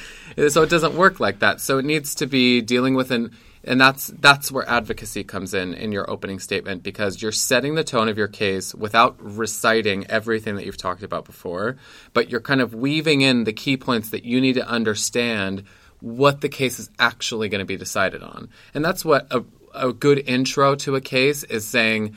So 0.48 0.62
it 0.62 0.68
doesn't 0.70 0.94
work 0.94 1.20
like 1.20 1.38
that. 1.38 1.60
So 1.60 1.78
it 1.78 1.86
needs 1.86 2.14
to 2.16 2.26
be 2.26 2.60
dealing 2.60 2.94
with 2.94 3.10
an 3.10 3.32
and 3.64 3.80
that's 3.80 4.08
that's 4.08 4.50
where 4.50 4.68
advocacy 4.68 5.24
comes 5.24 5.54
in 5.54 5.72
in 5.74 5.92
your 5.92 6.10
opening 6.10 6.38
statement 6.40 6.82
because 6.82 7.22
you're 7.22 7.32
setting 7.32 7.76
the 7.76 7.84
tone 7.84 8.08
of 8.08 8.18
your 8.18 8.28
case 8.28 8.74
without 8.74 9.16
reciting 9.20 10.06
everything 10.08 10.56
that 10.56 10.66
you've 10.66 10.76
talked 10.76 11.02
about 11.02 11.24
before, 11.24 11.76
but 12.12 12.28
you're 12.28 12.40
kind 12.40 12.60
of 12.60 12.74
weaving 12.74 13.20
in 13.20 13.44
the 13.44 13.52
key 13.52 13.76
points 13.76 14.10
that 14.10 14.24
you 14.24 14.40
need 14.40 14.54
to 14.54 14.66
understand 14.66 15.64
what 16.00 16.40
the 16.40 16.48
case 16.48 16.78
is 16.80 16.90
actually 16.98 17.48
going 17.48 17.60
to 17.60 17.64
be 17.64 17.76
decided 17.76 18.22
on. 18.22 18.48
And 18.74 18.84
that's 18.84 19.04
what 19.04 19.28
a, 19.30 19.44
a 19.74 19.92
good 19.92 20.18
intro 20.28 20.74
to 20.76 20.96
a 20.96 21.00
case 21.00 21.44
is 21.44 21.66
saying 21.66 22.16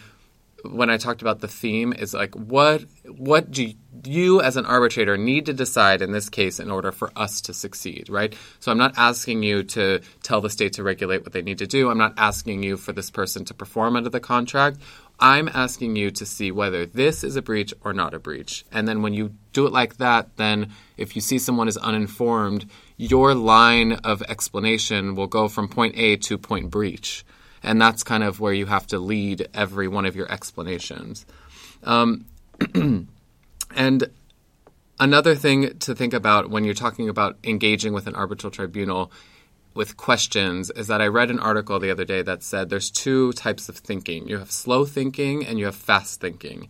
when 0.72 0.90
I 0.90 0.98
talked 0.98 1.22
about 1.22 1.42
the 1.42 1.48
theme 1.48 1.94
is 1.94 2.14
like 2.14 2.34
what 2.36 2.86
what 3.08 3.52
do 3.52 3.74
you 4.04 4.42
as 4.42 4.58
an 4.58 4.66
arbitrator 4.66 5.18
need 5.18 5.46
to 5.48 5.54
decide 5.54 6.02
in 6.02 6.12
this 6.12 6.30
case 6.30 6.60
in 6.60 6.70
order 6.70 6.92
for 6.92 7.12
us 7.16 7.42
to 7.42 7.54
succeed, 7.54 8.10
right? 8.10 8.36
So 8.60 8.72
I'm 8.72 8.78
not 8.78 8.98
asking 8.98 9.44
you 9.44 9.64
to 9.64 10.02
tell 10.22 10.42
the 10.42 10.50
state 10.50 10.74
to 10.74 10.84
regulate 10.84 11.24
what 11.24 11.34
they 11.34 11.42
need 11.42 11.60
to 11.60 11.68
do. 11.68 11.90
I'm 11.90 11.98
not 11.98 12.14
asking 12.18 12.64
you 12.64 12.78
for 12.78 12.94
this 12.94 13.10
person 13.10 13.46
to 13.46 13.54
perform 13.54 13.96
under 13.96 14.10
the 14.10 14.20
contract. 14.20 14.80
I'm 15.20 15.50
asking 15.54 15.96
you 15.96 16.12
to 16.12 16.26
see 16.26 16.52
whether 16.52 16.86
this 16.86 17.24
is 17.24 17.36
a 17.36 17.42
breach 17.42 17.74
or 17.84 17.94
not 17.94 18.14
a 18.14 18.20
breach. 18.20 18.66
And 18.72 18.88
then 18.88 19.02
when 19.02 19.14
you 19.14 19.34
do 19.54 19.66
it 19.66 19.72
like 19.72 19.98
that, 19.98 20.36
then 20.36 20.72
if 20.98 21.16
you 21.16 21.22
see 21.22 21.40
someone 21.40 21.70
is 21.70 21.78
uninformed, 21.78 22.70
your 22.98 23.34
line 23.34 23.94
of 23.94 24.22
explanation 24.24 25.16
will 25.16 25.28
go 25.28 25.48
from 25.48 25.70
point 25.70 25.96
A 25.98 26.18
to 26.18 26.38
point 26.38 26.70
breach 26.70 27.26
and 27.66 27.82
that's 27.82 28.04
kind 28.04 28.24
of 28.24 28.40
where 28.40 28.54
you 28.54 28.68
have 28.68 28.88
to 28.88 29.00
lead 29.00 29.48
every 29.54 29.88
one 29.88 30.06
of 30.06 30.16
your 30.16 30.32
explanations. 30.32 31.26
Um, 31.84 32.26
and 33.76 34.10
another 35.00 35.36
thing 35.36 35.78
to 35.80 35.96
think 35.96 36.14
about 36.14 36.50
when 36.50 36.64
you're 36.64 36.76
talking 36.76 37.10
about 37.10 37.38
engaging 37.44 37.92
with 37.92 38.08
an 38.08 38.16
arbitral 38.16 38.52
tribunal 38.52 39.12
with 39.74 39.98
questions 39.98 40.70
is 40.70 40.88
that 40.88 41.02
I 41.02 41.08
read 41.08 41.30
an 41.32 41.40
article 41.40 41.80
the 41.80 41.92
other 41.92 42.06
day 42.06 42.22
that 42.22 42.44
said 42.44 42.70
there's 42.70 42.92
two 42.92 43.34
types 43.34 43.68
of 43.68 43.78
thinking. 43.78 44.28
You 44.28 44.38
have 44.38 44.52
slow 44.52 44.86
thinking 44.86 45.46
and 45.46 45.60
you 45.60 45.66
have 45.66 45.76
fast 45.76 46.22
thinking. 46.22 46.70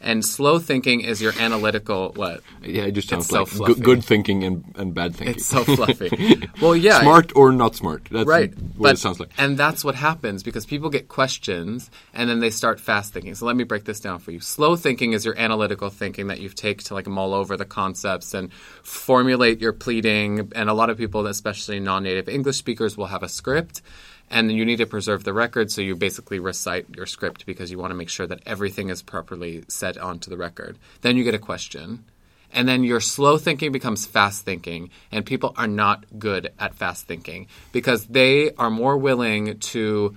And 0.00 0.24
slow 0.24 0.58
thinking 0.58 1.00
is 1.00 1.20
your 1.22 1.32
analytical 1.38 2.12
what? 2.14 2.42
yeah, 2.62 2.84
it 2.84 2.92
just 2.92 3.08
sounds 3.08 3.24
It's 3.24 3.32
like 3.32 3.48
fluffy. 3.48 3.74
good, 3.74 3.82
good 3.82 4.04
thinking 4.04 4.44
and, 4.44 4.64
and 4.76 4.94
bad 4.94 5.16
thinking. 5.16 5.36
It's 5.36 5.46
so 5.46 5.64
fluffy. 5.64 6.10
well, 6.60 6.76
yeah, 6.76 7.00
smart 7.00 7.32
or 7.34 7.50
not 7.52 7.74
smart. 7.74 8.08
That's 8.10 8.26
right 8.26 8.54
what 8.76 8.88
but, 8.88 8.92
it 8.94 8.98
sounds 8.98 9.18
like. 9.18 9.30
and 9.38 9.56
that's 9.56 9.84
what 9.84 9.94
happens 9.94 10.42
because 10.42 10.66
people 10.66 10.90
get 10.90 11.08
questions 11.08 11.90
and 12.12 12.28
then 12.28 12.40
they 12.40 12.50
start 12.50 12.78
fast 12.78 13.12
thinking 13.12 13.34
so 13.34 13.46
let 13.46 13.56
me 13.56 13.64
break 13.64 13.84
this 13.84 14.00
down 14.00 14.18
for 14.18 14.30
you 14.32 14.40
slow 14.40 14.76
thinking 14.76 15.12
is 15.12 15.24
your 15.24 15.36
analytical 15.38 15.88
thinking 15.88 16.26
that 16.26 16.40
you 16.40 16.48
take 16.50 16.82
to 16.82 16.94
like 16.94 17.06
mull 17.06 17.32
over 17.32 17.56
the 17.56 17.64
concepts 17.64 18.34
and 18.34 18.52
formulate 18.82 19.60
your 19.60 19.72
pleading 19.72 20.52
and 20.54 20.68
a 20.68 20.74
lot 20.74 20.90
of 20.90 20.98
people 20.98 21.26
especially 21.26 21.80
non-native 21.80 22.28
english 22.28 22.56
speakers 22.56 22.96
will 22.96 23.06
have 23.06 23.22
a 23.22 23.28
script 23.28 23.82
and 24.30 24.50
you 24.50 24.64
need 24.64 24.76
to 24.76 24.86
preserve 24.86 25.24
the 25.24 25.32
record 25.32 25.70
so 25.70 25.80
you 25.80 25.94
basically 25.94 26.38
recite 26.38 26.86
your 26.96 27.06
script 27.06 27.46
because 27.46 27.70
you 27.70 27.78
want 27.78 27.90
to 27.90 27.96
make 27.96 28.08
sure 28.08 28.26
that 28.26 28.42
everything 28.46 28.88
is 28.88 29.02
properly 29.02 29.64
set 29.68 29.96
onto 29.98 30.30
the 30.30 30.36
record. 30.36 30.78
Then 31.02 31.16
you 31.16 31.24
get 31.24 31.34
a 31.34 31.38
question. 31.38 32.04
And 32.52 32.68
then 32.68 32.84
your 32.84 33.00
slow 33.00 33.38
thinking 33.38 33.72
becomes 33.72 34.06
fast 34.06 34.44
thinking, 34.44 34.90
and 35.10 35.26
people 35.26 35.52
are 35.56 35.66
not 35.66 36.04
good 36.18 36.52
at 36.58 36.74
fast 36.74 37.06
thinking 37.06 37.48
because 37.72 38.06
they 38.06 38.52
are 38.54 38.70
more 38.70 38.96
willing 38.96 39.58
to 39.58 40.16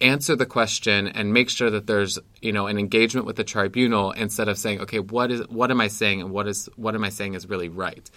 answer 0.00 0.34
the 0.34 0.46
question 0.46 1.06
and 1.06 1.32
make 1.32 1.50
sure 1.50 1.70
that 1.70 1.86
there's 1.86 2.18
you 2.40 2.52
know 2.52 2.66
an 2.66 2.78
engagement 2.78 3.26
with 3.26 3.34
the 3.34 3.42
tribunal 3.42 4.12
instead 4.12 4.46
of 4.48 4.56
saying 4.56 4.80
okay 4.80 5.00
what 5.00 5.28
is 5.32 5.40
what 5.48 5.72
am 5.72 5.80
i 5.80 5.88
saying 5.88 6.20
and 6.20 6.30
what 6.30 6.46
is 6.46 6.68
what 6.76 6.94
am 6.94 7.02
i 7.02 7.08
saying 7.08 7.34
is 7.34 7.48
really 7.48 7.68
right? 7.68 8.08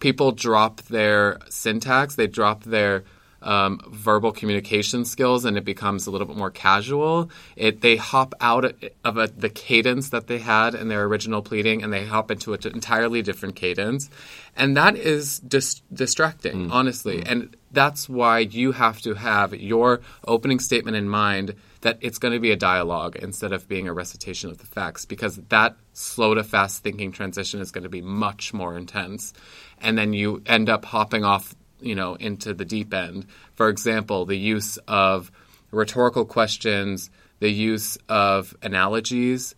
People 0.00 0.32
drop 0.32 0.82
their 0.82 1.38
syntax. 1.48 2.16
They 2.16 2.26
drop 2.26 2.64
their 2.64 3.04
um, 3.44 3.78
verbal 3.88 4.32
communication 4.32 5.04
skills 5.04 5.44
and 5.44 5.56
it 5.56 5.64
becomes 5.64 6.06
a 6.06 6.10
little 6.10 6.26
bit 6.26 6.36
more 6.36 6.50
casual. 6.50 7.30
It 7.56 7.82
they 7.82 7.96
hop 7.96 8.34
out 8.40 8.74
of 9.04 9.18
a, 9.18 9.28
the 9.28 9.50
cadence 9.50 10.08
that 10.08 10.26
they 10.26 10.38
had 10.38 10.74
in 10.74 10.88
their 10.88 11.04
original 11.04 11.42
pleading 11.42 11.82
and 11.82 11.92
they 11.92 12.04
hop 12.04 12.30
into 12.30 12.54
an 12.54 12.60
entirely 12.64 13.22
different 13.22 13.54
cadence, 13.54 14.10
and 14.56 14.76
that 14.76 14.96
is 14.96 15.38
dis- 15.40 15.82
distracting, 15.92 16.70
honestly. 16.70 17.22
And 17.24 17.54
that's 17.70 18.08
why 18.08 18.38
you 18.38 18.72
have 18.72 19.00
to 19.02 19.14
have 19.14 19.54
your 19.54 20.00
opening 20.26 20.60
statement 20.60 20.96
in 20.96 21.08
mind 21.08 21.54
that 21.82 21.98
it's 22.00 22.18
going 22.18 22.32
to 22.32 22.40
be 22.40 22.50
a 22.50 22.56
dialogue 22.56 23.16
instead 23.16 23.52
of 23.52 23.68
being 23.68 23.88
a 23.88 23.92
recitation 23.92 24.48
of 24.48 24.58
the 24.58 24.66
facts 24.66 25.04
because 25.04 25.36
that 25.50 25.76
slow 25.92 26.34
to 26.34 26.42
fast 26.42 26.82
thinking 26.82 27.12
transition 27.12 27.60
is 27.60 27.70
going 27.70 27.82
to 27.82 27.90
be 27.90 28.00
much 28.00 28.54
more 28.54 28.76
intense 28.76 29.34
and 29.82 29.98
then 29.98 30.14
you 30.14 30.42
end 30.46 30.70
up 30.70 30.84
hopping 30.86 31.24
off 31.24 31.54
you 31.80 31.94
know 31.94 32.14
into 32.14 32.54
the 32.54 32.64
deep 32.64 32.92
end 32.94 33.26
for 33.54 33.68
example 33.68 34.24
the 34.24 34.36
use 34.36 34.76
of 34.88 35.30
rhetorical 35.70 36.24
questions 36.24 37.10
the 37.40 37.50
use 37.50 37.98
of 38.08 38.56
analogies 38.62 39.54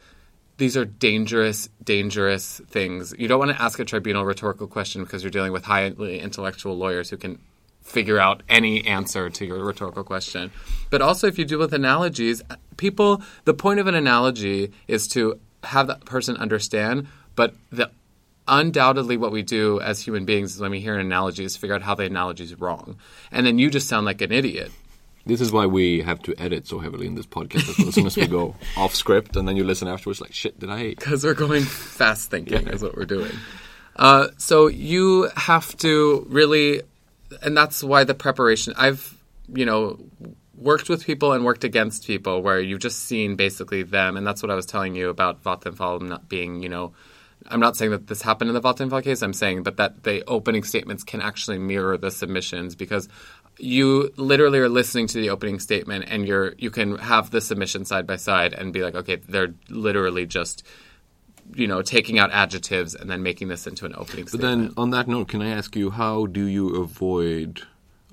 these 0.59 0.77
are 0.77 0.85
dangerous 0.85 1.69
dangerous 1.85 2.61
things 2.69 3.15
you 3.19 3.29
don't 3.29 3.39
want 3.39 3.51
to 3.51 3.63
ask 3.63 3.79
a 3.79 3.85
tribunal 3.85 4.25
rhetorical 4.25 4.67
question 4.67 5.05
because 5.05 5.23
you're 5.23 5.31
dealing 5.31 5.53
with 5.53 5.65
highly 5.65 6.21
intellectual 6.21 6.77
lawyers 6.77 7.11
who 7.11 7.17
can 7.17 7.39
figure 7.87 8.19
out 8.19 8.43
any 8.49 8.85
answer 8.85 9.31
to 9.31 9.47
your 9.47 9.65
rhetorical 9.65 10.03
question. 10.03 10.51
But 10.91 11.01
also, 11.01 11.29
if 11.29 11.39
you 11.39 11.45
deal 11.45 11.61
with 11.61 11.73
analogies, 11.73 12.43
people, 12.77 13.23
the 13.45 13.55
point 13.55 13.79
of 13.79 13.87
an 13.87 13.95
analogy 13.95 14.73
is 14.89 15.07
to 15.09 15.39
have 15.63 15.87
that 15.87 16.05
person 16.05 16.37
understand, 16.37 17.07
but 17.37 17.55
the 17.71 17.91
undoubtedly 18.49 19.17
what 19.17 19.33
we 19.33 19.43
do 19.43 19.81
as 19.81 20.01
human 20.01 20.25
beings 20.25 20.55
is 20.55 20.61
when 20.61 20.71
we 20.71 20.81
hear 20.81 20.95
an 20.95 21.01
analogy 21.01 21.45
is 21.45 21.57
figure 21.57 21.75
out 21.75 21.83
how 21.83 21.95
the 21.95 22.05
analogy 22.05 22.45
is 22.45 22.59
wrong. 22.59 22.97
And 23.31 23.47
then 23.47 23.59
you 23.59 23.71
just 23.71 23.89
sound 23.89 24.07
like 24.07 24.21
an 24.21 24.33
idiot. 24.33 24.71
This 25.27 25.41
is 25.41 25.51
why 25.51 25.67
we 25.67 26.03
have 26.03 26.23
to 26.23 26.41
edit 26.41 26.69
so 26.69 26.79
heavily 26.79 27.07
in 27.09 27.17
this 27.17 27.27
podcast 27.27 27.69
as, 27.69 27.79
well. 27.79 27.89
as 27.89 27.95
soon 27.95 28.07
as 28.07 28.17
we 28.17 28.27
go 28.29 28.55
off 28.77 28.95
script, 28.95 29.35
and 29.37 29.49
then 29.49 29.57
you 29.57 29.65
listen 29.65 29.89
afterwards, 29.89 30.21
like, 30.21 30.33
shit, 30.33 30.59
did 30.61 30.71
I? 30.71 30.91
Because 30.91 31.25
we're 31.25 31.35
going 31.35 31.65
fast 31.65 32.31
thinking, 32.31 32.69
is 32.69 32.81
what 32.81 32.97
we're 32.97 33.07
doing. 33.07 33.33
Uh, 33.97 34.29
so 34.37 34.69
you 34.69 35.29
have 35.37 35.77
to 35.79 36.25
really, 36.29 36.83
and 37.43 37.57
that's 37.57 37.83
why 37.83 38.05
the 38.05 38.15
preparation. 38.15 38.73
I've, 38.77 39.19
you 39.49 39.67
know, 39.67 39.99
worked 40.57 40.89
with 40.89 41.05
people 41.05 41.33
and 41.33 41.45
worked 41.45 41.65
against 41.65 42.07
people 42.07 42.41
where 42.41 42.61
you've 42.61 42.81
just 42.81 43.01
seen 43.01 43.35
basically 43.35 43.83
them, 43.83 44.17
and 44.17 44.25
that's 44.25 44.45
what 44.45 44.51
I 44.53 44.55
was 44.55 44.67
telling 44.67 44.95
you 44.95 45.09
about 45.09 45.43
Vattenfall 45.43 46.03
not 46.03 46.29
being, 46.29 46.63
you 46.63 46.69
know. 46.69 46.93
I'm 47.51 47.61
not 47.61 47.77
saying 47.77 47.91
that 47.93 48.07
this 48.07 48.23
happened 48.23 48.51
in 48.51 48.55
the 48.55 48.61
Vattenfall 48.61 49.03
case. 49.03 49.23
I'm 49.23 49.33
saying 49.33 49.63
but 49.63 49.77
that 49.77 50.05
the 50.05 50.25
opening 50.27 50.63
statements 50.63 51.05
can 51.05 51.21
actually 51.21 51.59
mirror 51.59 51.97
the 51.97 52.11
submissions 52.11 52.75
because 52.75 53.09
you 53.59 54.13
literally 54.17 54.59
are 54.59 54.69
listening 54.69 55.07
to 55.09 55.19
the 55.19 55.31
opening 55.31 55.59
statement 55.59 56.05
and 56.09 56.27
you're 56.27 56.55
you 56.59 56.71
can 56.71 56.99
have 56.99 57.31
the 57.31 57.41
submission 57.41 57.85
side 57.85 58.07
by 58.07 58.17
side 58.17 58.53
and 58.53 58.73
be 58.73 58.83
like 58.83 58.95
okay 58.95 59.17
they're 59.17 59.55
literally 59.71 60.27
just 60.27 60.63
you 61.55 61.67
know 61.67 61.83
taking 61.83 62.19
out 62.19 62.31
adjectives 62.33 62.95
and 62.95 63.09
then 63.09 63.23
making 63.23 63.49
this 63.49 63.67
into 63.67 63.87
an 63.87 63.95
opening 63.97 64.27
statement. 64.27 64.33
But 64.33 64.39
statement 64.39 64.77
then, 64.77 64.83
on 64.83 64.91
that 64.91 65.09
note, 65.09 65.29
can 65.29 65.43
I 65.43 65.51
ask 65.51 65.77
you, 65.77 65.91
how 65.91 66.27
do 66.27 66.47
you 66.47 66.77
avoid, 66.77 67.63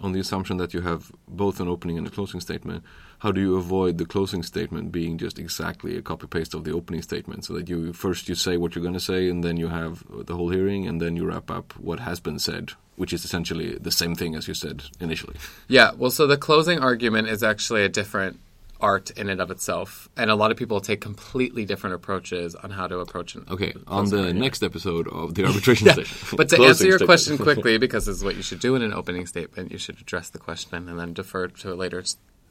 on 0.01 0.11
the 0.11 0.19
assumption 0.19 0.57
that 0.57 0.73
you 0.73 0.81
have 0.81 1.11
both 1.27 1.59
an 1.59 1.67
opening 1.67 1.97
and 1.97 2.07
a 2.07 2.09
closing 2.09 2.39
statement, 2.39 2.83
how 3.23 3.31
do 3.31 3.39
you 3.39 3.55
avoid 3.55 3.97
the 3.97 4.05
closing 4.05 4.43
statement 4.43 4.91
being 4.91 5.17
just 5.17 5.39
exactly 5.39 5.95
a 5.95 6.01
copy 6.01 6.27
paste 6.27 6.53
of 6.53 6.65
the 6.65 6.73
opening 6.73 7.01
statement? 7.01 7.45
So 7.45 7.53
that 7.53 7.69
you 7.69 7.93
first 7.93 8.27
you 8.27 8.35
say 8.35 8.57
what 8.57 8.75
you're 8.75 8.81
going 8.81 8.95
to 8.95 8.99
say, 8.99 9.29
and 9.29 9.41
then 9.41 9.55
you 9.55 9.69
have 9.69 10.03
the 10.25 10.35
whole 10.35 10.49
hearing, 10.49 10.85
and 10.85 11.01
then 11.01 11.15
you 11.15 11.25
wrap 11.25 11.49
up 11.49 11.73
what 11.77 12.01
has 12.01 12.19
been 12.19 12.37
said, 12.37 12.73
which 12.97 13.13
is 13.13 13.23
essentially 13.23 13.77
the 13.77 13.91
same 13.91 14.13
thing 14.13 14.35
as 14.35 14.49
you 14.49 14.53
said 14.53 14.83
initially. 14.99 15.37
Yeah, 15.69 15.91
well, 15.97 16.11
so 16.11 16.27
the 16.27 16.35
closing 16.35 16.79
argument 16.79 17.29
is 17.29 17.43
actually 17.43 17.85
a 17.85 17.89
different 17.89 18.41
art 18.81 19.09
in 19.11 19.29
and 19.29 19.39
of 19.39 19.49
itself, 19.51 20.09
and 20.17 20.29
a 20.29 20.35
lot 20.35 20.51
of 20.51 20.57
people 20.57 20.81
take 20.81 20.99
completely 20.99 21.63
different 21.63 21.95
approaches 21.95 22.55
on 22.55 22.71
how 22.71 22.87
to 22.87 22.99
approach 22.99 23.37
it. 23.37 23.43
Okay, 23.49 23.73
on 23.87 24.09
the 24.09 24.33
next 24.33 24.61
episode 24.61 25.07
of 25.07 25.33
the 25.35 25.45
arbitration 25.49 25.87
session. 25.87 26.35
But 26.35 26.49
to 26.49 26.61
answer 26.61 26.83
your 26.83 26.97
statement. 26.97 27.07
question 27.07 27.37
quickly, 27.47 27.77
because 27.77 28.05
this 28.05 28.17
is 28.17 28.23
what 28.25 28.35
you 28.35 28.43
should 28.43 28.59
do 28.59 28.75
in 28.75 28.81
an 28.81 28.91
opening 28.91 29.27
statement, 29.27 29.71
you 29.71 29.77
should 29.77 30.01
address 30.01 30.29
the 30.29 30.39
question 30.39 30.89
and 30.89 30.99
then 30.99 31.13
defer 31.13 31.47
to 31.47 31.71
a 31.71 31.75
later 31.75 32.03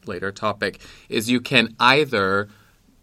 later 0.07 0.31
topic. 0.31 0.79
Is 1.09 1.29
you 1.29 1.41
can 1.41 1.75
either 1.79 2.49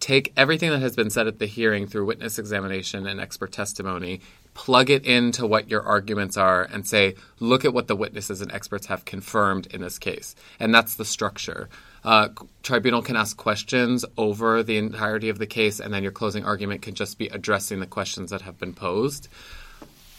take 0.01 0.32
everything 0.36 0.70
that 0.70 0.80
has 0.80 0.96
been 0.96 1.11
said 1.11 1.26
at 1.26 1.38
the 1.38 1.46
hearing 1.46 1.86
through 1.86 2.07
witness 2.07 2.38
examination 2.38 3.07
and 3.07 3.20
expert 3.20 3.53
testimony, 3.53 4.20
plug 4.55 4.90
it 4.90 5.05
into 5.05 5.46
what 5.46 5.70
your 5.70 5.82
arguments 5.82 6.36
are, 6.36 6.62
and 6.64 6.86
say, 6.86 7.14
look 7.38 7.64
at 7.64 7.74
what 7.74 7.86
the 7.86 7.94
witnesses 7.94 8.40
and 8.40 8.51
experts 8.51 8.86
have 8.86 9.05
confirmed 9.05 9.66
in 9.66 9.82
this 9.82 9.98
case, 9.98 10.34
and 10.59 10.74
that's 10.74 10.94
the 10.94 11.05
structure. 11.05 11.68
Uh, 12.03 12.28
tribunal 12.62 13.03
can 13.03 13.14
ask 13.14 13.36
questions 13.36 14.07
over 14.16 14.62
the 14.62 14.78
entirety 14.78 15.28
of 15.28 15.38
the 15.38 15.46
case, 15.46 15.80
and 15.80 15.92
then 15.92 16.03
your 16.03 16.12
closing 16.12 16.44
argument 16.44 16.80
can 16.80 16.94
just 16.94 17.18
be 17.18 17.28
addressing 17.28 17.78
the 17.78 17.86
questions 17.86 18.30
that 18.30 18.40
have 18.40 18.59
been 18.59 18.72
posed. 18.72 19.28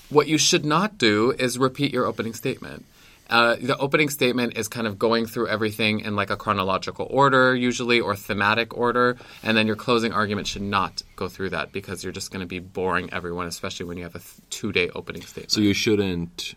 What 0.09 0.27
you 0.27 0.37
should 0.37 0.63
not 0.63 0.99
do 0.99 1.31
is 1.31 1.57
repeat 1.57 1.91
your 1.91 2.05
opening 2.05 2.33
statement. 2.33 2.85
Uh, 3.31 3.55
the 3.61 3.77
opening 3.77 4.09
statement 4.09 4.57
is 4.57 4.67
kind 4.67 4.85
of 4.85 4.99
going 4.99 5.25
through 5.25 5.47
everything 5.47 6.01
in 6.01 6.17
like 6.17 6.29
a 6.29 6.35
chronological 6.35 7.07
order, 7.09 7.55
usually, 7.55 8.01
or 8.01 8.13
thematic 8.13 8.77
order, 8.77 9.15
and 9.41 9.55
then 9.55 9.65
your 9.67 9.77
closing 9.77 10.11
argument 10.11 10.47
should 10.47 10.61
not 10.61 11.01
go 11.15 11.29
through 11.29 11.49
that 11.49 11.71
because 11.71 12.03
you're 12.03 12.11
just 12.11 12.29
going 12.29 12.41
to 12.41 12.45
be 12.45 12.59
boring 12.59 13.11
everyone, 13.13 13.47
especially 13.47 13.85
when 13.85 13.95
you 13.97 14.03
have 14.03 14.15
a 14.15 14.19
th- 14.19 14.35
two-day 14.49 14.89
opening 14.89 15.21
statement. 15.21 15.51
So 15.51 15.61
you 15.61 15.73
shouldn't 15.73 16.55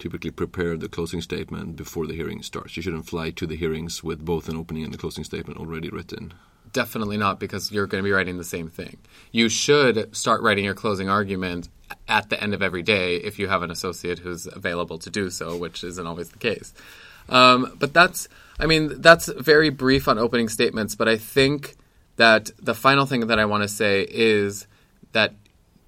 typically 0.00 0.32
prepare 0.32 0.76
the 0.76 0.88
closing 0.88 1.20
statement 1.20 1.76
before 1.76 2.06
the 2.08 2.14
hearing 2.14 2.42
starts. 2.42 2.76
You 2.76 2.82
shouldn't 2.82 3.06
fly 3.06 3.30
to 3.30 3.46
the 3.46 3.56
hearings 3.56 4.02
with 4.02 4.24
both 4.24 4.48
an 4.48 4.56
opening 4.56 4.84
and 4.84 4.92
the 4.92 4.98
closing 4.98 5.24
statement 5.24 5.60
already 5.60 5.88
written. 5.90 6.34
Definitely 6.76 7.16
not, 7.16 7.40
because 7.40 7.72
you're 7.72 7.86
going 7.86 8.04
to 8.04 8.06
be 8.06 8.12
writing 8.12 8.36
the 8.36 8.44
same 8.44 8.68
thing. 8.68 8.98
You 9.32 9.48
should 9.48 10.14
start 10.14 10.42
writing 10.42 10.66
your 10.66 10.74
closing 10.74 11.08
argument 11.08 11.70
at 12.06 12.28
the 12.28 12.38
end 12.38 12.52
of 12.52 12.60
every 12.60 12.82
day 12.82 13.16
if 13.16 13.38
you 13.38 13.48
have 13.48 13.62
an 13.62 13.70
associate 13.70 14.18
who's 14.18 14.46
available 14.46 14.98
to 14.98 15.08
do 15.08 15.30
so, 15.30 15.56
which 15.56 15.82
isn't 15.82 16.06
always 16.06 16.28
the 16.28 16.38
case. 16.38 16.74
Um, 17.30 17.74
but 17.78 17.94
that's, 17.94 18.28
I 18.60 18.66
mean, 18.66 19.00
that's 19.00 19.26
very 19.28 19.70
brief 19.70 20.06
on 20.06 20.18
opening 20.18 20.50
statements, 20.50 20.94
but 20.94 21.08
I 21.08 21.16
think 21.16 21.76
that 22.16 22.50
the 22.60 22.74
final 22.74 23.06
thing 23.06 23.28
that 23.28 23.38
I 23.38 23.46
want 23.46 23.62
to 23.62 23.68
say 23.68 24.06
is 24.10 24.66
that 25.12 25.32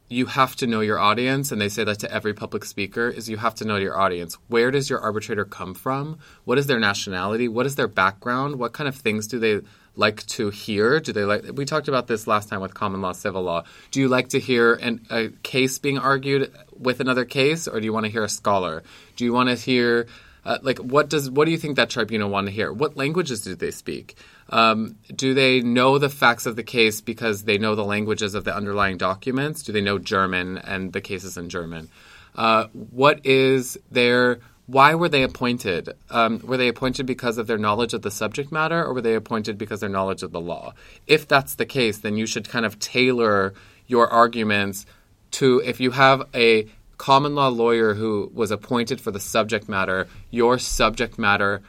you 0.09 0.27
have 0.27 0.57
to 0.57 0.67
know 0.67 0.81
your 0.81 0.99
audience, 0.99 1.53
and 1.53 1.61
they 1.61 1.69
say 1.69 1.85
that 1.85 1.99
to 2.01 2.13
every 2.13 2.33
public 2.33 2.65
speaker, 2.65 3.09
is 3.09 3.29
you 3.29 3.37
have 3.37 3.55
to 3.57 3.65
know 3.65 3.77
your 3.77 3.99
audience. 3.99 4.39
Where 4.49 4.71
does 4.71 4.89
your 4.89 5.01
arbitrator 5.01 5.45
come 5.45 5.75
from? 5.75 6.19
What 6.45 6.59
is 6.59 6.67
their 6.67 6.81
nationality? 6.81 7.49
What 7.49 7.67
is 7.67 7.75
their 7.77 7.89
background? 7.89 8.57
What 8.57 8.73
kind 8.73 8.89
of 8.89 8.97
things 8.97 9.27
do 9.27 9.39
they 9.39 9.61
like 9.97 10.25
to 10.27 10.49
hear? 10.51 11.01
Do 11.01 11.13
they 11.13 11.25
like? 11.25 11.45
We 11.53 11.65
talked 11.65 11.89
about 11.89 12.07
this 12.07 12.27
last 12.27 12.49
time 12.49 12.61
with 12.61 12.73
common 12.73 13.03
law, 13.03 13.13
civil 13.13 13.43
law. 13.43 13.65
Do 13.91 14.01
you 14.01 14.09
like 14.09 14.29
to 14.31 14.41
hear 14.41 14.75
an, 14.75 15.07
a 15.11 15.29
case 15.43 15.79
being 15.79 15.99
argued 15.99 16.53
with 16.79 17.01
another 17.01 17.25
case, 17.25 17.69
or 17.69 17.79
do 17.79 17.85
you 17.85 17.93
want 17.93 18.07
to 18.07 18.13
hear 18.13 18.25
a 18.25 18.29
scholar? 18.29 18.83
Do 19.17 19.25
you 19.25 19.33
want 19.33 19.51
to 19.51 19.57
hear 19.57 20.07
uh, 20.45 20.59
like 20.63 20.79
what 20.79 21.11
does 21.11 21.31
what 21.31 21.45
do 21.45 21.51
you 21.51 21.59
think 21.59 21.77
that 21.77 21.91
tribunal 21.91 22.31
want 22.31 22.47
to 22.47 22.53
hear? 22.53 22.73
What 22.73 22.97
languages 22.97 23.43
do 23.43 23.55
they 23.55 23.71
speak? 23.71 24.17
Um, 24.51 24.97
do 25.15 25.35
they 25.35 25.61
know 25.61 25.99
the 25.99 26.09
facts 26.09 26.47
of 26.47 26.57
the 26.57 26.63
case 26.63 27.01
because 27.01 27.45
they 27.45 27.59
know 27.59 27.75
the 27.75 27.85
languages 27.85 28.35
of 28.35 28.45
the 28.45 28.55
underlying 28.55 28.97
documents? 28.97 29.63
Do 29.63 29.73
they 29.73 29.81
know 29.81 29.99
German 29.99 30.59
and 30.59 30.93
the 30.93 31.01
cases 31.01 31.37
in 31.37 31.49
German? 31.49 31.91
Uh, 32.35 32.69
what 32.73 33.25
is 33.27 33.79
their 33.91 34.41
why 34.67 34.95
were 34.95 35.09
they 35.09 35.23
appointed? 35.23 35.89
Um, 36.11 36.41
were 36.45 36.59
they 36.59 36.69
appointed 36.69 37.07
because 37.07 37.39
of 37.39 37.47
their 37.47 37.57
knowledge 37.57 37.95
of 37.95 38.03
the 38.03 38.11
subject 38.11 38.53
matter, 38.53 38.85
or 38.85 38.93
were 38.93 39.01
they 39.01 39.15
appointed 39.15 39.57
because 39.57 39.77
of 39.77 39.81
their 39.81 39.89
knowledge 39.89 40.23
of 40.23 40.31
the 40.31 40.41
law? 40.43 40.75
If 41.07 41.27
that's 41.27 41.55
the 41.55 41.65
case, 41.65 41.99
then 41.99 42.19
you 42.19 42.27
should 42.27 42.51
kind 42.51 42.67
of 42.67 42.79
tailor 42.79 43.55
your 43.87 44.09
arguments 44.09 44.85
to 45.31 45.63
if 45.65 45.81
you 45.81 45.93
have 45.93 46.29
a 46.35 46.69
common 46.99 47.35
law 47.35 47.49
lawyer 47.49 47.95
who 47.95 48.31
was 48.35 48.51
appointed 48.51 49.01
for 49.01 49.11
the 49.11 49.21
subject 49.21 49.71
matter, 49.71 50.07
your 50.31 50.59
subject 50.59 51.19
matter 51.19 51.63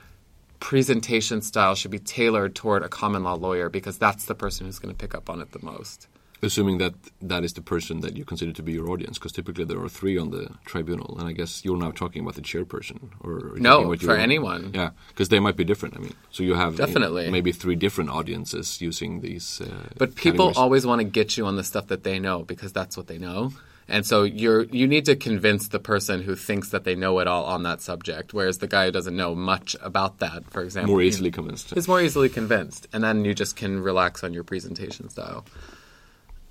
presentation 0.59 1.41
style 1.41 1.75
should 1.75 1.91
be 1.91 1.99
tailored 1.99 2.55
toward 2.55 2.83
a 2.83 2.89
common 2.89 3.23
law 3.23 3.33
lawyer 3.35 3.69
because 3.69 3.97
that's 3.97 4.25
the 4.25 4.35
person 4.35 4.65
who's 4.65 4.79
going 4.79 4.93
to 4.93 4.97
pick 4.97 5.15
up 5.15 5.29
on 5.29 5.41
it 5.41 5.51
the 5.51 5.59
most. 5.63 6.07
Assuming 6.41 6.77
that 6.77 6.93
that 7.21 7.43
is 7.43 7.51
the 7.51 7.61
person 7.61 7.99
that 7.99 8.15
you 8.15 8.23
consider 8.23 8.53
to 8.53 8.63
be 8.63 8.71
your 8.71 8.89
audience, 8.89 9.17
because 9.19 9.33
typically 9.33 9.65
there 9.65 9.79
are 9.81 9.89
three 9.89 10.17
on 10.17 10.31
the 10.31 10.49
tribunal, 10.63 11.17
and 11.19 11.27
I 11.27 11.33
guess 11.33 11.65
you're 11.65 11.75
now 11.77 11.91
talking 11.91 12.21
about 12.21 12.35
the 12.35 12.41
chairperson, 12.41 13.09
or 13.19 13.57
No, 13.57 13.93
for 13.97 14.15
anyone. 14.15 14.71
Yeah, 14.73 14.91
because 15.09 15.27
they 15.27 15.41
might 15.41 15.57
be 15.57 15.65
different. 15.65 15.97
I 15.97 15.99
mean, 15.99 16.13
so 16.31 16.43
you 16.43 16.53
have 16.53 16.73
you 16.73 16.79
know, 16.79 16.85
Definitely. 16.85 17.29
maybe 17.29 17.51
three 17.51 17.75
different 17.75 18.09
audiences 18.09 18.79
using 18.79 19.19
these. 19.19 19.59
Uh, 19.59 19.89
But 19.97 20.15
people 20.15 20.31
categories. 20.45 20.57
always 20.57 20.85
want 20.85 20.99
to 21.01 21.03
get 21.03 21.35
you 21.35 21.45
on 21.45 21.57
the 21.57 21.63
stuff 21.63 21.87
that 21.87 22.03
they 22.05 22.19
know 22.19 22.43
because 22.43 22.71
that's 22.71 22.95
what 22.95 23.07
they 23.07 23.17
know. 23.17 23.51
And 23.89 24.05
so 24.05 24.23
you're 24.23 24.63
you 24.65 24.87
need 24.87 25.05
to 25.05 25.15
convince 25.15 25.67
the 25.67 25.79
person 25.79 26.21
who 26.21 26.35
thinks 26.35 26.69
that 26.69 26.83
they 26.83 26.95
know 26.95 27.19
it 27.19 27.27
all 27.27 27.45
on 27.45 27.63
that 27.63 27.81
subject, 27.81 28.33
whereas 28.33 28.59
the 28.59 28.67
guy 28.67 28.85
who 28.85 28.91
doesn't 28.91 29.15
know 29.15 29.35
much 29.35 29.75
about 29.81 30.19
that, 30.19 30.49
for 30.49 30.61
example, 30.61 30.93
more 30.93 31.01
easily 31.01 31.31
convinced. 31.31 31.75
is 31.75 31.87
more 31.87 32.01
easily 32.01 32.29
convinced, 32.29 32.87
and 32.93 33.03
then 33.03 33.25
you 33.25 33.33
just 33.33 33.55
can 33.55 33.81
relax 33.81 34.23
on 34.23 34.33
your 34.33 34.43
presentation 34.43 35.09
style. 35.09 35.45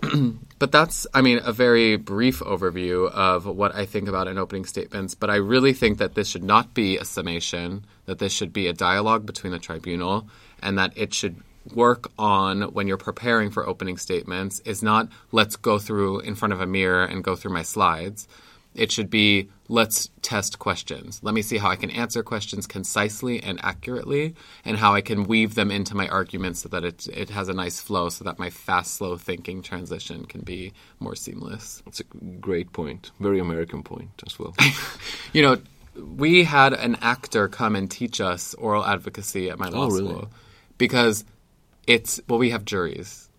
but 0.59 0.71
that's, 0.71 1.07
I 1.13 1.23
mean, 1.23 1.41
a 1.45 1.53
very 1.53 1.97
brief 1.97 2.39
overview 2.41 3.11
of 3.11 3.47
what 3.47 3.75
I 3.75 3.85
think 3.85 4.09
about 4.09 4.29
in 4.29 4.39
opening 4.39 4.65
statements. 4.65 5.15
But 5.15 5.29
I 5.31 5.37
really 5.37 5.73
think 5.73 5.99
that 5.99 6.15
this 6.15 6.29
should 6.29 6.45
not 6.45 6.73
be 6.73 6.99
a 6.99 7.05
summation, 7.05 7.85
that 8.07 8.19
this 8.21 8.33
should 8.33 8.53
be 8.53 8.69
a 8.69 8.73
dialogue 8.73 9.27
between 9.27 9.53
the 9.53 9.59
tribunal, 9.59 10.29
and 10.63 10.79
that 10.79 10.93
it 10.97 11.15
should 11.15 11.43
work 11.75 12.11
on 12.19 12.63
when 12.75 12.87
you're 12.89 12.97
preparing 12.97 13.51
for 13.51 13.67
opening 13.69 13.97
statements 13.99 14.61
is 14.61 14.83
not 14.83 15.09
let's 15.33 15.57
go 15.57 15.79
through 15.79 16.21
in 16.21 16.35
front 16.35 16.53
of 16.53 16.61
a 16.61 16.67
mirror 16.67 17.05
and 17.05 17.23
go 17.25 17.37
through 17.37 17.53
my 17.53 17.63
slides. 17.63 18.27
It 18.75 18.93
should 18.93 19.11
be 19.11 19.49
let's 19.69 20.09
test 20.23 20.59
questions. 20.59 21.21
Let 21.23 21.35
me 21.35 21.43
see 21.43 21.59
how 21.59 21.69
I 21.69 21.77
can 21.77 21.91
answer 21.91 22.23
questions 22.23 22.67
concisely 22.67 23.43
and 23.43 23.59
accurately, 23.63 24.35
and 24.65 24.77
how 24.77 24.95
I 24.95 25.01
can 25.01 25.25
weave 25.25 25.55
them 25.57 25.71
into 25.71 25.97
my 25.97 26.07
arguments 26.09 26.61
so 26.61 26.69
that 26.69 26.85
it, 26.85 27.09
it 27.09 27.31
has 27.31 27.49
a 27.49 27.55
nice 27.55 27.81
flow, 27.81 28.09
so 28.09 28.25
that 28.25 28.39
my 28.39 28.51
fast, 28.51 28.95
slow 28.95 29.17
thinking 29.17 29.63
transition 29.63 30.27
can 30.27 30.43
be 30.43 30.73
more 31.01 31.17
seamless. 31.17 31.83
It's 31.87 32.01
a 32.01 32.05
great 32.41 32.73
point, 32.73 33.11
very 33.19 33.41
American 33.41 33.83
point 33.83 34.23
as 34.27 34.39
well. 34.39 34.55
You 35.33 35.43
know, 35.43 35.57
we 36.17 36.45
had 36.45 36.73
an 36.73 36.97
actor 37.03 37.49
come 37.49 37.75
and 37.75 37.91
teach 37.91 38.21
us 38.21 38.55
oral 38.55 38.85
advocacy 38.85 39.51
at 39.51 39.59
my 39.59 39.69
law 39.69 39.87
Oh, 39.87 39.91
really? 39.91 40.09
school 40.09 40.31
because 40.79 41.25
it's 41.89 42.21
well, 42.29 42.39
we 42.39 42.51
have 42.51 42.65
juries, 42.65 43.31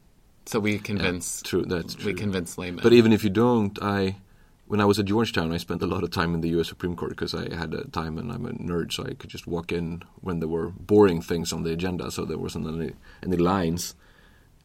so 0.46 0.60
we 0.60 0.80
convince 0.80 1.42
true, 1.44 1.64
that's 1.64 1.94
true. 1.94 2.08
we 2.08 2.14
convince 2.14 2.58
laymen. 2.58 2.82
But 2.82 2.94
even 2.94 3.14
if 3.14 3.24
you 3.24 3.30
don't, 3.30 3.78
I 3.82 4.18
when 4.66 4.82
I 4.82 4.86
was 4.86 5.00
at 5.00 5.06
Georgetown, 5.06 5.54
I 5.54 5.58
spent 5.58 5.84
a 5.84 5.88
lot 5.88 6.04
of 6.04 6.10
time 6.10 6.34
in 6.34 6.42
the 6.42 6.50
U.S. 6.50 6.68
Supreme 6.68 6.96
Court 6.96 7.12
because 7.12 7.34
I 7.36 7.54
had 7.56 7.74
a 7.74 7.86
time 7.86 8.18
and 8.18 8.32
I'm 8.32 8.46
a 8.46 8.52
nerd, 8.52 8.92
so 8.92 9.06
I 9.06 9.14
could 9.14 9.30
just 9.30 9.48
walk 9.48 9.72
in 9.72 10.02
when 10.22 10.40
there 10.40 10.50
were 10.50 10.70
boring 10.70 11.22
things 11.22 11.54
on 11.54 11.64
the 11.64 11.72
agenda, 11.72 12.10
so 12.12 12.26
there 12.26 12.40
wasn't 12.40 12.68
any 12.68 12.94
any 13.24 13.38
lines. 13.38 13.96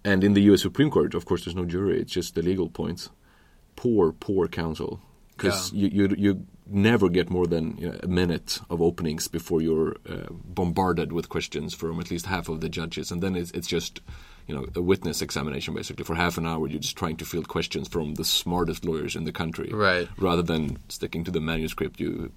And 0.03 0.25
in 0.25 0.33
the 0.33 0.43
U.S. 0.43 0.63
Supreme 0.63 0.91
Court, 0.91 1.15
of 1.15 1.27
course, 1.27 1.45
there's 1.45 1.55
no 1.55 1.67
jury; 1.67 2.01
it's 2.01 2.13
just 2.13 2.35
the 2.35 2.43
legal 2.43 2.71
points. 2.71 3.11
Poor, 3.77 4.13
poor 4.13 4.49
counsel, 4.49 5.01
because 5.37 5.73
you, 5.73 5.89
you 5.89 6.15
you 6.17 6.47
never 6.67 7.09
get 7.09 7.31
more 7.31 7.47
than 7.47 7.77
you 7.77 7.89
know, 7.89 7.99
a 8.03 8.07
minute 8.07 8.61
of 8.71 8.81
openings 8.81 9.29
before 9.29 9.61
you're 9.61 9.97
uh, 10.09 10.27
bombarded 10.31 11.13
with 11.13 11.29
questions 11.29 11.75
from 11.75 12.01
at 12.01 12.11
least 12.11 12.27
half 12.27 12.49
of 12.49 12.61
the 12.61 12.69
judges, 12.69 13.11
and 13.11 13.23
then 13.23 13.37
it's, 13.37 13.51
it's 13.51 13.67
just 13.67 14.01
you 14.47 14.55
know 14.55 14.67
a 14.75 14.81
witness 14.81 15.23
examination 15.23 15.75
basically 15.75 16.05
for 16.05 16.15
half 16.15 16.39
an 16.39 16.47
hour. 16.47 16.67
You're 16.69 16.81
just 16.81 16.97
trying 16.97 17.17
to 17.19 17.25
field 17.25 17.49
questions 17.49 17.89
from 17.89 18.15
the 18.15 18.25
smartest 18.25 18.85
lawyers 18.85 19.17
in 19.17 19.25
the 19.25 19.33
country, 19.33 19.71
Right. 19.73 20.09
Rather 20.19 20.43
than 20.43 20.79
sticking 20.89 21.25
to 21.25 21.31
the 21.31 21.41
manuscript 21.41 22.01
you 22.01 22.33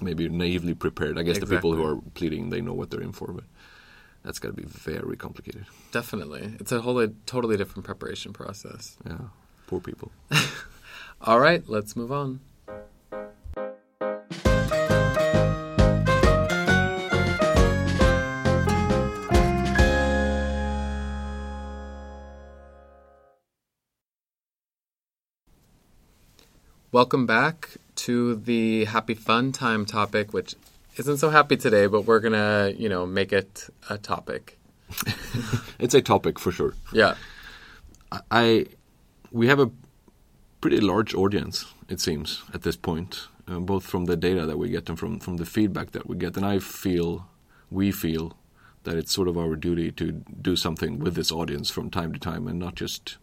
maybe 0.00 0.28
naively 0.28 0.74
prepared. 0.74 1.18
I 1.18 1.22
guess 1.22 1.38
the 1.38 1.46
people 1.46 1.74
who 1.74 1.84
are 1.84 2.00
pleading 2.14 2.50
they 2.50 2.60
know 2.60 2.74
what 2.74 2.90
they're 2.90 3.02
in 3.02 3.12
for, 3.12 3.32
but 3.32 3.44
that's 4.24 4.38
got 4.38 4.48
to 4.48 4.54
be 4.54 4.64
very 4.64 5.16
complicated. 5.16 5.66
Definitely, 5.90 6.54
it's 6.60 6.72
a 6.72 6.80
whole 6.80 7.06
totally 7.26 7.56
different 7.56 7.84
preparation 7.84 8.32
process. 8.32 8.96
Yeah, 9.06 9.18
poor 9.66 9.80
people. 9.80 10.12
All 11.24 11.38
right, 11.38 11.62
let's 11.68 11.94
move 11.94 12.10
on. 12.10 12.40
Welcome 26.90 27.24
back 27.24 27.76
to 27.94 28.34
the 28.34 28.86
happy 28.86 29.14
fun 29.14 29.52
time 29.52 29.86
topic, 29.86 30.32
which 30.32 30.56
isn't 30.96 31.18
so 31.18 31.30
happy 31.30 31.56
today, 31.56 31.86
but 31.86 32.00
we're 32.00 32.18
gonna, 32.18 32.74
you 32.76 32.88
know, 32.88 33.06
make 33.06 33.32
it 33.32 33.68
a 33.88 33.96
topic. 33.96 34.58
it's 35.78 35.94
a 35.94 36.02
topic 36.02 36.40
for 36.40 36.50
sure. 36.50 36.74
Yeah, 36.92 37.14
I 38.28 38.66
we 39.30 39.46
have 39.46 39.60
a 39.60 39.70
pretty 40.62 40.80
large 40.80 41.12
audience, 41.14 41.66
it 41.88 42.00
seems, 42.00 42.42
at 42.54 42.62
this 42.62 42.76
point, 42.76 43.28
uh, 43.46 43.58
both 43.58 43.84
from 43.84 44.06
the 44.06 44.16
data 44.16 44.46
that 44.46 44.56
we 44.56 44.70
get 44.70 44.88
and 44.88 44.98
from 44.98 45.20
from 45.20 45.36
the 45.36 45.44
feedback 45.44 45.90
that 45.90 46.06
we 46.06 46.16
get. 46.16 46.36
And 46.38 46.46
I 46.46 46.58
feel, 46.60 47.26
we 47.70 47.92
feel, 47.92 48.32
that 48.84 48.96
it's 48.96 49.12
sort 49.12 49.28
of 49.28 49.36
our 49.36 49.56
duty 49.56 49.92
to 49.92 50.12
do 50.40 50.56
something 50.56 50.98
with 50.98 51.14
this 51.14 51.30
audience 51.30 51.70
from 51.70 51.90
time 51.90 52.12
to 52.14 52.18
time, 52.18 52.48
and 52.48 52.58
not 52.58 52.74
just 52.74 53.18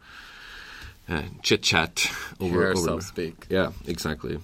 uh, 1.07 1.23
chit 1.41 1.63
chat 1.63 2.11
over 2.39 2.51
Hear 2.51 2.67
over- 2.67 2.67
ourselves 2.67 3.07
speak. 3.07 3.47
Yeah, 3.49 3.71
exactly. 3.87 4.37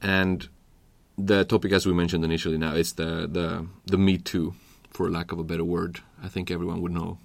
And 0.00 0.48
the 1.16 1.44
topic, 1.44 1.72
as 1.72 1.86
we 1.86 1.92
mentioned 1.92 2.24
initially, 2.24 2.58
now 2.58 2.74
is 2.74 2.92
the 2.92 3.26
the 3.26 3.66
the 3.86 3.98
Me 3.98 4.18
Too, 4.18 4.54
for 4.90 5.10
lack 5.10 5.32
of 5.32 5.38
a 5.38 5.44
better 5.44 5.64
word. 5.64 6.00
I 6.22 6.28
think 6.28 6.50
everyone 6.50 6.80
would 6.82 6.92
know 6.92 7.18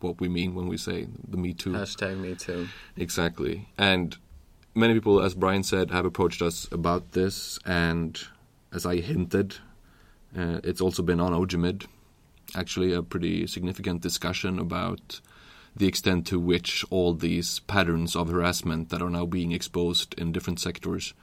what 0.00 0.20
we 0.20 0.28
mean 0.28 0.54
when 0.54 0.68
we 0.68 0.76
say 0.76 1.08
the 1.28 1.36
Me 1.36 1.52
Too. 1.52 1.72
Hashtag 1.72 2.18
me 2.18 2.34
too. 2.34 2.68
Exactly. 2.96 3.68
And 3.78 4.16
many 4.74 4.94
people, 4.94 5.20
as 5.20 5.34
Brian 5.34 5.62
said, 5.62 5.90
have 5.90 6.04
approached 6.04 6.42
us 6.42 6.68
about 6.72 7.12
this. 7.12 7.58
And 7.64 8.20
as 8.72 8.86
I 8.86 8.96
hinted, 8.96 9.56
uh, 10.36 10.60
it's 10.64 10.80
also 10.80 11.02
been 11.02 11.20
on 11.20 11.32
OGEMID, 11.32 11.86
actually, 12.54 12.92
a 12.92 13.02
pretty 13.02 13.46
significant 13.46 14.00
discussion 14.00 14.58
about 14.58 15.20
the 15.76 15.86
extent 15.86 16.26
to 16.26 16.40
which 16.40 16.84
all 16.90 17.14
these 17.14 17.60
patterns 17.60 18.16
of 18.16 18.28
harassment 18.28 18.88
that 18.88 19.02
are 19.02 19.10
now 19.10 19.26
being 19.26 19.52
exposed 19.52 20.14
in 20.18 20.32
different 20.32 20.60
sectors 20.60 21.14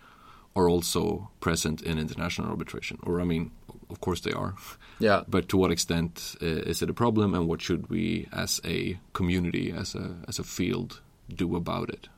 are 0.55 0.69
also 0.69 1.29
present 1.39 1.81
in 1.81 1.99
international 1.99 2.49
arbitration. 2.49 2.97
Or, 3.03 3.21
I 3.21 3.25
mean, 3.25 3.51
of 3.89 4.01
course 4.01 4.21
they 4.21 4.31
are. 4.31 4.55
Yeah. 4.99 5.23
But 5.27 5.47
to 5.49 5.57
what 5.57 5.71
extent 5.71 6.35
uh, 6.41 6.45
is 6.45 6.81
it 6.81 6.89
a 6.89 6.93
problem, 6.93 7.33
and 7.33 7.47
what 7.47 7.61
should 7.61 7.89
we, 7.89 8.27
as 8.31 8.59
a 8.65 8.99
community, 9.13 9.71
as 9.71 9.95
a 9.95 10.15
as 10.27 10.39
a 10.39 10.43
field, 10.43 11.01
do 11.33 11.55
about 11.55 11.89
it? 11.89 12.09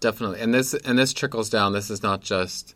Definitely. 0.00 0.40
And 0.40 0.54
this 0.54 0.74
and 0.74 0.98
this 0.98 1.12
trickles 1.12 1.50
down. 1.50 1.72
This 1.72 1.90
is 1.90 2.02
not 2.02 2.22
just 2.22 2.74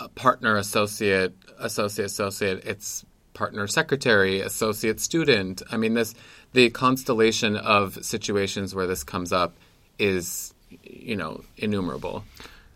a 0.00 0.08
partner, 0.08 0.56
associate, 0.56 1.34
associate, 1.58 2.06
associate. 2.06 2.64
It's 2.64 3.04
partner, 3.32 3.66
secretary, 3.66 4.40
associate, 4.40 4.98
student. 5.00 5.62
I 5.70 5.76
mean, 5.76 5.94
this 5.94 6.14
the 6.52 6.70
constellation 6.70 7.56
of 7.56 8.04
situations 8.04 8.74
where 8.74 8.86
this 8.86 9.04
comes 9.04 9.32
up 9.32 9.54
is, 9.98 10.54
you 10.82 11.16
know, 11.16 11.44
innumerable. 11.56 12.24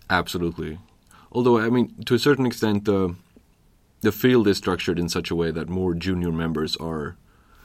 Absolutely. 0.08 0.78
Although, 1.32 1.58
I 1.58 1.70
mean, 1.70 1.94
to 2.04 2.14
a 2.14 2.18
certain 2.18 2.46
extent, 2.46 2.84
the 2.84 3.14
the 4.00 4.12
field 4.12 4.48
is 4.48 4.58
structured 4.58 4.98
in 4.98 5.08
such 5.08 5.30
a 5.30 5.36
way 5.36 5.50
that 5.50 5.68
more 5.68 5.94
junior 5.94 6.32
members 6.32 6.76
are 6.76 7.16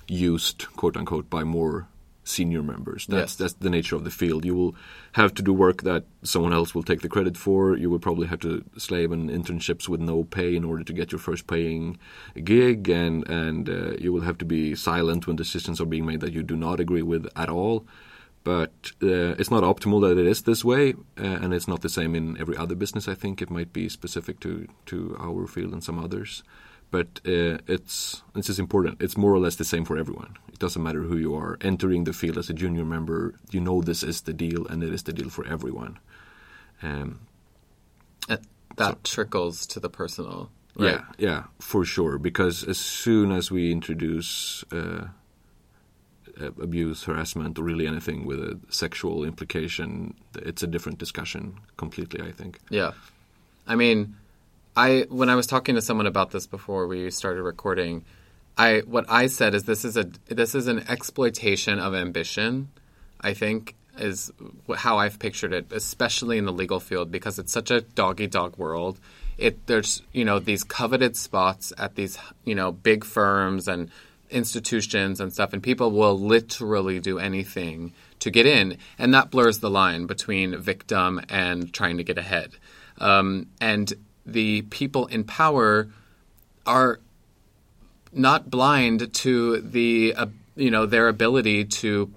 used, 0.08 0.68
quote 0.76 0.98
unquote, 0.98 1.30
by 1.30 1.44
more 1.44 1.88
senior 2.28 2.64
members. 2.64 3.06
That's 3.06 3.34
Yes. 3.34 3.36
that's 3.36 3.54
the 3.54 3.70
nature 3.70 3.96
of 3.96 4.04
the 4.04 4.10
field. 4.10 4.46
You 4.46 4.56
will 4.56 4.76
have 5.14 5.34
to 5.36 5.44
do 5.44 5.54
work 5.54 5.84
that 5.84 6.06
someone 6.24 6.54
else 6.54 6.74
will 6.74 6.82
take 6.84 7.02
the 7.02 7.08
credit 7.10 7.38
for. 7.38 7.78
You 7.78 7.90
will 7.92 8.00
probably 8.00 8.28
have 8.28 8.40
to 8.40 8.64
slave 8.78 9.12
in 9.12 9.30
internships 9.30 9.88
with 9.88 10.02
no 10.02 10.24
pay 10.24 10.56
in 10.56 10.64
order 10.64 10.84
to 10.84 10.94
get 10.94 11.12
your 11.12 11.20
first 11.20 11.46
paying 11.48 11.98
gig, 12.44 12.90
and 12.90 13.28
and 13.30 13.70
uh, 13.70 13.92
you 14.00 14.12
will 14.12 14.22
have 14.22 14.38
to 14.40 14.46
be 14.46 14.76
silent 14.76 15.28
when 15.28 15.36
decisions 15.36 15.80
are 15.80 15.86
being 15.86 16.06
made 16.06 16.20
that 16.22 16.34
you 16.34 16.42
do 16.44 16.56
not 16.56 16.80
agree 16.80 17.04
with 17.04 17.28
at 17.36 17.50
all. 17.50 17.86
But 18.46 18.92
uh, 19.04 19.36
it's 19.40 19.52
not 19.52 19.64
optimal 19.64 20.02
that 20.02 20.18
it 20.18 20.28
is 20.28 20.44
this 20.44 20.64
way, 20.64 20.94
uh, 21.20 21.40
and 21.42 21.54
it's 21.54 21.68
not 21.68 21.82
the 21.82 21.90
same 21.90 22.16
in 22.16 22.40
every 22.40 22.56
other 22.56 22.76
business. 22.76 23.10
I 23.10 23.16
think 23.16 23.42
it 23.42 23.50
might 23.50 23.74
be 23.74 23.90
specific 23.90 24.40
to 24.42 24.68
to 24.86 25.18
our 25.20 25.48
field 25.48 25.74
and 25.74 25.84
some 25.84 26.00
others 26.00 26.44
but 26.92 27.20
uh, 27.26 27.58
it's 27.68 28.24
this 28.34 28.50
is 28.50 28.60
important. 28.60 29.02
It's 29.02 29.18
more 29.18 29.34
or 29.34 29.40
less 29.40 29.56
the 29.56 29.66
same 29.66 29.86
for 29.86 29.98
everyone. 29.98 30.38
It 30.54 30.60
doesn't 30.60 30.82
matter 30.82 31.02
who 31.02 31.18
you 31.18 31.36
are. 31.36 31.58
Entering 31.62 32.06
the 32.06 32.14
field 32.14 32.38
as 32.38 32.50
a 32.50 32.54
junior 32.54 32.86
member, 32.86 33.34
you 33.52 33.60
know 33.60 33.82
this 33.82 34.04
is 34.04 34.22
the 34.22 34.34
deal, 34.34 34.66
and 34.68 34.84
it 34.84 34.94
is 34.94 35.04
the 35.04 35.14
deal 35.14 35.30
for 35.30 35.46
everyone. 35.46 36.00
Um, 36.82 37.20
that 38.78 39.04
trickles 39.04 39.66
to 39.68 39.80
the 39.80 39.90
personal. 39.90 40.50
Right? 40.78 40.92
Yeah, 40.92 41.02
yeah, 41.18 41.44
for 41.60 41.86
sure. 41.86 42.18
Because 42.18 42.64
as 42.64 42.78
soon 42.78 43.32
as 43.32 43.50
we 43.50 43.72
introduce 43.72 44.64
uh, 44.72 45.08
Uh, 46.40 46.48
abuse, 46.62 47.04
harassment, 47.04 47.58
or 47.58 47.64
really 47.64 47.88
anything 47.88 48.26
with 48.26 48.40
a 48.40 48.60
sexual 48.70 49.24
implication, 49.24 50.14
it's 50.36 50.62
a 50.62 50.68
different 50.68 50.98
discussion 50.98 51.58
completely. 51.78 52.22
I 52.22 52.32
think. 52.32 52.60
Yeah. 52.70 52.92
I 53.66 53.76
mean, 53.76 54.16
I 54.76 55.06
when 55.10 55.30
I 55.30 55.36
was 55.36 55.48
talking 55.48 55.76
to 55.76 55.82
someone 55.82 56.08
about 56.08 56.32
this 56.32 56.46
before 56.46 56.88
we 56.88 57.10
started 57.12 57.42
recording, 57.42 58.04
I 58.58 58.80
what 58.86 59.06
I 59.10 59.28
said 59.28 59.56
is 59.56 59.64
this 59.64 59.86
is 59.86 59.96
a 59.96 60.10
this 60.28 60.56
is 60.56 60.68
an 60.68 60.80
exploitation 60.90 61.80
of 61.80 61.96
ambition. 61.96 62.70
I 63.22 63.34
think 63.34 63.76
is 63.98 64.32
how 64.76 64.98
I've 64.98 65.20
pictured 65.20 65.54
it, 65.54 65.72
especially 65.72 66.38
in 66.38 66.46
the 66.46 66.52
legal 66.52 66.80
field 66.80 67.12
because 67.12 67.40
it's 67.40 67.52
such 67.52 67.72
a 67.72 67.82
doggy 67.82 68.28
dog 68.28 68.58
world. 68.58 69.00
It 69.38 69.68
there's 69.68 70.02
you 70.12 70.26
know 70.26 70.40
these 70.40 70.64
coveted 70.64 71.16
spots 71.16 71.74
at 71.78 71.96
these 71.96 72.18
you 72.44 72.56
know 72.56 72.72
big 72.72 73.04
firms 73.04 73.68
and 73.68 73.90
institutions 74.36 75.20
and 75.20 75.34
stuff, 75.34 75.54
and 75.54 75.64
people 75.64 75.92
will 75.92 76.20
literally 76.20 77.00
do 77.00 77.18
anything 77.18 77.94
to 78.20 78.30
get 78.30 78.46
in, 78.46 78.78
and 79.00 79.14
that 79.14 79.32
blurs 79.32 79.60
the 79.60 79.70
line 79.70 80.06
between 80.06 80.58
victim 80.58 81.22
and 81.30 81.74
trying 81.74 81.98
to 81.98 82.04
get 82.04 82.18
ahead. 82.18 82.52
Um, 83.00 83.48
and 83.62 83.92
the 84.26 84.64
people 84.64 85.06
in 85.08 85.24
power 85.24 85.88
are 86.66 87.00
not 88.12 88.50
blind 88.50 89.14
to 89.14 89.62
the 89.62 90.14
uh, 90.16 90.28
you 90.56 90.72
know 90.72 90.86
their 90.86 91.08
ability 91.08 91.66
to 91.66 92.12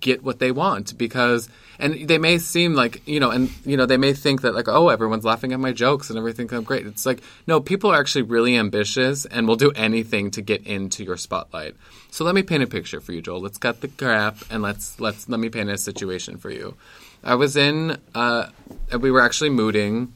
get 0.00 0.22
what 0.22 0.38
they 0.38 0.50
want 0.50 0.96
because 0.98 1.48
and 1.78 2.08
they 2.08 2.18
may 2.18 2.38
seem 2.38 2.74
like 2.74 3.06
you 3.06 3.20
know 3.20 3.30
and 3.30 3.50
you 3.64 3.76
know 3.76 3.86
they 3.86 3.96
may 3.96 4.12
think 4.12 4.42
that 4.42 4.54
like 4.54 4.68
oh 4.68 4.88
everyone's 4.88 5.24
laughing 5.24 5.52
at 5.52 5.60
my 5.60 5.72
jokes 5.72 6.10
and 6.10 6.18
everything 6.18 6.52
I'm 6.52 6.64
great. 6.64 6.86
It's 6.86 7.06
like 7.06 7.22
no 7.46 7.60
people 7.60 7.90
are 7.90 8.00
actually 8.00 8.22
really 8.22 8.56
ambitious 8.56 9.24
and 9.26 9.46
will 9.46 9.56
do 9.56 9.70
anything 9.72 10.30
to 10.32 10.42
get 10.42 10.66
into 10.66 11.04
your 11.04 11.16
spotlight. 11.16 11.74
So 12.10 12.24
let 12.24 12.34
me 12.34 12.42
paint 12.42 12.62
a 12.62 12.66
picture 12.66 13.00
for 13.00 13.12
you 13.12 13.20
Joel. 13.20 13.40
Let's 13.40 13.58
cut 13.58 13.80
the 13.80 13.88
crap 13.88 14.38
and 14.50 14.62
let's 14.62 14.98
let's 15.00 15.28
let 15.28 15.40
me 15.40 15.48
paint 15.48 15.70
a 15.70 15.78
situation 15.78 16.38
for 16.38 16.50
you. 16.50 16.76
I 17.22 17.34
was 17.34 17.56
in 17.56 17.98
uh, 18.14 18.48
we 18.98 19.10
were 19.10 19.20
actually 19.20 19.50
mooting 19.50 20.12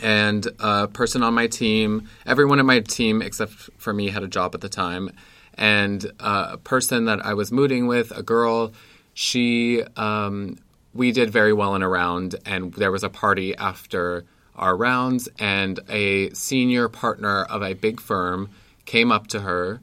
and 0.00 0.46
a 0.58 0.88
person 0.88 1.22
on 1.22 1.34
my 1.34 1.46
team, 1.46 2.08
everyone 2.26 2.58
on 2.58 2.66
my 2.66 2.80
team 2.80 3.22
except 3.22 3.52
for 3.78 3.92
me 3.92 4.08
had 4.08 4.22
a 4.22 4.28
job 4.28 4.54
at 4.54 4.60
the 4.60 4.68
time, 4.68 5.10
and 5.56 6.10
uh, 6.20 6.50
a 6.52 6.58
person 6.58 7.04
that 7.04 7.24
I 7.24 7.34
was 7.34 7.52
mooting 7.52 7.86
with, 7.86 8.10
a 8.16 8.22
girl, 8.22 8.72
she, 9.14 9.82
um, 9.96 10.58
we 10.92 11.12
did 11.12 11.30
very 11.30 11.52
well 11.52 11.74
in 11.74 11.82
a 11.82 11.88
round, 11.88 12.36
and 12.44 12.74
there 12.74 12.92
was 12.92 13.02
a 13.02 13.08
party 13.08 13.56
after 13.56 14.24
our 14.56 14.76
rounds, 14.76 15.28
and 15.38 15.80
a 15.88 16.30
senior 16.30 16.88
partner 16.88 17.44
of 17.44 17.62
a 17.62 17.74
big 17.74 18.00
firm 18.00 18.50
came 18.84 19.10
up 19.10 19.26
to 19.28 19.40
her 19.40 19.80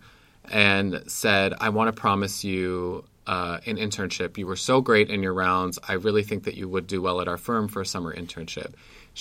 and 0.51 1.01
said, 1.07 1.53
I 1.59 1.69
want 1.69 1.93
to 1.93 1.99
promise 1.99 2.43
you 2.43 3.05
uh, 3.27 3.59
an 3.65 3.77
internship. 3.77 4.37
You 4.37 4.47
were 4.47 4.55
so 4.55 4.81
great 4.81 5.09
in 5.09 5.23
your 5.23 5.33
rounds. 5.33 5.79
I 5.87 5.93
really 5.93 6.23
think 6.23 6.43
that 6.43 6.55
you 6.55 6.67
would 6.67 6.87
do 6.87 7.01
well 7.01 7.21
at 7.21 7.27
our 7.27 7.37
firm 7.37 7.67
for 7.67 7.81
a 7.81 7.85
summer 7.85 8.13
internship. 8.13 8.73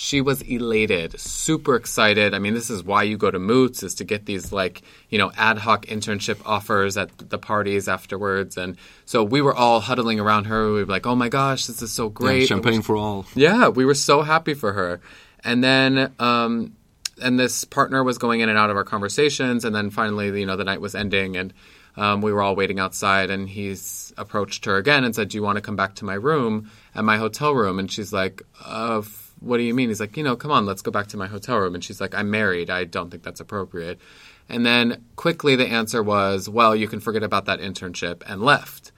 She 0.03 0.19
was 0.19 0.41
elated, 0.41 1.19
super 1.19 1.75
excited. 1.75 2.33
I 2.33 2.39
mean, 2.39 2.55
this 2.55 2.71
is 2.71 2.83
why 2.83 3.03
you 3.03 3.17
go 3.17 3.29
to 3.29 3.37
Moots 3.37 3.83
is 3.83 3.93
to 3.95 4.03
get 4.03 4.25
these 4.25 4.51
like, 4.51 4.81
you 5.09 5.19
know, 5.19 5.31
ad 5.37 5.59
hoc 5.59 5.85
internship 5.85 6.41
offers 6.43 6.97
at 6.97 7.15
the 7.29 7.37
parties 7.37 7.87
afterwards. 7.87 8.57
And 8.57 8.77
so 9.05 9.23
we 9.23 9.41
were 9.41 9.53
all 9.53 9.79
huddling 9.79 10.19
around 10.19 10.45
her. 10.45 10.73
We 10.73 10.83
were 10.83 10.91
like, 10.91 11.05
"Oh 11.05 11.13
my 11.13 11.29
gosh, 11.29 11.67
this 11.67 11.83
is 11.83 11.91
so 11.91 12.09
great!" 12.09 12.47
champagne 12.47 12.81
for 12.81 12.95
all. 12.95 13.27
Yeah, 13.35 13.67
we 13.67 13.85
were 13.85 13.93
so 13.93 14.23
happy 14.23 14.55
for 14.55 14.73
her. 14.73 15.01
And 15.43 15.63
then, 15.63 16.11
um, 16.17 16.75
and 17.21 17.39
this 17.39 17.63
partner 17.63 18.03
was 18.03 18.17
going 18.17 18.39
in 18.39 18.49
and 18.49 18.57
out 18.57 18.71
of 18.71 18.77
our 18.77 18.83
conversations. 18.83 19.65
And 19.65 19.75
then 19.75 19.91
finally, 19.91 20.39
you 20.39 20.47
know, 20.47 20.55
the 20.55 20.63
night 20.63 20.81
was 20.81 20.95
ending, 20.95 21.37
and 21.37 21.53
um, 21.95 22.21
we 22.23 22.33
were 22.33 22.41
all 22.41 22.55
waiting 22.55 22.79
outside. 22.79 23.29
And 23.29 23.47
he's 23.47 24.13
approached 24.17 24.65
her 24.65 24.77
again 24.77 25.03
and 25.03 25.13
said, 25.13 25.29
"Do 25.29 25.37
you 25.37 25.43
want 25.43 25.57
to 25.57 25.61
come 25.61 25.75
back 25.75 25.93
to 25.97 26.05
my 26.05 26.15
room 26.15 26.71
at 26.95 27.03
my 27.03 27.17
hotel 27.17 27.53
room?" 27.53 27.77
And 27.77 27.91
she's 27.91 28.11
like, 28.11 28.41
uh, 28.65 29.03
f- 29.05 29.20
"What 29.41 29.57
do 29.57 29.63
you 29.63 29.73
mean?" 29.73 29.89
He's 29.89 29.99
like, 29.99 30.15
"You 30.15 30.23
know, 30.23 30.35
come 30.35 30.51
on, 30.51 30.65
let's 30.65 30.81
go 30.81 30.91
back 30.91 31.07
to 31.07 31.17
my 31.17 31.27
hotel 31.27 31.57
room." 31.57 31.75
And 31.75 31.83
she's 31.83 31.99
like, 31.99 32.15
"I'm 32.15 32.31
married. 32.31 32.69
I 32.69 32.85
don't 32.85 33.09
think 33.11 33.23
that's 33.23 33.39
appropriate." 33.41 33.99
And 34.47 34.65
then 34.65 35.03
quickly 35.17 35.55
the 35.55 35.67
answer 35.67 36.01
was, 36.01 36.47
"Well, 36.47 36.75
you 36.75 36.87
can 36.87 36.99
forget 36.99 37.23
about 37.23 37.45
that 37.45 37.59
internship," 37.59 38.23
and 38.25 38.41
left. 38.41 38.91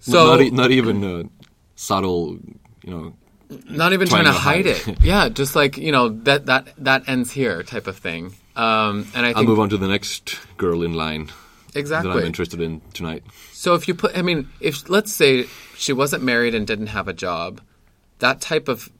So 0.00 0.36
not, 0.36 0.52
not 0.52 0.70
even 0.70 1.04
a 1.04 1.24
subtle, 1.76 2.38
you 2.82 2.90
know, 2.90 3.14
not 3.70 3.92
even 3.92 4.08
trying 4.08 4.24
trying, 4.24 4.34
to 4.34 4.40
hide 4.40 4.66
hide. 4.66 4.88
it. 4.88 5.02
yeah, 5.02 5.28
just 5.28 5.56
like 5.56 5.78
you 5.78 5.92
know 5.92 6.08
that 6.24 6.46
that 6.46 6.68
that 6.78 7.08
ends 7.08 7.30
here 7.30 7.62
type 7.62 7.86
of 7.86 7.96
thing. 7.96 8.34
Um, 8.56 9.06
and 9.14 9.26
I 9.26 9.32
I'll 9.32 9.44
move 9.44 9.58
on 9.60 9.68
to 9.70 9.76
the 9.76 9.88
next 9.88 10.38
girl 10.56 10.82
in 10.82 10.92
line 10.92 11.30
Exactly. 11.74 12.12
that 12.12 12.18
I'm 12.18 12.24
interested 12.24 12.60
in 12.60 12.80
tonight. 12.92 13.24
So 13.52 13.74
if 13.74 13.88
you 13.88 13.94
put, 13.94 14.16
I 14.16 14.22
mean, 14.22 14.48
if 14.60 14.88
let's 14.88 15.12
say 15.12 15.46
she 15.76 15.92
wasn't 15.92 16.22
married 16.22 16.54
and 16.54 16.66
didn't 16.66 16.88
have 16.88 17.08
a 17.08 17.12
job, 17.12 17.60
that 18.18 18.40
type 18.40 18.68
of 18.68 18.90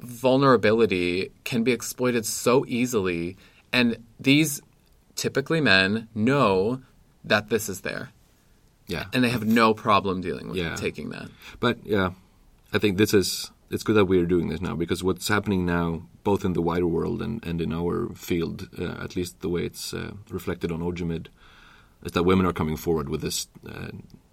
vulnerability 0.00 1.30
can 1.44 1.62
be 1.64 1.72
exploited 1.72 2.24
so 2.26 2.64
easily. 2.68 3.36
And 3.72 3.96
these 4.18 4.60
typically 5.14 5.60
men 5.60 6.08
know 6.14 6.80
that 7.24 7.48
this 7.50 7.68
is 7.68 7.82
there. 7.82 8.10
Yeah. 8.86 9.04
And 9.12 9.22
they 9.22 9.30
have 9.30 9.46
no 9.46 9.74
problem 9.74 10.20
dealing 10.20 10.48
with 10.48 10.56
Yeah. 10.58 10.74
taking 10.74 11.10
that. 11.10 11.28
But 11.60 11.78
yeah, 11.84 12.10
I 12.72 12.78
think 12.78 12.96
this 12.96 13.14
is 13.14 13.50
it's 13.70 13.84
good 13.84 13.94
that 13.94 14.06
we 14.06 14.18
are 14.18 14.26
doing 14.26 14.48
this 14.48 14.60
now 14.60 14.74
because 14.74 15.04
what's 15.04 15.28
happening 15.28 15.64
now, 15.64 16.02
both 16.24 16.44
in 16.44 16.54
the 16.54 16.62
wider 16.62 16.88
world 16.88 17.22
and, 17.22 17.44
and 17.46 17.60
in 17.60 17.72
our 17.72 18.08
field, 18.16 18.68
uh, 18.76 19.04
at 19.04 19.14
least 19.14 19.40
the 19.42 19.48
way 19.48 19.62
it's 19.64 19.94
uh, 19.94 20.14
reflected 20.28 20.72
on 20.72 20.80
OGEMID, 20.80 21.28
is 22.02 22.12
that 22.12 22.24
women 22.24 22.46
are 22.46 22.52
coming 22.52 22.76
forward 22.76 23.08
with 23.08 23.20
this 23.20 23.46
uh, 23.68 23.90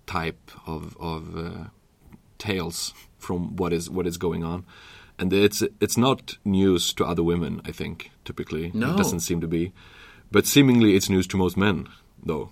type 0.07 0.49
of 0.65 0.97
of 0.99 1.37
uh, 1.37 1.63
tales 2.39 2.93
from 3.17 3.55
what 3.55 3.73
is 3.73 3.89
what 3.89 4.07
is 4.07 4.17
going 4.17 4.43
on, 4.43 4.65
and 5.19 5.31
it's 5.33 5.63
it's 5.79 5.97
not 5.97 6.37
news 6.45 6.93
to 6.93 7.05
other 7.05 7.23
women. 7.23 7.61
I 7.65 7.71
think 7.71 8.11
typically 8.25 8.71
No. 8.73 8.93
it 8.93 8.97
doesn't 8.97 9.21
seem 9.21 9.41
to 9.41 9.47
be, 9.47 9.73
but 10.31 10.45
seemingly 10.45 10.95
it's 10.95 11.09
news 11.09 11.27
to 11.27 11.37
most 11.37 11.57
men 11.57 11.87
though 12.23 12.49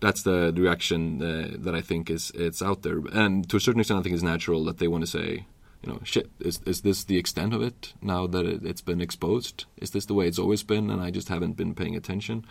that's 0.00 0.22
the, 0.22 0.52
reaction 0.56 1.22
uh, 1.22 1.48
that 1.58 1.74
I 1.74 1.80
think 1.80 2.10
is 2.10 2.30
it's 2.34 2.62
out 2.62 2.82
there, 2.82 2.98
and 3.12 3.48
to 3.48 3.56
a 3.56 3.60
certain 3.60 3.80
extent, 3.80 4.00
I 4.00 4.02
think 4.02 4.14
it's 4.14 4.22
natural 4.22 4.64
that 4.64 4.78
they 4.78 4.88
want 4.88 5.02
to 5.02 5.10
say, 5.10 5.46
you 5.82 5.92
know, 5.92 6.00
shit, 6.04 6.30
is 6.40 6.60
is 6.66 6.82
this 6.82 7.04
the 7.04 7.16
extent 7.16 7.54
of 7.54 7.62
it 7.62 7.94
now 8.02 8.26
that 8.26 8.44
it, 8.44 8.64
it's 8.64 8.82
been 8.82 9.00
exposed? 9.00 9.64
Is 9.78 9.90
this 9.90 10.06
the 10.06 10.14
way 10.14 10.26
it's 10.26 10.38
always 10.38 10.62
been, 10.62 10.90
and 10.90 11.00
I 11.00 11.10
just 11.10 11.28
haven't 11.28 11.56
been 11.56 11.74
paying 11.74 11.96
attention? 11.96 12.44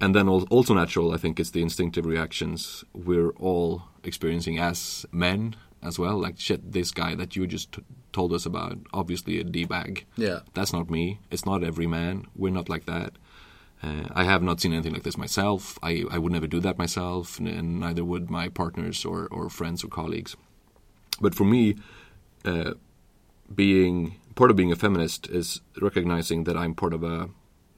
And 0.00 0.14
then 0.14 0.28
also 0.28 0.72
natural, 0.72 1.12
I 1.12 1.18
think, 1.18 1.38
is 1.38 1.50
the 1.50 1.60
instinctive 1.60 2.06
reactions 2.06 2.84
we're 2.94 3.32
all 3.32 3.82
experiencing 4.02 4.58
as 4.58 5.04
men 5.12 5.56
as 5.82 5.98
well. 5.98 6.18
Like 6.18 6.38
shit, 6.38 6.72
this 6.72 6.90
guy 6.90 7.14
that 7.14 7.36
you 7.36 7.46
just 7.46 7.72
t- 7.72 7.84
told 8.12 8.32
us 8.32 8.46
about, 8.46 8.78
obviously 8.92 9.40
a 9.40 9.44
d 9.44 9.64
bag. 9.64 10.06
Yeah. 10.16 10.40
That's 10.54 10.72
not 10.72 10.90
me. 10.90 11.20
It's 11.30 11.46
not 11.46 11.64
every 11.64 11.86
man. 11.86 12.26
We're 12.36 12.52
not 12.52 12.68
like 12.68 12.86
that. 12.86 13.12
Uh, 13.82 14.08
I 14.12 14.24
have 14.24 14.42
not 14.42 14.60
seen 14.60 14.72
anything 14.72 14.92
like 14.92 15.04
this 15.04 15.16
myself. 15.16 15.78
I, 15.82 16.04
I 16.10 16.18
would 16.18 16.32
never 16.32 16.46
do 16.46 16.60
that 16.60 16.76
myself, 16.76 17.38
and, 17.38 17.48
and 17.48 17.80
neither 17.80 18.04
would 18.04 18.30
my 18.30 18.48
partners 18.48 19.06
or, 19.06 19.26
or 19.30 19.48
friends 19.48 19.82
or 19.82 19.88
colleagues. 19.88 20.36
But 21.20 21.34
for 21.34 21.44
me, 21.44 21.76
uh, 22.44 22.74
being 23.54 24.16
part 24.34 24.50
of 24.50 24.56
being 24.56 24.72
a 24.72 24.76
feminist 24.76 25.28
is 25.28 25.60
recognizing 25.80 26.44
that 26.44 26.56
I'm 26.56 26.74
part 26.74 26.92
of 26.92 27.02
a 27.02 27.30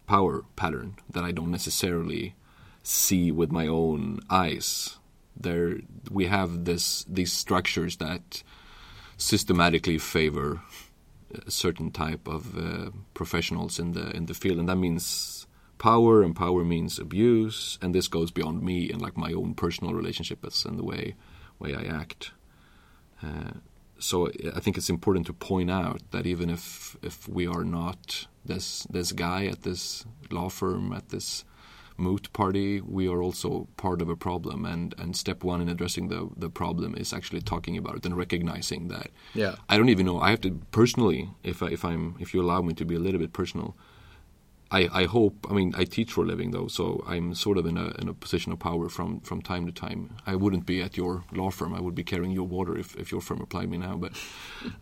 power 0.07 0.44
pattern 0.57 0.96
that 1.09 1.24
I 1.24 1.32
don't 1.32 1.50
necessarily 1.50 2.34
see 2.82 3.30
with 3.30 3.53
my 3.53 3.66
own 3.66 4.20
eyes. 4.28 4.98
There, 5.37 5.80
we 6.11 6.26
have 6.26 6.64
this 6.64 7.05
these 7.09 7.33
structures 7.33 7.97
that 7.97 8.43
systematically 9.16 9.99
favor 9.99 10.61
a 11.47 11.51
certain 11.51 11.91
type 11.91 12.28
of 12.28 12.59
uh, 12.59 12.91
professionals 13.14 13.78
in 13.78 13.93
the 13.93 14.11
in 14.16 14.26
the 14.26 14.35
field, 14.35 14.59
and 14.59 14.68
that 14.68 14.76
means 14.76 15.47
power, 15.78 16.22
and 16.22 16.37
power 16.37 16.64
means 16.64 16.99
abuse, 16.99 17.78
and 17.83 17.95
this 17.95 18.09
goes 18.09 18.30
beyond 18.30 18.62
me 18.62 18.91
and 18.91 19.01
like 19.01 19.16
my 19.16 19.33
own 19.33 19.55
personal 19.55 19.95
relationships 19.95 20.64
and 20.64 20.78
the 20.78 20.85
way 20.85 21.14
way 21.59 21.74
I 21.74 21.83
act. 21.83 22.33
Uh, 23.22 23.53
so 23.99 24.28
I 24.55 24.61
think 24.61 24.76
it's 24.76 24.91
important 24.91 25.26
to 25.26 25.33
point 25.33 25.70
out 25.70 26.03
that 26.11 26.26
even 26.26 26.51
if 26.51 26.97
if 27.03 27.28
we 27.28 27.47
are 27.47 27.64
not 27.64 28.26
this 28.45 28.85
this 28.91 29.12
guy 29.12 29.47
at 29.47 29.62
this 29.62 30.05
law 30.30 30.49
firm 30.49 30.93
at 30.93 31.09
this 31.11 31.45
moot 32.03 32.32
party, 32.32 32.80
we 32.80 33.05
are 33.12 33.22
also 33.22 33.68
part 33.76 34.03
of 34.03 34.09
a 34.09 34.16
problem. 34.16 34.66
And, 34.72 34.94
and 34.98 35.16
step 35.16 35.44
one 35.44 35.61
in 35.62 35.68
addressing 35.68 36.09
the 36.09 36.20
the 36.44 36.50
problem 36.50 36.94
is 37.03 37.12
actually 37.12 37.42
talking 37.42 37.76
about 37.78 37.96
it 37.96 38.07
and 38.07 38.16
recognizing 38.16 38.88
that. 38.88 39.09
Yeah. 39.34 39.55
I 39.68 39.76
don't 39.76 39.92
even 39.94 40.07
know. 40.07 40.18
I 40.26 40.30
have 40.30 40.42
to 40.42 40.50
personally, 40.70 41.20
if 41.42 41.62
I, 41.62 41.68
if 41.68 41.84
I'm 41.84 42.05
if 42.20 42.34
you 42.34 42.42
allow 42.42 42.61
me 42.62 42.74
to 42.74 42.84
be 42.84 42.96
a 42.96 43.05
little 43.07 43.20
bit 43.20 43.32
personal, 43.32 43.74
I, 44.72 44.88
I 45.03 45.05
hope. 45.05 45.46
I 45.50 45.53
mean, 45.53 45.74
I 45.76 45.84
teach 45.84 46.12
for 46.12 46.24
a 46.24 46.26
living 46.26 46.50
though, 46.50 46.68
so 46.68 47.05
I'm 47.07 47.34
sort 47.34 47.59
of 47.59 47.66
in 47.66 47.76
a 47.76 47.88
in 48.00 48.09
a 48.09 48.14
position 48.14 48.53
of 48.53 48.59
power 48.59 48.88
from 48.88 49.20
from 49.20 49.42
time 49.42 49.66
to 49.66 49.72
time. 49.72 50.16
I 50.26 50.34
wouldn't 50.34 50.66
be 50.66 50.82
at 50.82 50.96
your 50.96 51.24
law 51.32 51.50
firm. 51.50 51.74
I 51.74 51.80
would 51.80 51.94
be 51.94 52.05
carrying 52.05 52.32
your 52.32 52.48
water 52.48 52.76
if, 52.78 52.96
if 52.96 53.12
your 53.12 53.20
firm 53.20 53.40
applied 53.40 53.68
me 53.68 53.78
now. 53.78 53.96
But 53.96 54.12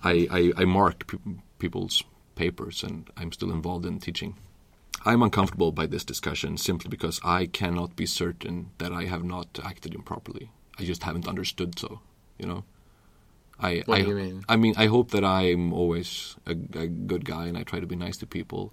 I 0.04 0.14
I, 0.30 0.62
I 0.62 0.64
mark 0.64 1.06
pe- 1.08 1.34
people's 1.58 2.04
papers, 2.36 2.84
and 2.84 3.10
I'm 3.16 3.32
still 3.32 3.50
involved 3.50 3.84
in 3.84 3.98
teaching. 3.98 4.36
I'm 5.04 5.22
uncomfortable 5.22 5.72
by 5.72 5.86
this 5.86 6.04
discussion 6.04 6.56
simply 6.56 6.88
because 6.88 7.20
I 7.24 7.46
cannot 7.46 7.96
be 7.96 8.06
certain 8.06 8.70
that 8.78 8.92
I 8.92 9.04
have 9.04 9.24
not 9.24 9.58
acted 9.64 9.94
improperly. 9.94 10.50
I 10.78 10.84
just 10.84 11.02
haven't 11.04 11.28
understood 11.28 11.78
so. 11.78 12.00
You 12.38 12.46
know. 12.46 12.64
I, 13.58 13.82
What 13.84 13.98
I, 13.98 14.02
do 14.02 14.08
you 14.08 14.14
mean? 14.14 14.44
I 14.48 14.56
mean, 14.56 14.74
I 14.76 14.86
hope 14.86 15.10
that 15.10 15.24
I'm 15.24 15.72
always 15.72 16.36
a, 16.46 16.52
a 16.52 16.86
good 16.86 17.24
guy 17.24 17.46
and 17.46 17.58
I 17.58 17.62
try 17.62 17.80
to 17.80 17.86
be 17.86 17.96
nice 17.96 18.16
to 18.18 18.26
people, 18.26 18.72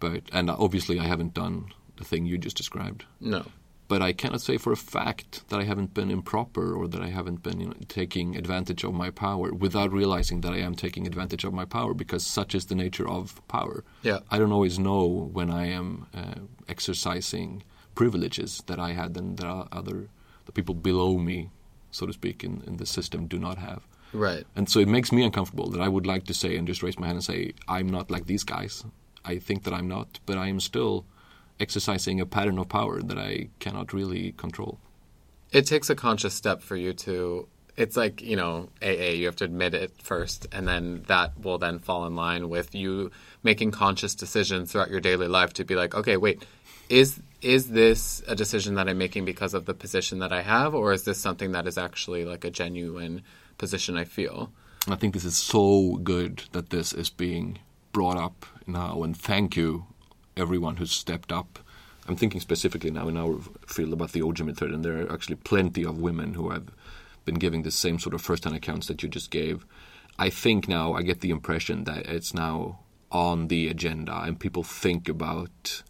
but 0.00 0.22
and 0.32 0.50
obviously 0.50 0.98
I 0.98 1.04
haven't 1.04 1.34
done 1.34 1.72
the 1.96 2.04
thing 2.04 2.26
you 2.26 2.38
just 2.38 2.56
described. 2.56 3.04
No. 3.20 3.46
But 3.88 4.02
I 4.02 4.12
cannot 4.12 4.40
say 4.40 4.58
for 4.58 4.72
a 4.72 4.76
fact 4.76 5.48
that 5.48 5.60
I 5.60 5.64
haven't 5.64 5.94
been 5.94 6.10
improper 6.10 6.74
or 6.74 6.88
that 6.88 7.00
I 7.00 7.08
haven't 7.08 7.42
been 7.42 7.60
you 7.60 7.66
know, 7.68 7.74
taking 7.88 8.36
advantage 8.36 8.82
of 8.82 8.94
my 8.94 9.10
power 9.10 9.52
without 9.52 9.92
realizing 9.92 10.40
that 10.40 10.52
I 10.52 10.58
am 10.58 10.74
taking 10.74 11.06
advantage 11.06 11.44
of 11.44 11.52
my 11.52 11.64
power 11.64 11.94
because 11.94 12.26
such 12.26 12.54
is 12.54 12.66
the 12.66 12.74
nature 12.74 13.08
of 13.08 13.40
power. 13.46 13.84
Yeah. 14.02 14.20
I 14.30 14.38
don't 14.38 14.52
always 14.52 14.78
know 14.78 15.06
when 15.06 15.50
I 15.50 15.66
am 15.66 16.06
uh, 16.12 16.40
exercising 16.68 17.62
privileges 17.94 18.62
that 18.66 18.80
I 18.80 18.92
had 18.92 19.16
and 19.16 19.36
that 19.38 19.68
other 19.70 20.08
the 20.46 20.52
people 20.52 20.74
below 20.74 21.18
me, 21.18 21.50
so 21.90 22.06
to 22.06 22.12
speak, 22.12 22.42
in, 22.44 22.62
in 22.66 22.76
the 22.76 22.86
system 22.86 23.26
do 23.26 23.38
not 23.38 23.58
have. 23.58 23.86
Right. 24.12 24.46
And 24.54 24.68
so 24.68 24.80
it 24.80 24.88
makes 24.88 25.12
me 25.12 25.24
uncomfortable 25.24 25.68
that 25.70 25.80
I 25.80 25.88
would 25.88 26.06
like 26.06 26.24
to 26.26 26.34
say 26.34 26.56
and 26.56 26.66
just 26.66 26.82
raise 26.82 26.98
my 26.98 27.06
hand 27.06 27.16
and 27.16 27.24
say, 27.24 27.52
I'm 27.68 27.88
not 27.88 28.10
like 28.10 28.26
these 28.26 28.44
guys. 28.44 28.84
I 29.24 29.38
think 29.38 29.64
that 29.64 29.74
I'm 29.74 29.88
not, 29.88 30.20
but 30.24 30.38
I 30.38 30.46
am 30.46 30.60
still 30.60 31.04
exercising 31.60 32.20
a 32.20 32.26
pattern 32.26 32.58
of 32.58 32.68
power 32.68 33.02
that 33.02 33.18
I 33.18 33.48
cannot 33.60 33.92
really 33.92 34.32
control. 34.32 34.78
It 35.52 35.66
takes 35.66 35.90
a 35.90 35.94
conscious 35.94 36.34
step 36.34 36.62
for 36.62 36.76
you 36.76 36.92
to. 36.92 37.48
It's 37.76 37.96
like 37.96 38.22
you 38.22 38.36
know 38.36 38.70
AA. 38.82 39.12
You 39.14 39.26
have 39.26 39.36
to 39.36 39.44
admit 39.44 39.74
it 39.74 39.92
first, 40.02 40.46
and 40.52 40.66
then 40.66 41.04
that 41.08 41.38
will 41.40 41.58
then 41.58 41.78
fall 41.78 42.06
in 42.06 42.16
line 42.16 42.48
with 42.48 42.74
you 42.74 43.10
making 43.42 43.70
conscious 43.70 44.14
decisions 44.14 44.72
throughout 44.72 44.90
your 44.90 45.00
daily 45.00 45.28
life 45.28 45.52
to 45.54 45.64
be 45.64 45.74
like, 45.74 45.94
okay, 45.94 46.16
wait, 46.16 46.44
is 46.88 47.20
is 47.42 47.68
this 47.68 48.22
a 48.26 48.34
decision 48.34 48.74
that 48.74 48.88
I'm 48.88 48.98
making 48.98 49.24
because 49.24 49.54
of 49.54 49.66
the 49.66 49.74
position 49.74 50.18
that 50.20 50.32
I 50.32 50.42
have, 50.42 50.74
or 50.74 50.92
is 50.92 51.04
this 51.04 51.18
something 51.18 51.52
that 51.52 51.66
is 51.66 51.78
actually 51.78 52.24
like 52.24 52.44
a 52.44 52.50
genuine 52.50 53.22
position 53.58 53.96
I 53.96 54.04
feel? 54.04 54.52
I 54.88 54.96
think 54.96 55.14
this 55.14 55.24
is 55.24 55.36
so 55.36 55.96
good 56.02 56.44
that 56.52 56.70
this 56.70 56.92
is 56.92 57.10
being 57.10 57.58
brought 57.92 58.16
up 58.16 58.46
now, 58.66 59.02
and 59.02 59.16
thank 59.16 59.56
you, 59.56 59.86
everyone 60.40 60.76
who's 60.76 60.92
stepped 60.92 61.32
up. 61.32 61.58
I'm 62.08 62.16
thinking 62.16 62.40
specifically 62.40 62.90
now 62.90 63.08
in 63.08 63.16
our 63.16 63.38
field 63.66 63.92
about 63.92 64.12
the 64.12 64.20
OGEMID, 64.20 64.60
and 64.62 64.84
there 64.84 65.02
are 65.02 65.12
actually 65.12 65.36
plenty 65.36 65.84
of 65.84 65.98
women 65.98 66.34
who 66.34 66.50
have 66.50 66.68
been 67.24 67.34
giving 67.36 67.62
the 67.62 67.70
same 67.70 67.98
sort 67.98 68.14
of 68.14 68.22
first-hand 68.22 68.54
accounts 68.54 68.86
that 68.86 69.02
you 69.02 69.08
just 69.08 69.30
gave. 69.30 69.66
I 70.18 70.30
think 70.30 70.68
now 70.68 70.92
I 70.94 71.02
get 71.02 71.20
the 71.20 71.30
impression 71.30 71.84
that 71.84 72.06
it's 72.06 72.32
now 72.32 72.80
on 73.10 73.48
the 73.48 73.68
agenda, 73.68 74.20
and 74.22 74.38
people 74.38 74.62
think 74.62 75.08
about 75.08 75.82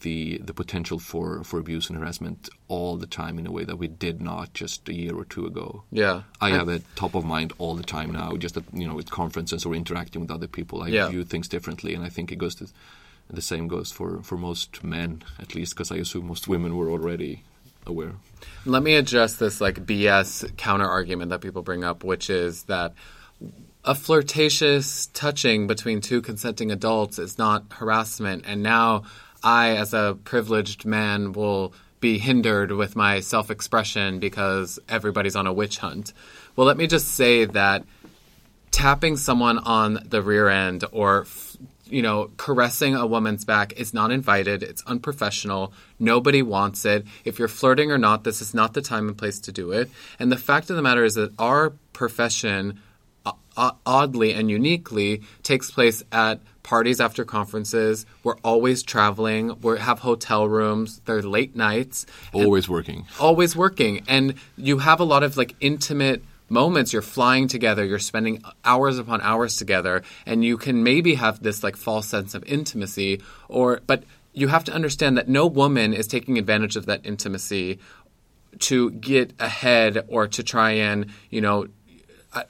the 0.00 0.38
the 0.38 0.54
potential 0.54 0.98
for, 0.98 1.44
for 1.44 1.58
abuse 1.58 1.90
and 1.90 1.98
harassment 1.98 2.48
all 2.68 2.96
the 2.96 3.06
time 3.06 3.38
in 3.38 3.46
a 3.46 3.52
way 3.52 3.64
that 3.64 3.76
we 3.76 3.86
did 3.86 4.22
not 4.22 4.54
just 4.54 4.88
a 4.88 4.94
year 4.94 5.14
or 5.14 5.26
two 5.26 5.44
ago. 5.44 5.84
Yeah, 5.92 6.22
I 6.40 6.50
have 6.50 6.70
it 6.70 6.82
top 6.96 7.14
of 7.14 7.24
mind 7.26 7.52
all 7.58 7.74
the 7.74 7.82
time 7.82 8.12
now. 8.12 8.34
Just 8.38 8.56
at, 8.56 8.64
you 8.72 8.88
know, 8.88 8.94
with 8.94 9.10
conferences 9.10 9.66
or 9.66 9.74
interacting 9.74 10.22
with 10.22 10.30
other 10.30 10.48
people, 10.48 10.82
I 10.82 10.88
Yeah. 10.88 11.08
view 11.10 11.22
things 11.24 11.48
differently, 11.48 11.94
and 11.94 12.02
I 12.02 12.08
think 12.08 12.32
it 12.32 12.36
goes 12.38 12.54
to 12.56 12.68
the 13.32 13.42
same 13.42 13.68
goes 13.68 13.92
for 13.92 14.22
for 14.22 14.36
most 14.36 14.82
men, 14.84 15.22
at 15.38 15.54
least, 15.54 15.74
because 15.74 15.90
I 15.90 15.96
assume 15.96 16.26
most 16.26 16.48
women 16.48 16.76
were 16.76 16.90
already 16.90 17.42
aware. 17.86 18.14
Let 18.64 18.82
me 18.82 18.94
address 18.94 19.36
this 19.36 19.60
like 19.60 19.86
BS 19.86 20.56
counter 20.56 20.86
argument 20.86 21.30
that 21.30 21.40
people 21.40 21.62
bring 21.62 21.84
up, 21.84 22.04
which 22.04 22.30
is 22.30 22.64
that 22.64 22.94
a 23.84 23.94
flirtatious 23.94 25.06
touching 25.14 25.66
between 25.66 26.00
two 26.00 26.20
consenting 26.20 26.70
adults 26.70 27.18
is 27.18 27.38
not 27.38 27.64
harassment, 27.70 28.44
and 28.46 28.62
now 28.62 29.04
I, 29.42 29.70
as 29.70 29.94
a 29.94 30.18
privileged 30.24 30.84
man, 30.84 31.32
will 31.32 31.72
be 32.00 32.18
hindered 32.18 32.72
with 32.72 32.96
my 32.96 33.20
self 33.20 33.50
expression 33.50 34.18
because 34.18 34.78
everybody's 34.88 35.36
on 35.36 35.46
a 35.46 35.52
witch 35.52 35.78
hunt. 35.78 36.12
Well, 36.56 36.66
let 36.66 36.76
me 36.76 36.86
just 36.86 37.08
say 37.14 37.44
that 37.46 37.84
tapping 38.70 39.16
someone 39.16 39.58
on 39.58 39.98
the 40.06 40.22
rear 40.22 40.48
end 40.48 40.84
or 40.92 41.26
you 41.90 42.02
know 42.02 42.30
caressing 42.36 42.94
a 42.94 43.06
woman's 43.06 43.44
back 43.44 43.72
is 43.74 43.92
not 43.92 44.10
invited. 44.10 44.62
It's 44.62 44.82
unprofessional. 44.86 45.72
Nobody 45.98 46.42
wants 46.42 46.84
it. 46.84 47.06
If 47.24 47.38
you're 47.38 47.48
flirting 47.48 47.90
or 47.90 47.98
not 47.98 48.24
this 48.24 48.40
is 48.40 48.54
not 48.54 48.74
the 48.74 48.82
time 48.82 49.08
and 49.08 49.16
place 49.16 49.40
to 49.40 49.52
do 49.52 49.72
it. 49.72 49.90
And 50.18 50.30
the 50.30 50.36
fact 50.36 50.70
of 50.70 50.76
the 50.76 50.82
matter 50.82 51.04
is 51.04 51.14
that 51.14 51.32
our 51.38 51.70
profession 51.92 52.80
o- 53.56 53.76
oddly 53.84 54.32
and 54.32 54.50
uniquely 54.50 55.22
takes 55.42 55.70
place 55.70 56.02
at 56.12 56.40
parties 56.62 57.00
after 57.00 57.24
conferences. 57.24 58.06
We're 58.22 58.36
always 58.44 58.82
traveling. 58.82 59.60
We 59.60 59.78
have 59.78 60.00
hotel 60.00 60.46
rooms. 60.48 61.00
They're 61.04 61.22
late 61.22 61.56
nights. 61.56 62.06
Always 62.32 62.68
working. 62.68 63.06
always 63.18 63.56
working. 63.56 64.04
And 64.08 64.34
you 64.56 64.78
have 64.78 65.00
a 65.00 65.04
lot 65.04 65.22
of 65.22 65.36
like 65.36 65.56
intimate 65.60 66.22
moments 66.50 66.92
you're 66.92 67.00
flying 67.00 67.48
together, 67.48 67.84
you're 67.84 67.98
spending 67.98 68.42
hours 68.64 68.98
upon 68.98 69.22
hours 69.22 69.56
together, 69.56 70.02
and 70.26 70.44
you 70.44 70.58
can 70.58 70.82
maybe 70.82 71.14
have 71.14 71.42
this 71.42 71.62
like 71.62 71.76
false 71.76 72.06
sense 72.08 72.34
of 72.34 72.44
intimacy, 72.44 73.22
or 73.48 73.80
but 73.86 74.04
you 74.32 74.48
have 74.48 74.64
to 74.64 74.72
understand 74.72 75.16
that 75.16 75.28
no 75.28 75.46
woman 75.46 75.94
is 75.94 76.06
taking 76.06 76.38
advantage 76.38 76.76
of 76.76 76.86
that 76.86 77.00
intimacy 77.04 77.78
to 78.58 78.90
get 78.90 79.32
ahead 79.38 80.04
or 80.08 80.26
to 80.26 80.42
try 80.42 80.72
and 80.72 81.06
you 81.30 81.40
know 81.40 81.66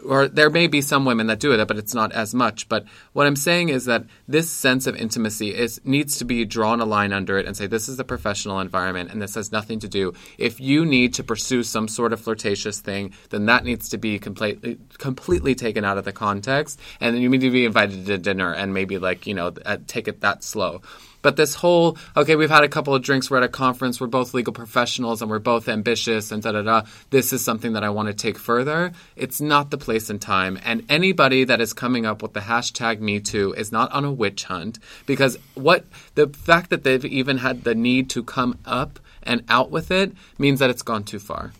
or 0.04 0.28
there 0.28 0.50
may 0.50 0.66
be 0.66 0.82
some 0.82 1.04
women 1.04 1.26
that 1.28 1.40
do 1.40 1.52
it, 1.52 1.66
but 1.66 1.78
it's 1.78 1.94
not 1.94 2.12
as 2.12 2.34
much. 2.34 2.68
But 2.68 2.84
what 3.12 3.26
I'm 3.26 3.36
saying 3.36 3.70
is 3.70 3.86
that 3.86 4.04
this 4.28 4.50
sense 4.50 4.86
of 4.86 4.94
intimacy 4.96 5.54
is 5.54 5.80
needs 5.84 6.18
to 6.18 6.24
be 6.24 6.44
drawn 6.44 6.80
a 6.80 6.84
line 6.84 7.12
under 7.12 7.38
it 7.38 7.46
and 7.46 7.56
say 7.56 7.66
this 7.66 7.88
is 7.88 7.98
a 7.98 8.04
professional 8.04 8.60
environment 8.60 9.10
and 9.10 9.22
this 9.22 9.34
has 9.34 9.52
nothing 9.52 9.80
to 9.80 9.88
do. 9.88 10.12
If 10.38 10.60
you 10.60 10.84
need 10.84 11.14
to 11.14 11.24
pursue 11.24 11.62
some 11.62 11.88
sort 11.88 12.12
of 12.12 12.20
flirtatious 12.20 12.80
thing, 12.80 13.14
then 13.30 13.46
that 13.46 13.64
needs 13.64 13.88
to 13.90 13.98
be 13.98 14.18
completely 14.18 14.78
completely 14.98 15.54
taken 15.54 15.84
out 15.84 15.98
of 15.98 16.04
the 16.04 16.12
context, 16.12 16.78
and 17.00 17.14
then 17.14 17.22
you 17.22 17.28
need 17.28 17.40
to 17.40 17.50
be 17.50 17.64
invited 17.64 18.06
to 18.06 18.18
dinner 18.18 18.52
and 18.52 18.74
maybe 18.74 18.98
like 18.98 19.26
you 19.26 19.34
know 19.34 19.52
uh, 19.64 19.78
take 19.86 20.08
it 20.08 20.20
that 20.20 20.44
slow. 20.44 20.82
But 21.22 21.36
this 21.36 21.54
whole, 21.54 21.98
okay, 22.16 22.36
we've 22.36 22.50
had 22.50 22.64
a 22.64 22.68
couple 22.68 22.94
of 22.94 23.02
drinks, 23.02 23.30
we're 23.30 23.38
at 23.38 23.42
a 23.42 23.48
conference, 23.48 24.00
we're 24.00 24.06
both 24.06 24.34
legal 24.34 24.52
professionals 24.52 25.20
and 25.20 25.30
we're 25.30 25.38
both 25.38 25.68
ambitious 25.68 26.32
and 26.32 26.42
da 26.42 26.52
da 26.52 26.62
da. 26.62 26.82
This 27.10 27.32
is 27.32 27.44
something 27.44 27.74
that 27.74 27.84
I 27.84 27.90
want 27.90 28.08
to 28.08 28.14
take 28.14 28.38
further. 28.38 28.92
It's 29.16 29.40
not 29.40 29.70
the 29.70 29.78
place 29.78 30.10
and 30.10 30.20
time. 30.20 30.58
And 30.64 30.84
anybody 30.88 31.44
that 31.44 31.60
is 31.60 31.72
coming 31.72 32.06
up 32.06 32.22
with 32.22 32.32
the 32.32 32.40
hashtag 32.40 33.00
Me 33.00 33.20
Too 33.20 33.52
is 33.54 33.72
not 33.72 33.92
on 33.92 34.04
a 34.04 34.12
witch 34.12 34.44
hunt 34.44 34.78
because 35.06 35.38
what 35.54 35.84
the 36.14 36.28
fact 36.28 36.70
that 36.70 36.84
they've 36.84 37.04
even 37.04 37.38
had 37.38 37.64
the 37.64 37.74
need 37.74 38.08
to 38.10 38.22
come 38.22 38.58
up 38.64 38.98
and 39.22 39.44
out 39.48 39.70
with 39.70 39.90
it 39.90 40.12
means 40.38 40.58
that 40.60 40.70
it's 40.70 40.82
gone 40.82 41.04
too 41.04 41.18
far. 41.18 41.52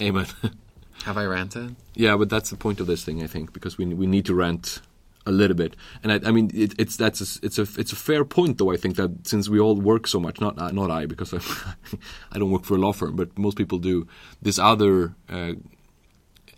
Amen. 0.00 0.26
Have 1.04 1.18
I 1.18 1.24
ranted? 1.24 1.76
Yeah, 1.94 2.16
but 2.16 2.30
that's 2.30 2.50
the 2.50 2.56
point 2.56 2.80
of 2.80 2.86
this 2.86 3.04
thing, 3.04 3.22
I 3.22 3.26
think, 3.26 3.52
because 3.52 3.76
we 3.76 3.86
we 3.86 4.06
need 4.06 4.24
to 4.26 4.34
rant 4.34 4.80
a 5.26 5.32
little 5.32 5.56
bit. 5.56 5.76
And 6.02 6.12
I, 6.12 6.28
I 6.28 6.32
mean, 6.32 6.50
it, 6.54 6.74
it's 6.78 6.96
that's 6.96 7.20
a, 7.20 7.46
it's 7.46 7.58
a 7.58 7.66
it's 7.78 7.92
a 7.92 7.96
fair 7.96 8.24
point, 8.24 8.58
though. 8.58 8.72
I 8.72 8.76
think 8.76 8.96
that 8.96 9.26
since 9.26 9.48
we 9.48 9.60
all 9.60 9.76
work 9.76 10.06
so 10.06 10.20
much, 10.20 10.40
not 10.40 10.56
not 10.56 10.90
I 10.90 11.06
because 11.06 11.32
I, 11.34 11.40
I 12.32 12.38
don't 12.38 12.50
work 12.50 12.64
for 12.64 12.74
a 12.74 12.78
law 12.78 12.92
firm, 12.92 13.16
but 13.16 13.38
most 13.38 13.56
people 13.56 13.78
do. 13.78 14.06
This 14.40 14.58
other 14.58 15.14
uh, 15.28 15.52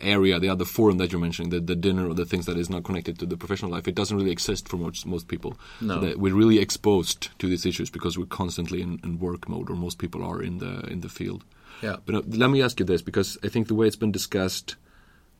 area, 0.01 0.39
the 0.39 0.49
other 0.49 0.65
forum 0.65 0.99
that 0.99 1.12
you're 1.12 1.21
mentioning, 1.21 1.51
the, 1.51 1.61
the 1.61 1.77
dinner 1.77 2.09
or 2.09 2.15
the 2.15 2.25
things 2.25 2.47
that 2.47 2.57
is 2.57 2.69
not 2.71 2.85
connected 2.85 3.19
to 3.19 3.27
the 3.27 3.37
professional 3.37 3.71
life, 3.71 3.89
it 3.89 3.95
doesn't 3.95 4.17
really 4.17 4.31
exist 4.31 4.69
for 4.69 4.77
most 4.77 5.07
most 5.07 5.29
people. 5.29 5.59
No. 5.81 6.01
So 6.01 6.17
we're 6.17 6.35
really 6.35 6.59
exposed 6.59 7.37
to 7.39 7.49
these 7.49 7.67
issues 7.67 7.91
because 7.91 8.19
we're 8.19 8.27
constantly 8.27 8.83
in, 8.83 9.01
in 9.03 9.19
work 9.19 9.49
mode, 9.49 9.71
or 9.71 9.77
most 9.77 9.99
people 9.99 10.25
are 10.25 10.43
in 10.43 10.59
the 10.59 10.81
in 10.87 11.01
the 11.01 11.09
field. 11.09 11.45
Yeah. 11.83 11.97
But 12.07 12.15
uh, 12.15 12.23
let 12.29 12.51
me 12.51 12.62
ask 12.62 12.79
you 12.79 12.87
this, 12.87 13.03
because 13.03 13.37
I 13.43 13.49
think 13.49 13.69
the 13.69 13.75
way 13.75 13.87
it's 13.87 13.97
been 13.97 14.12
discussed 14.12 14.77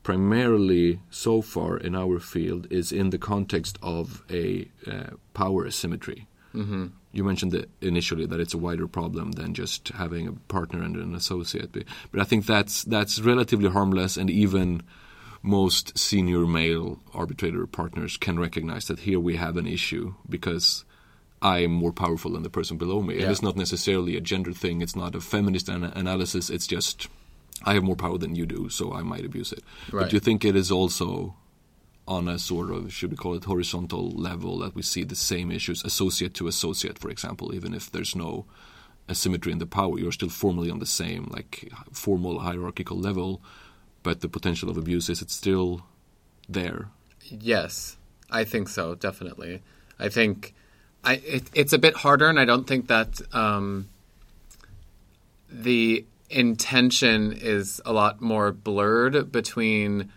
primarily 0.05 0.99
so 1.09 1.41
far 1.41 1.77
in 1.77 1.95
our 1.95 2.19
field 2.19 2.67
is 2.69 2.91
in 2.91 3.09
the 3.09 3.17
context 3.17 3.79
of 3.81 4.21
a 4.29 4.69
uh, 4.85 5.15
power 5.33 5.65
asymmetry. 5.65 6.27
Mm-hmm. 6.53 6.85
You 7.11 7.23
mentioned 7.23 7.51
that 7.53 7.71
initially 7.81 8.27
that 8.27 8.39
it's 8.39 8.53
a 8.53 8.59
wider 8.59 8.87
problem 8.87 9.31
than 9.31 9.55
just 9.55 9.87
having 9.89 10.27
a 10.27 10.33
partner 10.33 10.83
and 10.83 10.95
an 10.95 11.15
associate, 11.15 11.71
but, 12.11 12.21
I 12.21 12.23
think 12.23 12.45
that's 12.45 12.83
that's 12.83 13.19
relatively 13.19 13.67
harmless, 13.67 14.15
and 14.15 14.29
even 14.29 14.83
most 15.41 15.97
senior 15.97 16.45
male 16.45 16.99
arbitrator 17.11 17.65
partners 17.65 18.15
can 18.15 18.37
recognize 18.39 18.85
that 18.85 18.99
here 18.99 19.19
we 19.19 19.37
have 19.37 19.57
an 19.57 19.65
issue 19.65 20.13
because 20.29 20.85
I 21.41 21.63
am 21.63 21.71
more 21.71 21.91
powerful 21.91 22.33
than 22.33 22.43
the 22.43 22.49
person 22.51 22.77
below 22.77 23.01
me. 23.01 23.15
Yeah. 23.15 23.23
And 23.23 23.31
it's 23.31 23.41
not 23.41 23.57
necessarily 23.57 24.15
a 24.15 24.21
gender 24.21 24.53
thing. 24.53 24.81
It's 24.81 24.95
not 24.95 25.15
a 25.15 25.19
feminist 25.19 25.67
ana- 25.67 25.93
analysis. 25.95 26.51
It's 26.51 26.67
just 26.67 27.07
I 27.63 27.73
have 27.73 27.83
more 27.83 27.95
power 27.95 28.17
than 28.17 28.35
you 28.35 28.45
do, 28.45 28.69
so 28.69 28.93
I 28.93 29.01
might 29.01 29.25
abuse 29.25 29.51
it. 29.51 29.63
Right. 29.91 30.01
But 30.01 30.09
do 30.09 30.15
you 30.15 30.19
think 30.19 30.43
it 30.43 30.55
is 30.55 30.71
also 30.71 31.35
on 32.07 32.27
a 32.27 32.37
sort 32.37 32.69
of 32.69 32.93
should 32.93 33.11
we 33.11 33.17
call 33.17 33.33
it 33.33 33.45
horizontal 33.45 34.11
level 34.11 34.59
that 34.59 34.75
we 34.75 34.81
see 34.81 35.03
the 35.03 35.15
same 35.15 35.51
issues 35.51 35.83
associate 35.83 36.33
to 36.35 36.47
associate, 36.47 36.99
for 36.99 37.09
example, 37.09 37.53
even 37.53 37.73
if 37.73 37.91
there's 37.91 38.15
no 38.15 38.45
asymmetry 39.09 39.51
in 39.51 39.59
the 39.59 39.65
power, 39.65 39.97
you're 39.97 40.11
still 40.11 40.29
formally 40.29 40.69
on 40.69 40.79
the 40.79 40.85
same 40.85 41.25
like 41.31 41.71
formal 41.91 42.39
hierarchical 42.39 42.97
level, 42.97 43.41
but 44.03 44.21
the 44.21 44.29
potential 44.29 44.69
of 44.69 44.77
abuse 44.77 45.09
is 45.09 45.21
it's 45.21 45.33
still 45.33 45.85
there. 46.47 46.89
Yes, 47.23 47.97
I 48.29 48.43
think 48.43 48.69
so. 48.69 48.95
Definitely, 48.95 49.63
I 49.97 50.09
think 50.09 50.53
I 51.03 51.13
it, 51.25 51.43
it's 51.53 51.73
a 51.73 51.79
bit 51.79 51.95
harder, 51.95 52.27
and 52.27 52.39
I 52.39 52.45
don't 52.45 52.67
think 52.67 52.87
that 52.87 53.21
um, 53.33 53.89
the 55.49 56.05
intention 56.29 57.33
is 57.33 57.81
a 57.85 57.93
lot 57.93 58.21
more 58.21 58.51
blurred 58.51 59.31
between. 59.31 60.11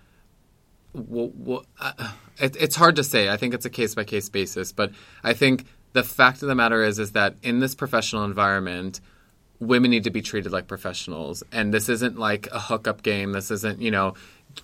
Uh, 0.96 2.12
it, 2.38 2.56
it's 2.56 2.76
hard 2.76 2.96
to 2.96 3.04
say. 3.04 3.28
I 3.28 3.36
think 3.36 3.54
it's 3.54 3.66
a 3.66 3.70
case 3.70 3.94
by 3.94 4.04
case 4.04 4.28
basis, 4.28 4.72
but 4.72 4.92
I 5.22 5.34
think 5.34 5.66
the 5.92 6.02
fact 6.02 6.42
of 6.42 6.48
the 6.48 6.54
matter 6.54 6.82
is 6.82 6.98
is 6.98 7.12
that 7.12 7.36
in 7.42 7.60
this 7.60 7.74
professional 7.74 8.24
environment, 8.24 9.00
women 9.60 9.90
need 9.90 10.04
to 10.04 10.10
be 10.10 10.22
treated 10.22 10.52
like 10.52 10.66
professionals, 10.66 11.42
and 11.52 11.72
this 11.72 11.88
isn't 11.88 12.18
like 12.18 12.48
a 12.52 12.58
hookup 12.58 13.02
game. 13.02 13.32
This 13.32 13.50
isn't 13.50 13.80
you 13.80 13.90
know 13.90 14.14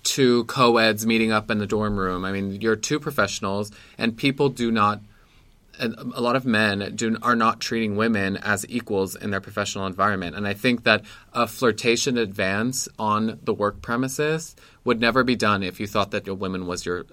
two 0.03 0.43
co-eds 0.45 1.05
meeting 1.05 1.31
up 1.31 1.49
in 1.51 1.59
the 1.59 1.67
dorm 1.67 1.97
room. 1.97 2.25
I 2.25 2.31
mean, 2.31 2.59
you're 2.61 2.75
two 2.75 2.99
professionals, 2.99 3.71
and 3.97 4.15
people 4.15 4.49
do 4.49 4.71
not. 4.71 5.01
A 5.79 6.21
lot 6.21 6.35
of 6.35 6.45
men 6.45 6.93
do, 6.95 7.17
are 7.21 7.35
not 7.35 7.59
treating 7.59 7.95
women 7.95 8.37
as 8.37 8.65
equals 8.69 9.15
in 9.15 9.31
their 9.31 9.41
professional 9.41 9.85
environment, 9.85 10.35
and 10.35 10.47
I 10.47 10.53
think 10.53 10.83
that 10.83 11.03
a 11.33 11.47
flirtation 11.47 12.17
advance 12.17 12.87
on 12.97 13.39
the 13.43 13.53
work 13.53 13.81
premises 13.81 14.55
would 14.83 14.99
never 14.99 15.23
be 15.23 15.35
done 15.35 15.63
if 15.63 15.79
you 15.79 15.87
thought 15.87 16.11
that 16.11 16.25
your 16.25 16.35
woman 16.35 16.67
was 16.67 16.85
your 16.85 17.05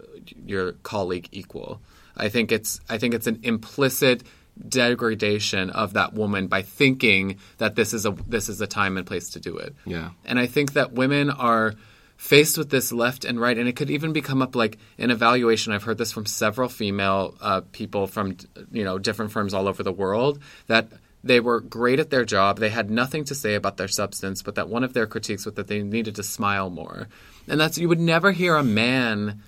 your 0.47 0.73
colleague 0.73 1.29
equal. 1.33 1.81
I 2.17 2.29
think 2.29 2.53
it's 2.53 2.81
I 2.89 2.99
think 2.99 3.15
it's 3.15 3.27
an 3.27 3.41
implicit 3.43 4.23
degradation 4.69 5.71
of 5.71 5.95
that 5.95 6.13
woman 6.13 6.47
by 6.47 6.63
thinking 6.63 7.39
that 7.59 7.75
this 7.75 7.95
is 7.95 8.07
a 8.07 8.13
this 8.29 8.49
is 8.49 8.61
a 8.61 8.67
time 8.67 8.97
and 8.97 9.07
place 9.07 9.31
to 9.31 9.41
do 9.41 9.57
it. 9.57 9.75
Yeah. 9.85 10.11
And 10.25 10.39
I 10.39 10.47
think 10.47 10.75
that 10.75 10.93
women 10.93 11.31
are 11.31 11.75
faced 12.23 12.57
with 12.57 12.71
this 12.71 12.93
left 12.93 13.25
and 13.25 13.41
right, 13.41 13.59
and 13.59 13.69
it 13.69 13.75
could 13.75 13.91
even 13.91 14.13
become 14.13 14.43
up 14.43 14.55
like 14.55 14.79
an 14.97 15.11
evaluation. 15.11 15.73
I've 15.73 15.83
heard 15.83 15.99
this 15.99 16.13
from 16.13 16.25
several 16.25 16.69
female 16.69 17.35
uh, 17.41 17.63
people 17.73 18.07
from 18.07 18.37
you 18.71 18.85
know 18.85 18.97
different 18.97 19.33
firms 19.33 19.53
all 19.53 19.67
over 19.67 19.83
the 19.83 19.93
world 19.93 20.39
that 20.69 20.87
they 21.25 21.41
were 21.41 21.61
great 21.61 21.99
at 21.99 22.11
their 22.11 22.25
job. 22.25 22.61
They 22.61 22.71
had 22.71 22.91
nothing 22.91 23.25
to 23.25 23.35
say 23.35 23.57
about 23.57 23.77
their 23.77 23.89
substance, 23.89 24.41
but 24.41 24.55
that 24.55 24.69
one 24.69 24.85
of 24.85 24.93
their 24.93 25.09
critiques 25.09 25.45
was 25.45 25.57
that 25.57 25.67
they 25.67 25.83
needed 25.83 26.15
to 26.15 26.23
smile 26.23 26.71
more. 26.71 27.09
And 27.49 27.61
that's 27.61 27.77
you 27.77 27.89
would 27.89 28.01
never 28.01 28.31
hear 28.31 28.55
a 28.55 28.63
man 28.63 29.43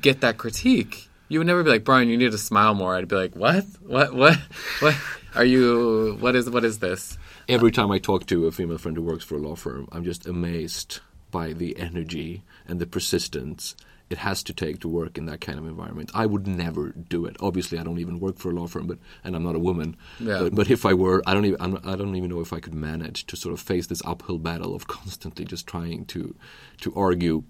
get 0.00 0.20
that 0.20 0.38
critique. 0.38 1.08
You 1.28 1.38
would 1.38 1.46
never 1.46 1.62
be 1.62 1.70
like, 1.70 1.84
Brian, 1.84 2.08
you 2.08 2.16
need 2.16 2.32
to 2.32 2.38
smile 2.38 2.74
more. 2.74 2.96
I'd 2.96 3.06
be 3.06 3.14
like, 3.14 3.36
what? 3.36 3.64
What? 3.86 4.12
What? 4.12 4.38
What? 4.80 4.96
Are 5.36 5.44
you? 5.44 6.16
What 6.18 6.34
is? 6.34 6.50
What 6.50 6.64
is 6.64 6.80
this? 6.80 7.16
Every 7.48 7.70
time 7.70 7.92
I 7.92 7.98
talk 7.98 8.26
to 8.26 8.46
a 8.46 8.50
female 8.50 8.78
friend 8.78 8.96
who 8.96 9.04
works 9.04 9.24
for 9.24 9.36
a 9.36 9.38
law 9.38 9.54
firm, 9.54 9.88
I'm 9.92 10.02
just 10.02 10.26
amazed 10.26 11.00
by 11.30 11.52
the 11.52 11.78
energy 11.78 12.42
and 12.66 12.80
the 12.80 12.86
persistence 12.86 13.74
it 14.10 14.18
has 14.18 14.42
to 14.44 14.54
take 14.54 14.80
to 14.80 14.88
work 14.88 15.18
in 15.18 15.26
that 15.26 15.40
kind 15.40 15.58
of 15.58 15.66
environment. 15.66 16.10
I 16.14 16.24
would 16.24 16.46
never 16.46 16.90
do 16.92 17.26
it. 17.26 17.36
Obviously, 17.40 17.78
I 17.78 17.82
don't 17.82 17.98
even 17.98 18.20
work 18.20 18.38
for 18.38 18.50
a 18.50 18.54
law 18.54 18.66
firm, 18.66 18.86
but 18.86 18.98
and 19.22 19.36
I'm 19.36 19.42
not 19.42 19.54
a 19.54 19.58
woman. 19.58 19.96
Yeah. 20.18 20.40
But, 20.40 20.54
but 20.54 20.70
if 20.70 20.86
I 20.86 20.94
were, 20.94 21.22
I 21.26 21.34
don't 21.34 21.44
even 21.44 21.60
I'm, 21.60 21.76
I 21.84 21.94
don't 21.96 22.16
even 22.16 22.30
know 22.30 22.40
if 22.40 22.52
I 22.52 22.60
could 22.60 22.74
manage 22.74 23.26
to 23.26 23.36
sort 23.36 23.52
of 23.52 23.60
face 23.60 23.86
this 23.86 24.02
uphill 24.04 24.38
battle 24.38 24.74
of 24.74 24.86
constantly 24.86 25.44
just 25.44 25.66
trying 25.66 26.06
to 26.06 26.34
to 26.80 26.94
argue 26.94 27.44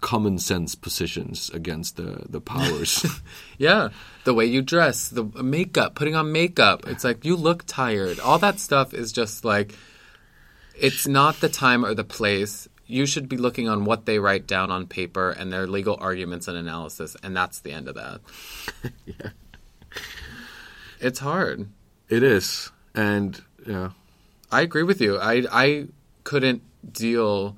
common 0.00 0.38
sense 0.38 0.76
positions 0.76 1.50
against 1.50 1.96
the 1.96 2.24
the 2.28 2.40
powers. 2.40 3.04
Yeah, 3.58 3.88
the 4.24 4.34
way 4.34 4.44
you 4.44 4.60
dress, 4.60 5.08
the 5.08 5.24
makeup, 5.24 5.94
putting 5.94 6.14
on 6.14 6.30
makeup. 6.30 6.86
It's 6.86 7.04
like 7.04 7.24
you 7.24 7.36
look 7.36 7.64
tired. 7.64 8.20
All 8.20 8.38
that 8.38 8.60
stuff 8.60 8.92
is 8.92 9.12
just 9.12 9.46
like 9.46 9.74
it's 10.78 11.06
not 11.06 11.40
the 11.40 11.48
time 11.48 11.84
or 11.84 11.94
the 11.94 12.04
place. 12.04 12.68
You 12.86 13.06
should 13.06 13.28
be 13.28 13.36
looking 13.36 13.68
on 13.68 13.84
what 13.84 14.06
they 14.06 14.18
write 14.18 14.46
down 14.46 14.70
on 14.70 14.86
paper 14.86 15.30
and 15.30 15.52
their 15.52 15.66
legal 15.66 15.96
arguments 16.00 16.46
and 16.46 16.56
analysis, 16.56 17.16
and 17.22 17.36
that's 17.36 17.60
the 17.60 17.72
end 17.72 17.88
of 17.88 17.96
that. 17.96 18.20
yeah. 19.06 19.30
It's 21.00 21.18
hard. 21.18 21.68
It 22.08 22.22
is, 22.22 22.70
and 22.94 23.40
yeah, 23.66 23.90
I 24.50 24.62
agree 24.62 24.84
with 24.84 25.00
you. 25.00 25.18
I 25.18 25.44
I 25.50 25.86
couldn't 26.24 26.62
deal. 26.92 27.56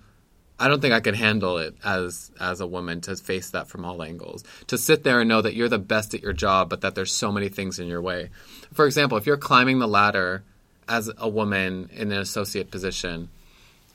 I 0.59 0.67
don't 0.67 0.81
think 0.81 0.93
I 0.93 1.01
could 1.01 1.15
handle 1.15 1.59
it 1.59 1.77
as 1.85 2.33
as 2.41 2.61
a 2.61 2.67
woman 2.67 3.01
to 3.03 3.15
face 3.17 3.51
that 3.51 3.69
from 3.69 3.85
all 3.85 4.03
angles. 4.03 4.45
To 4.69 4.79
sit 4.79 5.05
there 5.05 5.21
and 5.21 5.29
know 5.29 5.43
that 5.43 5.55
you're 5.55 5.69
the 5.69 5.79
best 5.79 6.15
at 6.15 6.23
your 6.23 6.33
job, 6.33 6.69
but 6.71 6.81
that 6.81 6.95
there's 6.95 7.13
so 7.13 7.31
many 7.31 7.49
things 7.49 7.79
in 7.79 7.87
your 7.87 8.03
way. 8.03 8.31
For 8.73 8.87
example, 8.87 9.19
if 9.19 9.27
you're 9.27 9.37
climbing 9.37 9.79
the 9.79 9.89
ladder 9.89 10.43
as 10.89 11.11
a 11.19 11.29
woman 11.29 11.91
in 11.93 12.11
an 12.11 12.19
associate 12.19 12.71
position, 12.71 13.29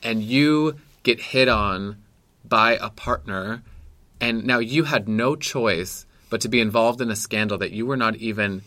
and 0.04 0.22
you 0.24 0.78
get 1.04 1.22
hit 1.22 1.48
on 1.48 1.98
by 2.44 2.74
a 2.74 2.90
partner, 2.90 3.64
and 4.20 4.46
now 4.46 4.60
you 4.60 4.86
had 4.86 5.08
no 5.08 5.36
choice 5.36 6.06
but 6.30 6.42
to 6.42 6.50
be 6.50 6.60
involved 6.60 7.02
in 7.02 7.12
a 7.12 7.16
scandal 7.16 7.58
that 7.60 7.72
you 7.72 7.86
were 7.86 7.98
not 7.98 8.16
even 8.16 8.64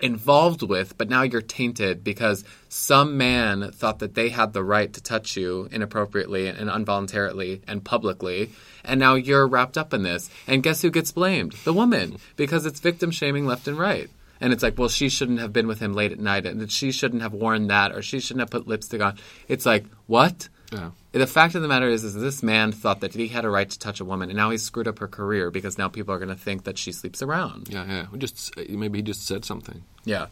involved 0.00 0.62
with, 0.62 0.98
but 0.98 1.08
now 1.08 1.22
you're 1.22 1.40
tainted 1.40 2.04
because 2.04 2.44
some 2.68 3.16
man 3.16 3.70
thought 3.72 4.00
that 4.00 4.14
they 4.14 4.28
had 4.28 4.52
the 4.52 4.64
right 4.64 4.92
to 4.92 5.02
touch 5.02 5.36
you 5.36 5.68
inappropriately 5.70 6.48
and 6.48 6.68
involuntarily 6.68 7.62
and 7.66 7.84
publicly, 7.84 8.50
and 8.84 9.00
now 9.00 9.14
you're 9.14 9.46
wrapped 9.46 9.78
up 9.78 9.94
in 9.94 10.02
this. 10.02 10.28
And 10.46 10.62
guess 10.62 10.82
who 10.82 10.90
gets 10.90 11.12
blamed? 11.12 11.52
The 11.64 11.72
woman, 11.72 12.18
because 12.36 12.66
it's 12.66 12.80
victim 12.80 13.10
shaming 13.10 13.46
left 13.46 13.68
and 13.68 13.78
right. 13.78 14.10
And 14.38 14.52
it's 14.52 14.62
like, 14.62 14.78
well, 14.78 14.90
she 14.90 15.08
shouldn't 15.08 15.40
have 15.40 15.52
been 15.52 15.66
with 15.66 15.80
him 15.80 15.94
late 15.94 16.12
at 16.12 16.20
night, 16.20 16.44
and 16.44 16.70
she 16.70 16.92
shouldn't 16.92 17.22
have 17.22 17.32
worn 17.32 17.68
that, 17.68 17.92
or 17.92 18.02
she 18.02 18.20
shouldn't 18.20 18.42
have 18.42 18.50
put 18.50 18.68
lipstick 18.68 19.00
on. 19.00 19.16
It's 19.48 19.64
like, 19.64 19.86
what? 20.06 20.50
Yeah. 20.72 20.90
The 21.12 21.26
fact 21.26 21.54
of 21.54 21.62
the 21.62 21.68
matter 21.68 21.88
is, 21.88 22.04
is 22.04 22.14
this 22.14 22.42
man 22.42 22.72
thought 22.72 23.00
that 23.00 23.14
he 23.14 23.28
had 23.28 23.44
a 23.44 23.50
right 23.50 23.68
to 23.68 23.78
touch 23.78 24.00
a 24.00 24.04
woman, 24.04 24.28
and 24.28 24.36
now 24.36 24.50
he's 24.50 24.62
screwed 24.62 24.88
up 24.88 24.98
her 24.98 25.08
career 25.08 25.50
because 25.50 25.78
now 25.78 25.88
people 25.88 26.12
are 26.14 26.18
going 26.18 26.28
to 26.28 26.34
think 26.34 26.64
that 26.64 26.76
she 26.76 26.92
sleeps 26.92 27.22
around. 27.22 27.68
Yeah, 27.68 27.84
yeah. 27.86 28.06
We 28.10 28.18
Just 28.18 28.56
maybe 28.68 28.98
he 28.98 29.02
just 29.02 29.26
said 29.26 29.44
something. 29.44 29.82
Yeah. 30.04 30.26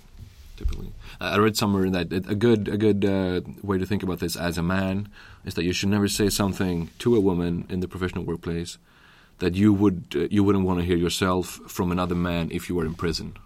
Typically, 0.56 0.92
I 1.20 1.36
read 1.38 1.56
somewhere 1.56 1.90
that 1.90 2.12
a 2.12 2.34
good 2.34 2.68
a 2.68 2.76
good 2.76 3.04
uh, 3.04 3.40
way 3.62 3.76
to 3.76 3.86
think 3.86 4.04
about 4.04 4.20
this 4.20 4.36
as 4.36 4.56
a 4.56 4.62
man 4.62 5.08
is 5.44 5.54
that 5.54 5.64
you 5.64 5.72
should 5.72 5.88
never 5.88 6.06
say 6.06 6.28
something 6.28 6.90
to 7.00 7.16
a 7.16 7.20
woman 7.20 7.66
in 7.68 7.80
the 7.80 7.88
professional 7.88 8.24
workplace 8.24 8.78
that 9.38 9.54
you 9.54 9.72
would 9.72 10.04
uh, 10.14 10.28
you 10.30 10.44
wouldn't 10.44 10.64
want 10.64 10.78
to 10.78 10.86
hear 10.86 10.96
yourself 10.96 11.58
from 11.66 11.90
another 11.90 12.14
man 12.14 12.50
if 12.52 12.68
you 12.68 12.76
were 12.76 12.86
in 12.86 12.94
prison. 12.94 13.36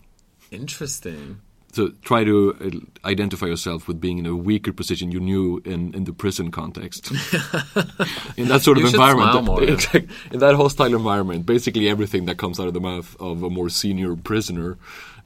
Interesting. 0.50 1.40
So 1.72 1.88
try 2.02 2.24
to 2.24 2.56
uh, 3.04 3.08
identify 3.08 3.46
yourself 3.46 3.88
with 3.88 4.00
being 4.00 4.18
in 4.18 4.26
a 4.26 4.34
weaker 4.34 4.72
position 4.72 5.12
you 5.12 5.20
knew 5.20 5.60
in, 5.64 5.94
in 5.94 6.04
the 6.04 6.12
prison 6.12 6.50
context. 6.50 7.10
in 8.36 8.48
that 8.48 8.62
sort 8.62 8.78
of 8.78 8.84
environment, 8.84 9.44
more. 9.44 9.62
Exact- 9.62 10.10
in 10.32 10.38
that 10.40 10.54
hostile 10.54 10.94
environment, 10.94 11.44
basically 11.44 11.88
everything 11.88 12.24
that 12.24 12.38
comes 12.38 12.58
out 12.58 12.68
of 12.68 12.74
the 12.74 12.80
mouth 12.80 13.14
of 13.20 13.42
a 13.42 13.50
more 13.50 13.68
senior 13.68 14.16
prisoner 14.16 14.78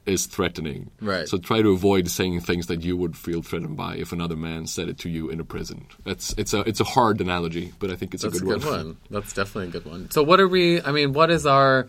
is 0.05 0.25
threatening. 0.25 0.91
Right. 1.01 1.27
So 1.27 1.37
try 1.37 1.61
to 1.61 1.71
avoid 1.71 2.09
saying 2.09 2.41
things 2.41 2.67
that 2.67 2.81
you 2.81 2.97
would 2.97 3.15
feel 3.15 3.41
threatened 3.41 3.77
by 3.77 3.95
if 3.95 4.11
another 4.11 4.35
man 4.35 4.67
said 4.67 4.89
it 4.89 4.97
to 4.99 5.09
you 5.09 5.29
in 5.29 5.39
a 5.39 5.45
prison. 5.45 5.87
That's 6.03 6.33
it's 6.37 6.53
a 6.53 6.61
it's 6.61 6.79
a 6.79 6.83
hard 6.83 7.21
analogy, 7.21 7.73
but 7.79 7.89
I 7.89 7.95
think 7.95 8.13
it's 8.13 8.23
That's 8.23 8.39
a 8.39 8.43
a 8.43 8.47
good, 8.47 8.61
good 8.61 8.71
one. 8.71 8.97
That's 9.09 9.33
definitely 9.33 9.69
a 9.69 9.71
good 9.71 9.85
one. 9.85 10.11
So, 10.11 10.23
what 10.23 10.39
are 10.39 10.47
we? 10.47 10.81
I 10.81 10.91
mean, 10.91 11.13
what 11.13 11.31
is 11.31 11.45
our? 11.45 11.87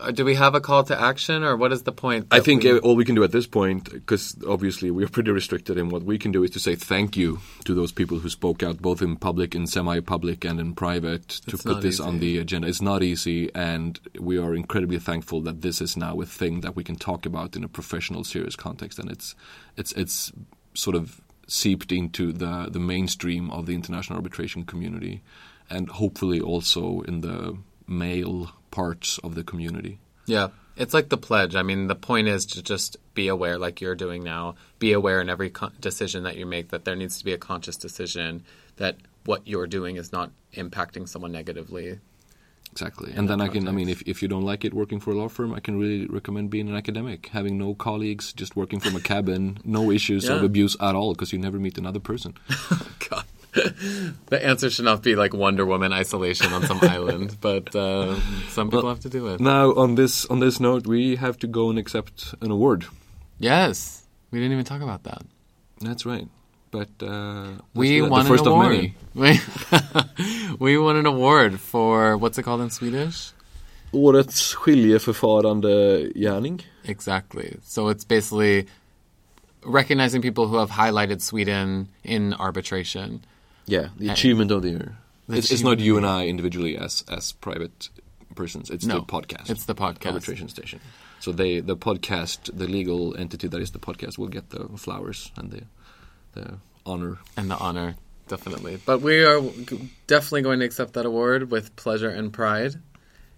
Uh, 0.00 0.12
do 0.12 0.24
we 0.24 0.36
have 0.36 0.54
a 0.54 0.60
call 0.60 0.84
to 0.84 1.00
action, 1.00 1.42
or 1.42 1.56
what 1.56 1.72
is 1.72 1.82
the 1.82 1.90
point? 1.90 2.28
I 2.30 2.38
think 2.38 2.62
we- 2.62 2.70
uh, 2.70 2.78
all 2.78 2.94
we 2.94 3.04
can 3.04 3.16
do 3.16 3.24
at 3.24 3.32
this 3.32 3.48
point, 3.48 3.90
because 3.90 4.36
obviously 4.46 4.92
we 4.92 5.02
are 5.02 5.08
pretty 5.08 5.32
restricted, 5.32 5.76
and 5.76 5.90
what 5.90 6.04
we 6.04 6.18
can 6.18 6.30
do 6.30 6.44
is 6.44 6.50
to 6.52 6.60
say 6.60 6.76
thank 6.76 7.16
you 7.16 7.40
to 7.64 7.74
those 7.74 7.90
people 7.90 8.20
who 8.20 8.28
spoke 8.28 8.62
out, 8.62 8.80
both 8.80 9.02
in 9.02 9.16
public, 9.16 9.56
in 9.56 9.66
semi-public, 9.66 10.44
and 10.44 10.60
in 10.60 10.74
private, 10.74 11.28
to 11.28 11.56
It's 11.56 11.64
put 11.64 11.80
this 11.82 11.98
on 11.98 12.20
the 12.20 12.38
agenda. 12.38 12.68
It's 12.68 12.80
not 12.80 13.02
easy, 13.02 13.50
and 13.56 13.98
we 14.20 14.38
are 14.38 14.54
incredibly 14.54 15.00
thankful 15.00 15.40
that 15.42 15.62
this 15.62 15.80
is 15.80 15.96
now 15.96 16.20
a 16.20 16.26
thing 16.26 16.60
that 16.60 16.76
we 16.76 16.84
can 16.84 16.94
talk 16.96 17.26
about 17.26 17.56
in 17.56 17.64
a 17.64 17.68
professional, 17.68 18.22
serious 18.22 18.54
context, 18.54 19.00
and 19.00 19.10
it's 19.10 19.34
it's 19.76 19.90
it's 19.92 20.32
sort 20.74 20.94
of 20.94 21.20
seeped 21.48 21.90
into 21.90 22.32
the 22.32 22.68
the 22.70 22.78
mainstream 22.78 23.50
of 23.50 23.66
the 23.66 23.74
international 23.74 24.16
arbitration 24.16 24.62
community, 24.64 25.22
and 25.68 25.88
hopefully 25.88 26.40
also 26.40 27.00
in 27.00 27.20
the 27.20 27.58
male 27.88 28.52
parts 28.70 29.18
of 29.18 29.34
the 29.34 29.44
community. 29.44 29.98
Yeah. 30.26 30.48
It's 30.76 30.94
like 30.94 31.08
the 31.08 31.16
pledge. 31.16 31.56
I 31.56 31.62
mean, 31.62 31.88
the 31.88 31.96
point 31.96 32.28
is 32.28 32.46
to 32.46 32.62
just 32.62 32.96
be 33.14 33.28
aware, 33.28 33.58
like 33.58 33.80
you're 33.80 33.96
doing 33.96 34.22
now. 34.22 34.54
Be 34.78 34.92
aware 34.92 35.20
in 35.20 35.28
every 35.28 35.50
con- 35.50 35.74
decision 35.80 36.22
that 36.22 36.36
you 36.36 36.46
make 36.46 36.68
that 36.68 36.84
there 36.84 36.94
needs 36.94 37.18
to 37.18 37.24
be 37.24 37.32
a 37.32 37.38
conscious 37.38 37.76
decision 37.76 38.44
that 38.76 38.96
what 39.24 39.46
you're 39.46 39.66
doing 39.66 39.96
is 39.96 40.12
not 40.12 40.30
impacting 40.54 41.08
someone 41.08 41.32
negatively. 41.32 41.98
Exactly. 42.70 43.12
And 43.16 43.28
then 43.28 43.40
I 43.40 43.48
can, 43.48 43.66
I 43.66 43.72
mean, 43.72 43.88
if, 43.88 44.02
if 44.02 44.22
you 44.22 44.28
don't 44.28 44.44
like 44.44 44.64
it 44.64 44.72
working 44.72 45.00
for 45.00 45.10
a 45.10 45.14
law 45.14 45.28
firm, 45.28 45.52
I 45.52 45.60
can 45.60 45.78
really 45.78 46.06
recommend 46.06 46.50
being 46.50 46.68
an 46.68 46.76
academic, 46.76 47.26
having 47.28 47.58
no 47.58 47.74
colleagues, 47.74 48.32
just 48.32 48.54
working 48.54 48.78
from 48.78 48.94
a 48.94 49.00
cabin, 49.00 49.58
no 49.64 49.90
issues 49.90 50.28
of 50.28 50.42
abuse 50.44 50.76
at 50.80 50.94
all, 50.94 51.12
because 51.12 51.32
you 51.32 51.38
never 51.38 51.58
meet 51.58 51.76
another 51.76 51.98
person. 51.98 52.34
God. 53.10 53.24
the 54.26 54.40
answer 54.44 54.70
should 54.70 54.84
not 54.84 55.02
be 55.02 55.16
like 55.16 55.34
Wonder 55.34 55.64
Woman 55.64 55.92
isolation 55.92 56.52
on 56.52 56.66
some 56.66 56.78
island, 56.82 57.36
but 57.40 57.74
uh, 57.74 58.14
some 58.48 58.70
people 58.70 58.88
have 58.88 59.00
to 59.00 59.08
do 59.08 59.26
it. 59.28 59.40
Now, 59.40 59.74
on 59.74 59.94
this 59.94 60.26
on 60.26 60.40
this 60.40 60.60
note, 60.60 60.86
we 60.86 61.16
have 61.16 61.38
to 61.38 61.46
go 61.46 61.70
and 61.70 61.78
accept 61.78 62.34
an 62.40 62.50
award. 62.50 62.86
Yes. 63.38 64.02
We 64.30 64.38
didn't 64.38 64.52
even 64.52 64.64
talk 64.64 64.82
about 64.82 65.04
that. 65.04 65.22
That's 65.80 66.04
right. 66.04 66.28
But 66.70 66.90
uh, 67.02 67.52
We 67.74 68.02
won 68.02 68.24
the 68.24 68.28
first 68.28 68.46
an 68.46 68.52
award. 68.52 68.92
We, 69.14 69.40
we 70.58 70.78
won 70.78 70.96
an 70.96 71.06
award 71.06 71.58
for 71.60 72.16
what's 72.18 72.38
it 72.38 72.42
called 72.42 72.60
in 72.60 72.70
Swedish? 72.70 73.32
Årets 73.92 74.34
skiljeförfarande 74.50 76.12
gärning. 76.14 76.60
Exactly. 76.84 77.56
So 77.64 77.88
it's 77.88 78.04
basically 78.04 78.66
recognizing 79.64 80.20
people 80.22 80.46
who 80.46 80.58
have 80.58 80.70
highlighted 80.70 81.20
Sweden 81.22 81.88
in 82.04 82.34
arbitration. 82.34 83.20
Yeah, 83.68 83.88
the 83.98 84.08
achievement 84.08 84.50
of 84.50 84.62
the 84.62 84.70
year. 84.70 84.96
The 85.28 85.36
It's, 85.36 85.52
it's 85.52 85.62
not 85.62 85.78
you 85.78 85.96
and 85.96 86.06
I 86.06 86.26
individually 86.26 86.76
as 86.76 87.04
as 87.08 87.32
private 87.32 87.90
persons. 88.34 88.70
It's 88.70 88.86
No, 88.86 89.00
the 89.00 89.02
podcast. 89.02 89.50
it's 89.50 89.64
the 89.66 89.74
podcast. 89.74 90.06
arbitration 90.06 90.48
station. 90.48 90.80
So 91.20 91.32
they 91.32 91.60
the 91.60 91.76
podcast, 91.76 92.50
the 92.56 92.66
legal 92.66 93.16
entity 93.16 93.46
that 93.48 93.60
is 93.60 93.70
the 93.72 93.78
podcast, 93.78 94.16
will 94.18 94.28
get 94.28 94.50
the 94.50 94.68
flowers 94.78 95.30
and 95.36 95.50
the 95.50 95.62
the 96.32 96.58
honor. 96.86 97.18
and 97.36 97.50
the 97.50 97.58
honor, 97.58 97.96
definitely. 98.28 98.78
But 98.84 99.00
we 99.02 99.22
are 99.24 99.40
definitely 100.06 100.42
going 100.42 100.60
to 100.60 100.64
accept 100.64 100.94
that 100.94 101.04
award 101.06 101.50
with 101.50 101.76
pleasure 101.76 102.08
and 102.10 102.32
pride. 102.32 102.76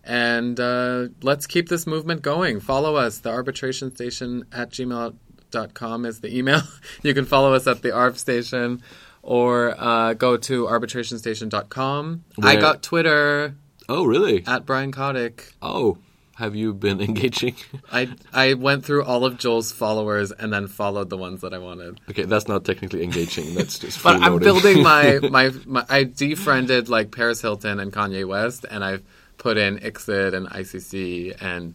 And 0.05 0.59
uh, 0.59 1.09
let's 1.23 1.47
keep 1.47 1.69
this 1.69 1.87
movement 1.87 2.23
going. 2.23 2.61
Follow 2.61 2.97
us. 2.97 3.19
The 3.19 3.31
arbitration 3.31 3.95
station 3.95 4.45
at 4.53 4.71
gmail.com 4.71 6.07
is 6.07 6.21
the 6.21 6.37
email. 6.37 6.63
you 7.03 7.15
can 7.15 7.25
follow 7.25 7.53
us 7.55 7.67
at 7.67 7.83
the 7.83 7.91
ARB 7.91 8.17
station 8.17 8.83
or 9.23 9.75
uh, 9.79 10.15
go 10.15 10.37
to 10.37 10.67
arbitrationstation.com. 10.67 12.25
I 12.43 12.57
got 12.57 12.83
Twitter 12.83 13.55
Oh, 13.89 14.05
really? 14.05 14.45
at 14.47 14.67
Brian 14.67 14.93
Kotick. 14.93 15.53
Oh, 15.61 15.99
have 16.37 16.55
you 16.55 16.73
been 16.73 17.01
engaging? 17.11 17.55
I, 17.93 18.09
I 18.33 18.55
went 18.55 18.85
through 18.85 19.05
all 19.05 19.25
of 19.25 19.37
Joel's 19.37 19.73
followers 19.73 20.33
and 20.33 20.53
then 20.53 20.69
followed 20.69 21.11
the 21.11 21.17
ones 21.17 21.43
that 21.43 21.53
I 21.53 21.59
wanted. 21.59 22.01
okay, 22.09 22.25
that's 22.25 22.49
not 22.49 22.65
technically 22.65 23.03
engaging. 23.03 23.55
That's 23.55 23.79
just. 23.79 24.03
But 24.03 24.23
I'm 24.23 24.39
building 24.39 24.83
my, 24.83 25.19
my 25.31 25.51
my 25.67 25.85
I 25.89 26.05
defriended 26.05 26.89
like 26.89 27.11
Paris 27.11 27.43
Hilton 27.43 27.79
and 27.81 27.93
Kanye 27.93 28.27
West, 28.27 28.65
and 28.71 28.83
I've 28.85 29.03
put 29.39 29.57
in 29.59 29.79
ICSID 29.79 30.35
and 30.35 30.49
ICC 30.49 31.37
and 31.43 31.75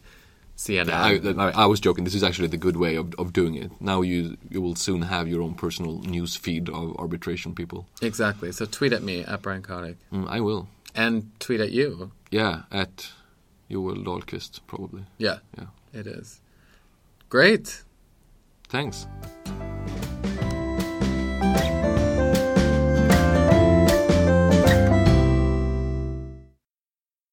CNN. 0.57 0.89
I, 0.91 1.43
I, 1.49 1.63
I 1.63 1.65
was 1.65 1.79
joking. 1.79 2.03
This 2.05 2.15
is 2.15 2.23
actually 2.23 2.47
the 2.47 2.57
good 2.57 2.77
way 2.77 2.95
of, 2.95 3.13
of 3.19 3.33
doing 3.33 3.55
it. 3.55 3.71
Now 3.81 4.01
you 4.01 4.37
you 4.49 4.61
will 4.61 4.75
soon 4.75 5.01
have 5.03 5.27
your 5.27 5.41
own 5.41 5.53
personal 5.55 5.99
news 5.99 6.35
feed 6.37 6.69
of 6.69 6.95
arbitration 6.97 7.53
people. 7.55 7.87
exactly. 8.01 8.51
So 8.51 8.65
tweet 8.65 8.93
at 8.93 9.03
me 9.03 9.23
at 9.25 9.41
Brian 9.41 9.61
Kotick 9.61 9.97
Mm, 10.11 10.27
I 10.29 10.39
will. 10.39 10.67
and 10.95 11.31
tweet 11.39 11.59
at 11.61 11.71
you. 11.71 12.11
Yeah, 12.31 12.63
at 12.71 13.11
Joel 13.69 13.95
Dahlquist 13.97 14.61
probably. 14.67 15.03
Yeah, 15.17 15.39
Yeah. 15.57 15.67
it 15.93 16.07
is. 16.07 16.39
Great. 17.29 17.83
Thanks. 18.69 19.07